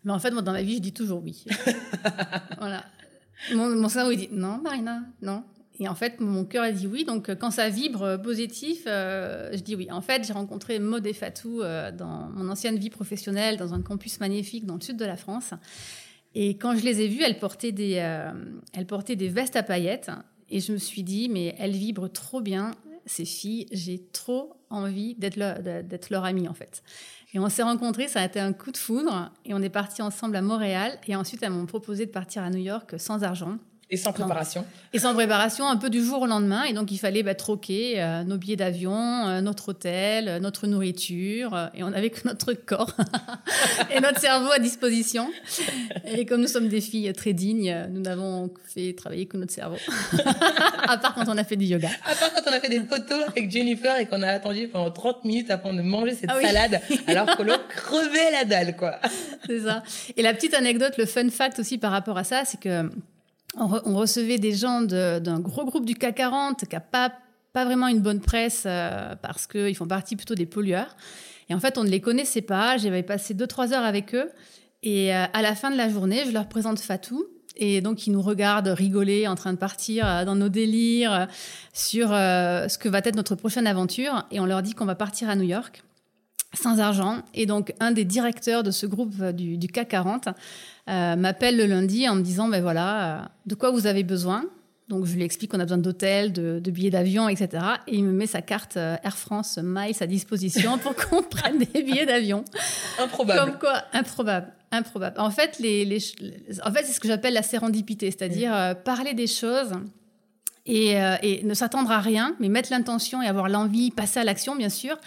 Mais 0.03 0.11
en 0.11 0.19
fait, 0.19 0.31
moi 0.31 0.41
dans 0.41 0.51
ma 0.51 0.61
vie, 0.61 0.75
je 0.75 0.81
dis 0.81 0.91
toujours 0.91 1.23
oui. 1.23 1.45
voilà. 2.59 2.83
Mon, 3.53 3.69
mon 3.69 3.87
cerveau 3.87 4.11
il 4.11 4.17
dit 4.17 4.29
non, 4.33 4.57
Marina, 4.57 5.03
non. 5.21 5.45
Et 5.79 5.87
en 5.87 5.95
fait, 5.95 6.19
mon 6.19 6.43
cœur 6.43 6.65
a 6.65 6.71
dit 6.71 6.87
oui. 6.87 7.05
Donc, 7.05 7.29
euh, 7.29 7.35
quand 7.35 7.51
ça 7.51 7.69
vibre 7.69 8.03
euh, 8.03 8.17
positif, 8.17 8.83
euh, 8.85 9.49
je 9.53 9.59
dis 9.59 9.75
oui. 9.75 9.87
En 9.91 10.01
fait, 10.01 10.27
j'ai 10.27 10.33
rencontré 10.33 10.77
Maud 10.77 11.07
et 11.07 11.13
Fatou 11.13 11.61
euh, 11.61 11.91
dans 11.93 12.29
mon 12.35 12.49
ancienne 12.49 12.77
vie 12.77 12.89
professionnelle, 12.89 13.55
dans 13.55 13.73
un 13.73 13.81
campus 13.81 14.19
magnifique 14.19 14.65
dans 14.65 14.75
le 14.75 14.81
sud 14.81 14.97
de 14.97 15.05
la 15.05 15.15
France. 15.15 15.53
Et 16.33 16.57
quand 16.57 16.75
je 16.77 16.85
les 16.85 17.01
ai 17.01 17.07
vues, 17.07 17.23
elles 17.23 17.39
portaient 17.39 17.73
des, 17.73 17.97
euh, 17.97 18.31
elles 18.73 18.85
portaient 18.85 19.17
des 19.17 19.27
vestes 19.27 19.55
à 19.55 19.63
paillettes. 19.63 20.11
Et 20.51 20.59
je 20.59 20.73
me 20.73 20.77
suis 20.77 21.03
dit, 21.03 21.29
mais 21.29 21.55
elles 21.57 21.71
vibrent 21.71 22.11
trop 22.11 22.41
bien, 22.41 22.71
ces 23.05 23.25
filles. 23.25 23.65
J'ai 23.71 23.99
trop 24.11 24.53
envie 24.69 25.15
d'être 25.15 25.37
leur, 25.37 25.59
d'être 25.59 26.09
leur 26.11 26.25
amie, 26.25 26.47
en 26.47 26.53
fait. 26.53 26.83
Et 27.33 27.39
on 27.39 27.49
s'est 27.49 27.63
rencontrés, 27.63 28.07
ça 28.07 28.21
a 28.21 28.25
été 28.25 28.39
un 28.39 28.53
coup 28.53 28.71
de 28.71 28.77
foudre. 28.77 29.31
Et 29.45 29.53
on 29.53 29.61
est 29.61 29.69
partis 29.69 30.01
ensemble 30.01 30.35
à 30.35 30.41
Montréal. 30.41 30.99
Et 31.07 31.15
ensuite, 31.15 31.41
elles 31.41 31.51
m'ont 31.51 31.65
proposé 31.65 32.05
de 32.05 32.11
partir 32.11 32.43
à 32.43 32.49
New 32.49 32.61
York 32.61 32.95
sans 32.99 33.23
argent. 33.23 33.57
Et 33.93 33.97
sans 33.97 34.13
préparation. 34.13 34.65
Et 34.93 34.99
sans 34.99 35.13
préparation, 35.13 35.67
un 35.67 35.75
peu 35.75 35.89
du 35.89 36.01
jour 36.01 36.21
au 36.21 36.25
lendemain. 36.25 36.63
Et 36.63 36.71
donc, 36.71 36.91
il 36.91 36.97
fallait 36.97 37.23
bah, 37.23 37.35
troquer 37.35 38.01
euh, 38.01 38.23
nos 38.23 38.37
billets 38.37 38.55
d'avion, 38.55 38.95
euh, 39.27 39.41
notre 39.41 39.69
hôtel, 39.69 40.29
euh, 40.29 40.39
notre 40.39 40.65
nourriture. 40.65 41.69
et 41.75 41.83
on 41.83 41.89
n'avait 41.89 42.09
que 42.09 42.25
notre 42.25 42.53
corps 42.53 42.95
et 43.93 43.99
notre 43.99 44.21
cerveau 44.21 44.49
à 44.51 44.59
disposition. 44.59 45.29
Et 46.05 46.25
comme 46.25 46.39
nous 46.39 46.47
sommes 46.47 46.69
des 46.69 46.79
filles 46.79 47.11
très 47.11 47.33
dignes, 47.33 47.87
nous 47.91 47.99
n'avons 47.99 48.49
fait 48.65 48.93
travailler 48.93 49.25
que 49.25 49.35
notre 49.35 49.51
cerveau. 49.51 49.75
à 50.87 50.97
part 50.97 51.13
quand 51.13 51.27
on 51.27 51.37
a 51.37 51.43
fait 51.43 51.57
du 51.57 51.65
yoga. 51.65 51.89
À 52.05 52.15
part 52.15 52.33
quand 52.33 52.49
on 52.49 52.53
a 52.53 52.61
fait 52.61 52.69
des 52.69 52.79
photos 52.79 53.23
avec 53.27 53.51
Jennifer 53.51 53.97
et 53.97 54.05
qu'on 54.05 54.21
a 54.21 54.29
attendu 54.29 54.69
pendant 54.69 54.89
30 54.89 55.25
minutes 55.25 55.51
avant 55.51 55.73
de 55.73 55.81
manger 55.81 56.15
cette 56.15 56.29
Ah 56.29 56.37
oui. 56.37 56.45
salade, 56.45 56.79
alors 57.07 57.35
que 57.35 57.43
l'autre 57.43 57.67
crevait 57.67 58.31
la 58.31 58.45
dalle, 58.45 58.77
quoi. 58.77 58.99
C'est 59.45 59.59
ça. 59.59 59.83
Et 60.15 60.21
la 60.21 60.33
petite 60.33 60.53
anecdote, 60.53 60.97
le 60.97 61.05
fun 61.05 61.29
fact 61.29 61.59
aussi 61.59 61.77
par 61.77 61.91
rapport 61.91 62.17
à 62.17 62.23
ça, 62.23 62.43
c'est 62.45 62.59
que 62.59 62.89
on, 63.57 63.81
on 63.85 63.95
recevait 63.95 64.37
des 64.37 64.53
gens 64.53 64.81
d'un 64.81 65.39
gros 65.39 65.65
groupe 65.65 65.85
du 65.85 65.95
CAC 65.95 66.15
40 66.15 66.65
qui 66.65 66.75
n'a 66.75 66.79
pas, 66.79 67.11
pas 67.53 67.65
vraiment 67.65 67.87
une 67.87 68.01
bonne 68.01 68.21
presse 68.21 68.63
euh, 68.65 69.15
parce 69.21 69.47
qu'ils 69.47 69.75
font 69.75 69.87
partie 69.87 70.15
plutôt 70.15 70.35
des 70.35 70.45
pollueurs. 70.45 70.95
Et 71.49 71.53
en 71.53 71.59
fait, 71.59 71.77
on 71.77 71.83
ne 71.83 71.89
les 71.89 72.01
connaissait 72.01 72.41
pas. 72.41 72.77
J'avais 72.77 73.03
passé 73.03 73.33
2-3 73.33 73.73
heures 73.73 73.83
avec 73.83 74.15
eux. 74.15 74.29
Et 74.83 75.13
euh, 75.13 75.25
à 75.33 75.41
la 75.41 75.55
fin 75.55 75.69
de 75.69 75.77
la 75.77 75.89
journée, 75.89 76.23
je 76.25 76.31
leur 76.31 76.47
présente 76.47 76.79
Fatou. 76.79 77.27
Et 77.55 77.81
donc, 77.81 78.07
ils 78.07 78.11
nous 78.11 78.21
regardent 78.21 78.69
rigoler, 78.69 79.27
en 79.27 79.35
train 79.35 79.53
de 79.53 79.57
partir 79.57 80.07
euh, 80.07 80.25
dans 80.25 80.35
nos 80.35 80.49
délires 80.49 81.13
euh, 81.13 81.25
sur 81.73 82.11
euh, 82.11 82.67
ce 82.67 82.77
que 82.77 82.89
va 82.89 82.99
être 82.99 83.15
notre 83.15 83.35
prochaine 83.35 83.67
aventure. 83.67 84.25
Et 84.31 84.39
on 84.39 84.45
leur 84.45 84.61
dit 84.61 84.73
qu'on 84.73 84.85
va 84.85 84.95
partir 84.95 85.29
à 85.29 85.35
New 85.35 85.43
York 85.43 85.83
sans 86.53 86.79
argent. 86.79 87.19
Et 87.33 87.45
donc, 87.45 87.73
un 87.79 87.91
des 87.91 88.05
directeurs 88.05 88.63
de 88.63 88.71
ce 88.71 88.85
groupe 88.85 89.13
euh, 89.21 89.31
du, 89.31 89.57
du 89.57 89.67
CAC 89.67 89.89
40 89.89 90.27
euh, 90.89 91.15
m'appelle 91.15 91.57
le 91.57 91.65
lundi 91.65 92.07
en 92.07 92.15
me 92.15 92.21
disant, 92.21 92.47
ben 92.47 92.61
voilà, 92.61 93.03
euh, 93.03 93.25
de 93.45 93.55
quoi 93.55 93.71
vous 93.71 93.87
avez 93.87 94.03
besoin? 94.03 94.45
Donc 94.89 95.05
je 95.05 95.15
lui 95.15 95.23
explique 95.23 95.51
qu'on 95.51 95.59
a 95.61 95.63
besoin 95.63 95.77
d'hôtel, 95.77 96.33
de, 96.33 96.59
de 96.59 96.71
billets 96.71 96.89
d'avion, 96.89 97.29
etc. 97.29 97.63
Et 97.87 97.95
il 97.95 98.03
me 98.03 98.11
met 98.11 98.27
sa 98.27 98.41
carte 98.41 98.75
Air 98.75 99.17
France 99.17 99.57
Miles 99.63 99.95
à 100.01 100.05
disposition 100.05 100.77
pour 100.79 100.93
qu'on 101.09 101.23
prenne 101.23 101.59
des 101.59 101.81
billets 101.81 102.05
d'avion. 102.05 102.43
Improbable. 102.99 103.39
Comme 103.39 103.59
quoi, 103.59 103.83
improbable, 103.93 104.51
improbable. 104.71 105.17
En 105.17 105.31
fait, 105.31 105.59
les, 105.59 105.85
les 105.85 105.99
en 106.65 106.73
fait, 106.73 106.83
c'est 106.83 106.91
ce 106.91 106.99
que 106.99 107.07
j'appelle 107.07 107.33
la 107.33 107.43
sérendipité, 107.43 108.11
c'est-à-dire 108.11 108.53
euh, 108.53 108.73
parler 108.73 109.13
des 109.13 109.27
choses 109.27 109.71
et, 110.65 111.01
euh, 111.01 111.15
et 111.21 111.43
ne 111.43 111.53
s'attendre 111.53 111.91
à 111.91 111.99
rien, 111.99 112.35
mais 112.39 112.49
mettre 112.49 112.71
l'intention 112.71 113.21
et 113.21 113.27
avoir 113.27 113.49
l'envie, 113.49 113.91
passer 113.91 114.19
à 114.19 114.23
l'action, 114.23 114.55
bien 114.55 114.69
sûr. 114.69 114.97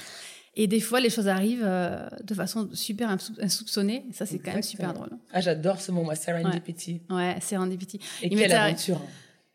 Et 0.56 0.66
des 0.68 0.80
fois, 0.80 1.00
les 1.00 1.10
choses 1.10 1.26
arrivent 1.28 1.64
euh, 1.64 2.06
de 2.22 2.32
façon 2.34 2.68
super 2.72 3.10
insou- 3.10 3.34
insoupçonnée. 3.40 4.04
Ça, 4.12 4.24
c'est 4.26 4.38
quand 4.38 4.52
même 4.52 4.62
super 4.62 4.92
drôle. 4.94 5.10
Ah, 5.32 5.40
j'adore 5.40 5.80
ce 5.80 5.90
mot, 5.90 6.02
moi, 6.04 6.14
serendipity. 6.14 7.00
Ouais, 7.10 7.36
serendipity. 7.40 7.98
Et 8.22 8.28
Il 8.32 8.38
quelle 8.38 8.52
arri- 8.52 8.68
aventure. 8.68 9.00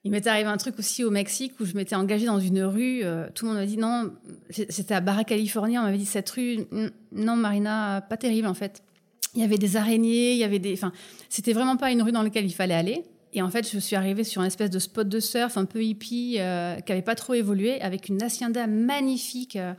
il 0.03 0.11
m'était 0.11 0.29
arrivé 0.29 0.49
un 0.49 0.57
truc 0.57 0.77
aussi 0.77 1.03
au 1.05 1.09
Mexique 1.11 1.53
où 1.61 1.65
je 1.65 1.73
m'étais 1.75 1.95
engagée 1.95 2.25
dans 2.25 2.39
une 2.39 2.63
rue. 2.63 3.01
euh, 3.03 3.27
tout 3.33 3.45
le 3.45 3.51
monde 3.51 3.59
m'a 3.61 3.65
dit 3.65 3.77
non, 3.77 4.11
c'était 4.49 4.93
à 4.93 4.99
Barra 4.99 5.23
California. 5.23 5.79
On 5.81 5.83
m'avait 5.85 5.97
dit 5.97 6.05
cette 6.05 6.29
rue, 6.31 6.65
non 7.13 7.35
Marina, 7.37 8.05
pas 8.09 8.17
terrible 8.17 8.47
en 8.47 8.53
fait. 8.53 8.83
Il 9.35 9.41
y 9.41 9.43
avait 9.43 9.57
des 9.59 9.77
araignées, 9.77 10.33
il 10.33 10.37
y 10.39 10.43
avait 10.43 10.59
des, 10.59 10.73
enfin, 10.73 10.91
c'était 11.29 11.53
vraiment 11.53 11.77
pas 11.77 11.91
une 11.91 12.01
rue 12.01 12.11
dans 12.11 12.23
laquelle 12.23 12.45
il 12.45 12.53
fallait 12.53 12.73
aller. 12.73 13.03
Et 13.33 13.41
en 13.41 13.49
fait, 13.49 13.69
je 13.71 13.77
suis 13.77 13.95
arrivée 13.95 14.23
sur 14.23 14.41
un 14.41 14.45
espèce 14.45 14.71
de 14.71 14.79
spot 14.79 15.07
de 15.07 15.19
surf 15.19 15.55
un 15.57 15.65
peu 15.65 15.83
hippie 15.83 16.37
euh, 16.39 16.79
qui 16.79 16.91
avait 16.91 17.03
pas 17.03 17.15
trop 17.15 17.35
évolué, 17.35 17.79
avec 17.81 18.09
une 18.09 18.21
hacienda 18.23 18.65
magnifique 18.65 19.55
euh, 19.55 19.73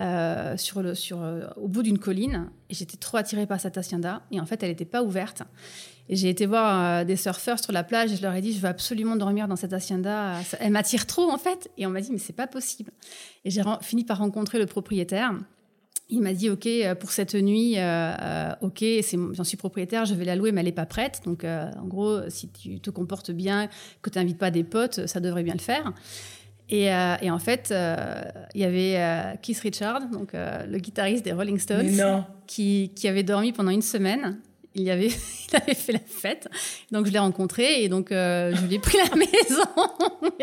euh, 0.00 0.56
sur 0.56 0.82
le, 0.82 0.94
sur, 0.94 1.22
euh, 1.22 1.42
au 1.56 1.68
bout 1.68 1.82
d'une 1.82 1.98
colline. 1.98 2.48
Et 2.70 2.74
j'étais 2.74 2.96
trop 2.96 3.18
attirée 3.18 3.46
par 3.46 3.60
cette 3.60 3.76
hacienda. 3.76 4.22
Et 4.30 4.40
en 4.40 4.46
fait, 4.46 4.62
elle 4.62 4.70
n'était 4.70 4.86
pas 4.86 5.02
ouverte. 5.02 5.42
Et 6.08 6.16
j'ai 6.16 6.28
été 6.28 6.44
voir 6.44 7.04
des 7.06 7.16
surfeurs 7.16 7.58
sur 7.58 7.72
la 7.72 7.82
plage 7.82 8.12
et 8.12 8.16
je 8.16 8.22
leur 8.22 8.34
ai 8.34 8.42
dit, 8.42 8.52
je 8.52 8.60
veux 8.60 8.68
absolument 8.68 9.16
dormir 9.16 9.48
dans 9.48 9.56
cette 9.56 9.72
hacienda. 9.72 10.34
Elle 10.60 10.72
m'attire 10.72 11.06
trop, 11.06 11.30
en 11.30 11.38
fait. 11.38 11.70
Et 11.78 11.86
on 11.86 11.90
m'a 11.90 12.02
dit, 12.02 12.10
mais 12.12 12.18
c'est 12.18 12.34
pas 12.34 12.46
possible. 12.46 12.92
Et 13.46 13.50
j'ai 13.50 13.62
fini 13.80 14.04
par 14.04 14.18
rencontrer 14.18 14.58
le 14.58 14.66
propriétaire. 14.66 15.32
Il 16.14 16.22
m'a 16.22 16.32
dit, 16.32 16.48
OK, 16.48 16.66
euh, 16.66 16.94
pour 16.94 17.10
cette 17.10 17.34
nuit, 17.34 17.76
euh, 17.76 17.80
euh, 17.82 18.52
OK, 18.60 18.84
j'en 19.32 19.44
suis 19.44 19.56
propriétaire, 19.56 20.04
je 20.04 20.14
vais 20.14 20.24
la 20.24 20.36
louer, 20.36 20.52
mais 20.52 20.60
elle 20.60 20.66
n'est 20.66 20.72
pas 20.72 20.86
prête. 20.86 21.20
Donc, 21.24 21.42
euh, 21.42 21.68
en 21.82 21.86
gros, 21.86 22.20
si 22.28 22.48
tu 22.48 22.78
te 22.80 22.90
comportes 22.90 23.32
bien, 23.32 23.68
que 24.00 24.10
tu 24.10 24.18
n'invites 24.18 24.38
pas 24.38 24.50
des 24.52 24.64
potes, 24.64 25.06
ça 25.06 25.18
devrait 25.18 25.42
bien 25.42 25.54
le 25.54 25.60
faire. 25.60 25.92
Et, 26.70 26.92
euh, 26.92 27.16
et 27.20 27.30
en 27.30 27.38
fait, 27.38 27.74
il 28.54 28.60
y 28.60 28.64
avait 28.64 29.36
Keith 29.42 29.58
Richard, 29.58 30.08
donc 30.10 30.30
le 30.34 30.78
guitariste 30.78 31.24
des 31.24 31.32
Rolling 31.32 31.58
Stones, 31.58 32.24
qui, 32.46 32.92
qui 32.94 33.08
avait 33.08 33.24
dormi 33.24 33.52
pendant 33.52 33.70
une 33.70 33.82
semaine. 33.82 34.38
Il, 34.74 34.82
y 34.82 34.90
avait, 34.90 35.06
il 35.52 35.56
avait 35.56 35.74
fait 35.74 35.92
la 35.92 35.98
fête. 36.00 36.48
Donc, 36.90 37.06
je 37.06 37.12
l'ai 37.12 37.18
rencontré 37.18 37.82
et 37.84 37.88
donc, 37.88 38.10
euh, 38.12 38.54
je 38.54 38.66
lui 38.66 38.74
ai 38.76 38.78
pris 38.78 38.98
la 38.98 39.14
maison. 39.16 39.62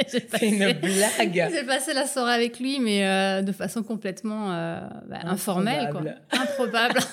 C'est 0.07 0.47
une 0.47 0.71
blague. 0.73 1.49
j'ai 1.53 1.63
passé 1.65 1.93
la 1.93 2.07
soirée 2.07 2.33
avec 2.33 2.59
lui, 2.59 2.79
mais 2.79 3.05
euh, 3.05 3.41
de 3.41 3.51
façon 3.51 3.83
complètement 3.83 4.51
euh, 4.53 4.79
bah, 5.07 5.19
informelle, 5.23 5.89
quoi. 5.91 6.01
Improbable. 6.31 6.99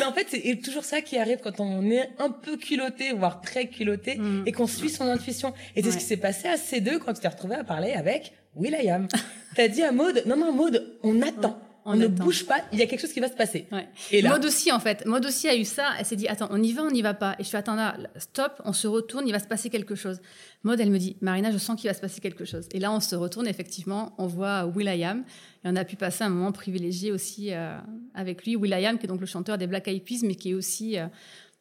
Mais 0.00 0.04
en 0.04 0.12
fait, 0.12 0.26
c'est 0.28 0.60
toujours 0.64 0.82
ça 0.82 1.00
qui 1.00 1.16
arrive 1.16 1.38
quand 1.44 1.60
on 1.60 1.88
est 1.92 2.10
un 2.18 2.30
peu 2.30 2.56
culotté, 2.56 3.12
voire 3.12 3.40
très 3.40 3.68
culotté, 3.68 4.16
Mm. 4.16 4.42
et 4.44 4.50
qu'on 4.50 4.66
suit 4.66 4.88
son 4.90 5.04
intuition. 5.06 5.54
Et 5.76 5.82
c'est 5.82 5.86
Ouais. 5.86 5.92
ce 5.92 5.98
qui 5.98 6.04
s'est 6.04 6.16
passé 6.16 6.48
à 6.48 6.56
ces 6.56 6.80
deux 6.80 6.98
quand 6.98 7.12
tu 7.12 7.20
t'es 7.20 7.28
retrouvé 7.28 7.54
à 7.54 7.62
parler 7.62 7.92
avec 7.92 8.32
Will.i.am. 8.56 9.06
T'as 9.54 9.68
dit 9.68 9.82
à 9.84 9.92
Maud, 9.92 10.24
non, 10.26 10.36
non, 10.36 10.52
Maud, 10.52 10.98
on 11.04 11.22
attend. 11.22 11.56
On, 11.90 11.96
ne 11.96 12.06
attend. 12.06 12.24
bouge 12.24 12.46
pas, 12.46 12.56
il 12.72 12.78
y 12.78 12.82
a 12.82 12.86
quelque 12.86 13.00
chose 13.00 13.12
qui 13.12 13.20
va 13.20 13.28
se 13.28 13.34
passer. 13.34 13.66
Ouais. 13.72 13.88
Et 14.10 14.22
là, 14.22 14.30
Maud 14.30 14.44
aussi, 14.44 14.72
en 14.72 14.80
fait. 14.80 15.04
Maud 15.06 15.24
aussi 15.24 15.48
a 15.48 15.56
eu 15.56 15.64
ça. 15.64 15.90
Elle 15.98 16.04
s'est 16.04 16.16
dit, 16.16 16.28
attends, 16.28 16.48
on 16.50 16.62
y 16.62 16.72
va, 16.72 16.82
on 16.82 16.90
n'y 16.90 17.02
va 17.02 17.14
pas. 17.14 17.36
Et 17.38 17.44
je 17.44 17.48
fais, 17.48 17.56
attends, 17.56 17.74
là, 17.74 17.96
stop, 18.16 18.60
on 18.64 18.72
se 18.72 18.86
retourne, 18.86 19.26
il 19.26 19.32
va 19.32 19.38
se 19.38 19.46
passer 19.46 19.70
quelque 19.70 19.94
chose. 19.94 20.20
Maud, 20.62 20.78
elle 20.80 20.90
me 20.90 20.98
dit, 20.98 21.16
Marina, 21.20 21.50
je 21.50 21.58
sens 21.58 21.80
qu'il 21.80 21.88
va 21.88 21.94
se 21.94 22.00
passer 22.00 22.20
quelque 22.20 22.44
chose. 22.44 22.68
Et 22.72 22.78
là, 22.78 22.92
on 22.92 23.00
se 23.00 23.14
retourne, 23.14 23.46
effectivement, 23.46 24.14
on 24.18 24.26
voit 24.26 24.66
Will.i.am. 24.66 25.24
Et 25.64 25.68
on 25.68 25.76
a 25.76 25.84
pu 25.84 25.96
passer 25.96 26.24
un 26.24 26.28
moment 26.30 26.52
privilégié 26.52 27.12
aussi 27.12 27.52
euh, 27.52 27.78
avec 28.14 28.44
lui. 28.44 28.56
Will.i.am, 28.56 28.98
qui 28.98 29.06
est 29.06 29.08
donc 29.08 29.20
le 29.20 29.26
chanteur 29.26 29.58
des 29.58 29.66
Black 29.66 29.88
Eyed 29.88 30.04
Peas, 30.04 30.20
mais 30.22 30.34
qui 30.34 30.50
est 30.50 30.54
aussi 30.54 30.98
euh, 30.98 31.06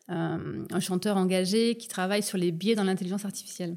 euh, 0.10 0.65
un 0.72 0.80
chanteur 0.80 1.18
engagé 1.18 1.76
qui 1.76 1.88
travaille 1.88 2.24
sur 2.24 2.38
les 2.38 2.52
biais 2.52 2.76
dans 2.76 2.84
l'intelligence 2.84 3.26
artificielle. 3.26 3.76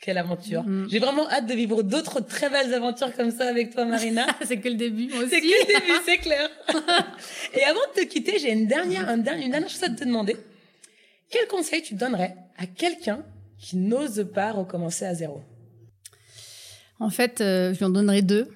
Quelle 0.00 0.18
aventure. 0.18 0.62
Mm. 0.64 0.88
J'ai 0.90 0.98
vraiment 0.98 1.28
hâte 1.28 1.46
de 1.46 1.54
vivre 1.54 1.82
d'autres 1.82 2.20
très 2.20 2.48
belles 2.50 2.72
aventures 2.72 3.14
comme 3.16 3.30
ça 3.30 3.48
avec 3.48 3.72
toi, 3.74 3.84
Marina. 3.84 4.26
C'est 4.44 4.58
que 4.58 4.68
le 4.68 4.76
début, 4.76 5.08
moi 5.08 5.24
aussi. 5.24 5.30
C'est 5.30 5.40
que 5.40 5.46
le 5.46 5.66
début, 5.66 5.92
c'est 6.06 6.18
clair. 6.18 6.48
Et 7.54 7.64
avant 7.64 7.80
de 7.94 8.00
te 8.00 8.06
quitter, 8.06 8.38
j'ai 8.38 8.52
une 8.52 8.66
dernière, 8.66 9.08
un 9.08 9.18
dernier- 9.18 9.46
une 9.46 9.50
dernière 9.50 9.68
chose 9.70 9.82
à 9.84 9.88
te 9.90 10.04
demander. 10.04 10.36
Quel 11.30 11.46
conseil 11.48 11.82
tu 11.82 11.94
donnerais 11.94 12.36
à 12.56 12.66
quelqu'un 12.66 13.24
qui 13.58 13.76
n'ose 13.76 14.26
pas 14.32 14.52
recommencer 14.52 15.04
à 15.04 15.14
zéro? 15.14 15.42
En 17.00 17.10
fait, 17.10 17.40
euh, 17.40 17.72
je 17.74 17.78
lui 17.78 17.84
en 17.84 17.90
donnerai 17.90 18.22
deux. 18.22 18.48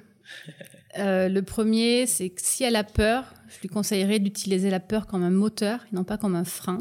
Euh, 0.98 1.28
le 1.28 1.42
premier, 1.42 2.06
c'est 2.06 2.28
que 2.30 2.40
si 2.42 2.64
elle 2.64 2.76
a 2.76 2.84
peur, 2.84 3.34
je 3.48 3.60
lui 3.60 3.68
conseillerais 3.68 4.18
d'utiliser 4.18 4.70
la 4.70 4.80
peur 4.80 5.06
comme 5.06 5.22
un 5.22 5.30
moteur 5.30 5.80
et 5.90 5.94
non 5.94 6.04
pas 6.04 6.18
comme 6.18 6.34
un 6.36 6.44
frein. 6.44 6.78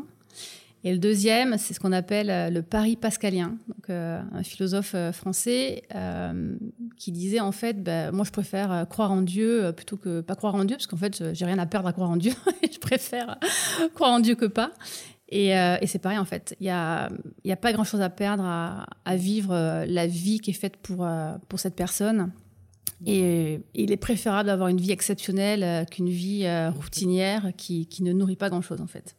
Et 0.84 0.92
le 0.92 0.98
deuxième, 0.98 1.58
c'est 1.58 1.76
ce 1.76 1.80
qu'on 1.80 1.92
appelle 1.92 2.30
euh, 2.30 2.50
le 2.50 2.64
pari 2.64 2.96
pascalien, 2.96 3.58
donc 3.68 3.90
euh, 3.90 4.20
un 4.32 4.42
philosophe 4.42 4.94
euh, 4.96 5.12
français 5.12 5.84
qui 6.98 7.12
disait 7.12 7.40
en 7.40 7.52
fait, 7.52 7.84
ben, 7.84 8.12
moi 8.12 8.26
je 8.26 8.32
préfère 8.32 8.86
croire 8.90 9.12
en 9.12 9.22
Dieu 9.22 9.72
plutôt 9.76 9.98
que 9.98 10.22
pas 10.22 10.36
croire 10.36 10.56
en 10.56 10.66
Dieu, 10.66 10.78
parce 10.78 10.88
qu'en 10.88 10.98
fait 10.98 11.34
j'ai 11.34 11.46
rien 11.46 11.60
à 11.60 11.66
perdre 11.66 11.88
à 11.88 11.94
croire 11.94 12.10
en 12.10 12.18
Dieu, 12.18 12.34
je 12.72 12.80
préfère 12.80 13.38
croire 13.94 14.12
en 14.12 14.20
Dieu 14.20 14.36
que 14.36 14.46
pas. 14.46 14.72
Et, 15.30 15.54
c'est 15.86 16.00
pareil 16.00 16.18
en 16.18 16.26
fait, 16.26 16.56
il 16.60 16.68
y 16.68 16.70
a, 16.70 17.10
pas 17.62 17.74
grand 17.74 17.84
chose 17.84 18.02
à 18.02 18.10
perdre 18.10 18.44
à, 18.44 19.16
vivre 19.16 19.86
la 19.88 20.08
vie 20.08 20.40
qui 20.40 20.52
est 20.52 20.54
faite 20.54 20.78
pour, 20.78 21.08
cette 21.56 21.76
personne. 21.76 22.32
Et, 23.06 23.62
il 23.74 23.92
est 23.92 23.98
préférable 23.98 24.48
d'avoir 24.48 24.70
une 24.70 24.82
vie 24.82 24.92
exceptionnelle 24.92 25.86
qu'une 25.90 26.10
vie 26.10 26.46
routinière 26.70 27.52
qui, 27.58 27.88
ne 28.02 28.14
nourrit 28.14 28.36
pas 28.36 28.50
grand 28.50 28.62
chose 28.62 28.82
en 28.82 28.88
fait. 28.88 29.16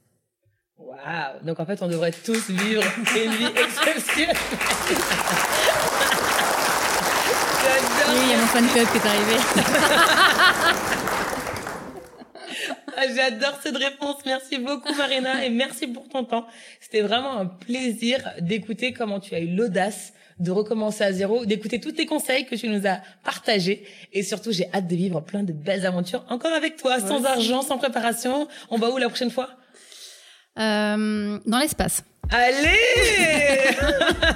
Waouh. 0.93 1.45
Donc 1.45 1.59
en 1.59 1.65
fait, 1.65 1.81
on 1.83 1.89
devrait 1.89 2.13
tous 2.13 2.51
vivre 2.51 2.83
une 3.17 3.31
vie 3.33 3.47
exceptionnelle. 3.47 4.37
Oui, 8.09 8.19
il 8.25 8.31
y 8.31 8.35
a 8.35 8.37
mon 8.37 8.47
fan 8.47 8.67
club 8.69 8.87
qui 8.91 8.99
est 8.99 9.07
arrivé. 9.07 9.37
Ah, 12.95 13.05
J'adore 13.17 13.59
cette 13.63 13.77
réponse. 13.79 14.17
Merci 14.27 14.59
beaucoup, 14.59 14.93
Marina, 14.95 15.45
et 15.45 15.49
merci 15.49 15.87
pour 15.87 16.07
ton 16.09 16.25
temps. 16.25 16.47
C'était 16.79 17.01
vraiment 17.01 17.39
un 17.39 17.47
plaisir 17.47 18.19
d'écouter 18.41 18.93
comment 18.93 19.19
tu 19.19 19.35
as 19.35 19.41
eu 19.41 19.49
l'audace 19.57 20.13
de 20.39 20.51
recommencer 20.51 21.03
à 21.05 21.13
zéro, 21.13 21.47
d'écouter 21.47 21.81
tous 21.81 21.93
tes 21.93 22.05
conseils 22.05 22.45
que 22.45 22.55
tu 22.55 22.69
nous 22.69 22.87
as 22.87 23.01
partagés. 23.25 23.87
Et 24.13 24.23
surtout, 24.23 24.53
j'ai 24.53 24.69
hâte 24.75 24.89
de 24.89 24.95
vivre 24.97 25.21
plein 25.21 25.43
de 25.43 25.53
belles 25.53 25.87
aventures 25.87 26.25
encore 26.29 26.53
avec 26.53 26.77
toi, 26.77 27.01
sans 27.01 27.25
argent, 27.25 27.63
sans 27.63 27.79
préparation. 27.79 28.47
On 28.71 28.77
va 28.79 28.91
où 28.91 28.99
la 28.99 29.09
prochaine 29.09 29.31
fois? 29.31 29.49
Euh, 30.59 31.39
dans 31.47 31.59
l'espace. 31.59 32.05
Allez 32.31 32.79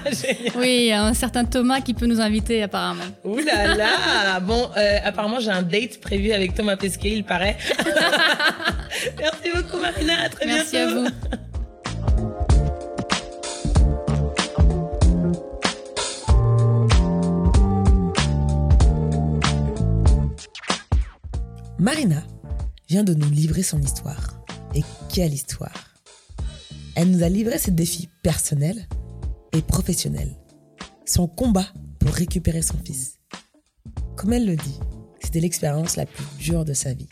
Génial. 0.12 0.52
Oui, 0.56 0.76
il 0.80 0.86
y 0.86 0.92
a 0.92 1.02
un 1.02 1.14
certain 1.14 1.44
Thomas 1.44 1.80
qui 1.80 1.94
peut 1.94 2.06
nous 2.06 2.20
inviter 2.20 2.62
apparemment. 2.62 3.04
Ouh 3.24 3.38
là 3.38 3.74
là 3.74 4.40
Bon, 4.40 4.68
euh, 4.76 4.98
apparemment, 5.04 5.40
j'ai 5.40 5.50
un 5.50 5.62
date 5.62 6.00
prévu 6.00 6.32
avec 6.32 6.54
Thomas 6.54 6.76
Pesquet, 6.76 7.10
il 7.12 7.24
paraît. 7.24 7.56
Merci 9.18 9.50
beaucoup, 9.54 9.78
Marina. 9.80 10.24
À 10.24 10.28
très 10.28 10.46
Merci 10.46 10.76
à 10.76 10.86
bientôt. 10.86 11.02
vous. 11.02 12.66
Marina 21.78 22.22
vient 22.88 23.04
de 23.04 23.14
nous 23.14 23.30
livrer 23.30 23.62
son 23.62 23.80
histoire. 23.80 24.40
Et 24.74 24.82
quelle 25.12 25.32
histoire 25.32 25.72
Elle 26.96 27.10
nous 27.10 27.22
a 27.22 27.28
livré 27.28 27.58
ses 27.58 27.72
défis 27.72 28.08
personnels 28.22 28.88
et 29.52 29.60
professionnels. 29.60 30.34
Son 31.04 31.28
combat 31.28 31.66
pour 32.00 32.10
récupérer 32.10 32.62
son 32.62 32.78
fils. 32.82 33.18
Comme 34.16 34.32
elle 34.32 34.46
le 34.46 34.56
dit, 34.56 34.80
c'était 35.20 35.40
l'expérience 35.40 35.96
la 35.96 36.06
plus 36.06 36.24
dure 36.38 36.64
de 36.64 36.72
sa 36.72 36.94
vie. 36.94 37.08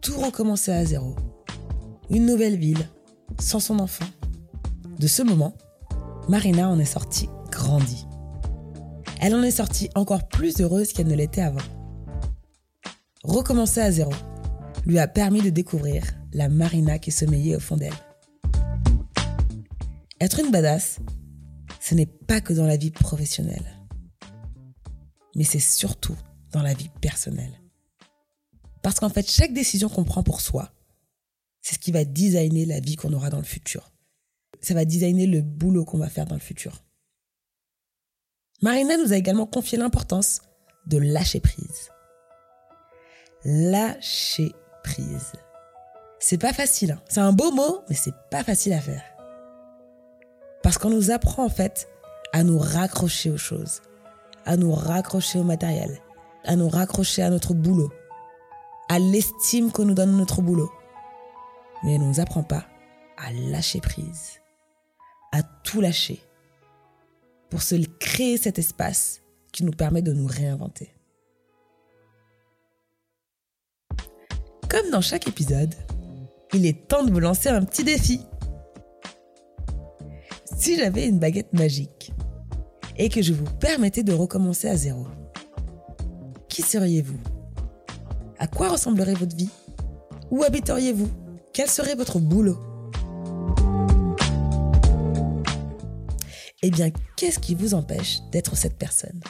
Tout 0.00 0.18
recommencer 0.18 0.72
à 0.72 0.82
zéro. 0.86 1.14
Une 2.08 2.24
nouvelle 2.24 2.56
ville, 2.56 2.88
sans 3.38 3.60
son 3.60 3.80
enfant. 3.80 4.06
De 4.98 5.06
ce 5.06 5.22
moment, 5.22 5.54
Marina 6.30 6.66
en 6.70 6.78
est 6.78 6.86
sortie 6.86 7.28
grandie. 7.50 8.06
Elle 9.20 9.34
en 9.34 9.42
est 9.42 9.50
sortie 9.50 9.90
encore 9.94 10.26
plus 10.26 10.58
heureuse 10.58 10.94
qu'elle 10.94 11.08
ne 11.08 11.14
l'était 11.14 11.42
avant. 11.42 11.60
Recommencer 13.24 13.82
à 13.82 13.92
zéro 13.92 14.12
lui 14.86 14.98
a 14.98 15.06
permis 15.06 15.42
de 15.42 15.50
découvrir 15.50 16.02
la 16.32 16.48
Marina 16.48 16.98
qui 16.98 17.10
sommeillait 17.10 17.56
au 17.56 17.60
fond 17.60 17.76
d'elle. 17.76 17.92
Être 20.20 20.40
une 20.40 20.50
badass, 20.50 20.98
ce 21.80 21.94
n'est 21.94 22.06
pas 22.06 22.40
que 22.40 22.52
dans 22.52 22.66
la 22.66 22.76
vie 22.76 22.90
professionnelle, 22.90 23.64
mais 25.34 25.44
c'est 25.44 25.60
surtout 25.60 26.16
dans 26.52 26.62
la 26.62 26.74
vie 26.74 26.90
personnelle. 27.00 27.60
Parce 28.82 29.00
qu'en 29.00 29.08
fait, 29.08 29.30
chaque 29.30 29.52
décision 29.52 29.88
qu'on 29.88 30.04
prend 30.04 30.22
pour 30.22 30.40
soi, 30.40 30.72
c'est 31.62 31.74
ce 31.74 31.78
qui 31.78 31.92
va 31.92 32.04
designer 32.04 32.66
la 32.66 32.80
vie 32.80 32.96
qu'on 32.96 33.12
aura 33.12 33.30
dans 33.30 33.38
le 33.38 33.44
futur. 33.44 33.92
Ça 34.60 34.74
va 34.74 34.84
designer 34.84 35.26
le 35.26 35.42
boulot 35.42 35.84
qu'on 35.84 35.98
va 35.98 36.08
faire 36.08 36.26
dans 36.26 36.34
le 36.34 36.40
futur. 36.40 36.84
Marina 38.62 38.96
nous 38.98 39.12
a 39.12 39.16
également 39.16 39.46
confié 39.46 39.78
l'importance 39.78 40.42
de 40.86 40.98
lâcher 40.98 41.40
prise. 41.40 41.90
Lâcher 43.44 44.52
prise. 44.82 45.32
C'est 46.18 46.38
pas 46.38 46.52
facile. 46.52 46.92
hein. 46.92 47.02
C'est 47.08 47.20
un 47.20 47.32
beau 47.32 47.52
mot, 47.52 47.80
mais 47.88 47.94
c'est 47.94 48.14
pas 48.30 48.44
facile 48.44 48.74
à 48.74 48.80
faire. 48.80 49.02
Parce 50.62 50.78
qu'on 50.78 50.90
nous 50.90 51.10
apprend 51.10 51.44
en 51.44 51.48
fait 51.48 51.88
à 52.32 52.42
nous 52.42 52.58
raccrocher 52.58 53.30
aux 53.30 53.38
choses, 53.38 53.80
à 54.44 54.56
nous 54.56 54.72
raccrocher 54.72 55.38
au 55.38 55.44
matériel, 55.44 56.00
à 56.44 56.56
nous 56.56 56.68
raccrocher 56.68 57.22
à 57.22 57.30
notre 57.30 57.54
boulot, 57.54 57.92
à 58.88 58.98
l'estime 58.98 59.72
qu'on 59.72 59.84
nous 59.84 59.94
donne 59.94 60.16
notre 60.16 60.42
boulot. 60.42 60.70
Mais 61.82 61.94
elle 61.94 62.02
ne 62.02 62.06
nous 62.06 62.20
apprend 62.20 62.42
pas 62.42 62.66
à 63.16 63.32
lâcher 63.32 63.80
prise, 63.80 64.40
à 65.32 65.42
tout 65.42 65.80
lâcher, 65.80 66.22
pour 67.48 67.62
se 67.62 67.74
créer 67.98 68.36
cet 68.36 68.58
espace 68.58 69.22
qui 69.52 69.64
nous 69.64 69.72
permet 69.72 70.02
de 70.02 70.12
nous 70.12 70.26
réinventer. 70.26 70.94
Comme 74.68 74.90
dans 74.90 75.00
chaque 75.00 75.26
épisode, 75.26 75.74
il 76.52 76.64
est 76.64 76.86
temps 76.86 77.02
de 77.02 77.10
vous 77.10 77.18
lancer 77.18 77.48
un 77.48 77.64
petit 77.64 77.82
défi. 77.82 78.20
Si 80.60 80.76
j'avais 80.76 81.08
une 81.08 81.18
baguette 81.18 81.54
magique 81.54 82.12
et 82.98 83.08
que 83.08 83.22
je 83.22 83.32
vous 83.32 83.46
permettais 83.60 84.02
de 84.02 84.12
recommencer 84.12 84.68
à 84.68 84.76
zéro, 84.76 85.06
qui 86.50 86.60
seriez-vous? 86.60 87.16
À 88.38 88.46
quoi 88.46 88.68
ressemblerait 88.68 89.14
votre 89.14 89.34
vie? 89.34 89.48
Où 90.30 90.42
habiteriez-vous? 90.42 91.08
Quel 91.54 91.66
serait 91.66 91.94
votre 91.94 92.18
boulot? 92.18 92.58
Eh 96.60 96.70
bien, 96.70 96.90
qu'est-ce 97.16 97.38
qui 97.38 97.54
vous 97.54 97.72
empêche 97.72 98.18
d'être 98.30 98.54
cette 98.54 98.76
personne? 98.76 99.22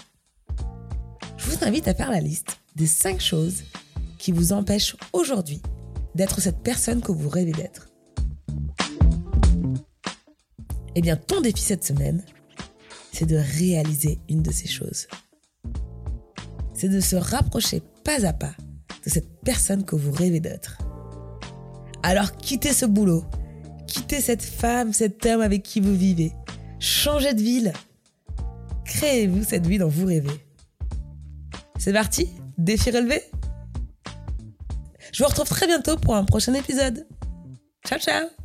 Je 1.36 1.48
vous 1.48 1.64
invite 1.64 1.86
à 1.86 1.94
faire 1.94 2.10
la 2.10 2.20
liste 2.20 2.58
des 2.74 2.88
5 2.88 3.20
choses 3.20 3.62
qui 4.18 4.32
vous 4.32 4.52
empêchent 4.52 4.96
aujourd'hui 5.12 5.62
d'être 6.16 6.40
cette 6.40 6.64
personne 6.64 7.00
que 7.00 7.12
vous 7.12 7.28
rêvez 7.28 7.52
d'être. 7.52 7.89
Eh 11.00 11.02
bien, 11.02 11.16
ton 11.16 11.40
défi 11.40 11.62
cette 11.62 11.82
semaine, 11.82 12.22
c'est 13.10 13.24
de 13.24 13.36
réaliser 13.36 14.18
une 14.28 14.42
de 14.42 14.52
ces 14.52 14.68
choses. 14.68 15.08
C'est 16.74 16.90
de 16.90 17.00
se 17.00 17.16
rapprocher 17.16 17.80
pas 18.04 18.26
à 18.26 18.34
pas 18.34 18.52
de 19.06 19.08
cette 19.08 19.40
personne 19.40 19.86
que 19.86 19.96
vous 19.96 20.12
rêvez 20.12 20.40
d'être. 20.40 20.76
Alors 22.02 22.36
quittez 22.36 22.74
ce 22.74 22.84
boulot, 22.84 23.24
quittez 23.86 24.20
cette 24.20 24.42
femme, 24.42 24.92
cet 24.92 25.24
homme 25.24 25.40
avec 25.40 25.62
qui 25.62 25.80
vous 25.80 25.94
vivez, 25.94 26.34
changez 26.80 27.32
de 27.32 27.40
ville, 27.40 27.72
créez-vous 28.84 29.42
cette 29.42 29.66
vie 29.66 29.78
dont 29.78 29.88
vous 29.88 30.04
rêvez. 30.04 30.44
C'est 31.78 31.94
parti? 31.94 32.28
Défi 32.58 32.90
relevé? 32.90 33.22
Je 35.14 35.22
vous 35.22 35.30
retrouve 35.30 35.48
très 35.48 35.66
bientôt 35.66 35.96
pour 35.96 36.14
un 36.14 36.24
prochain 36.24 36.52
épisode. 36.52 37.06
Ciao 37.86 37.98
ciao 37.98 38.39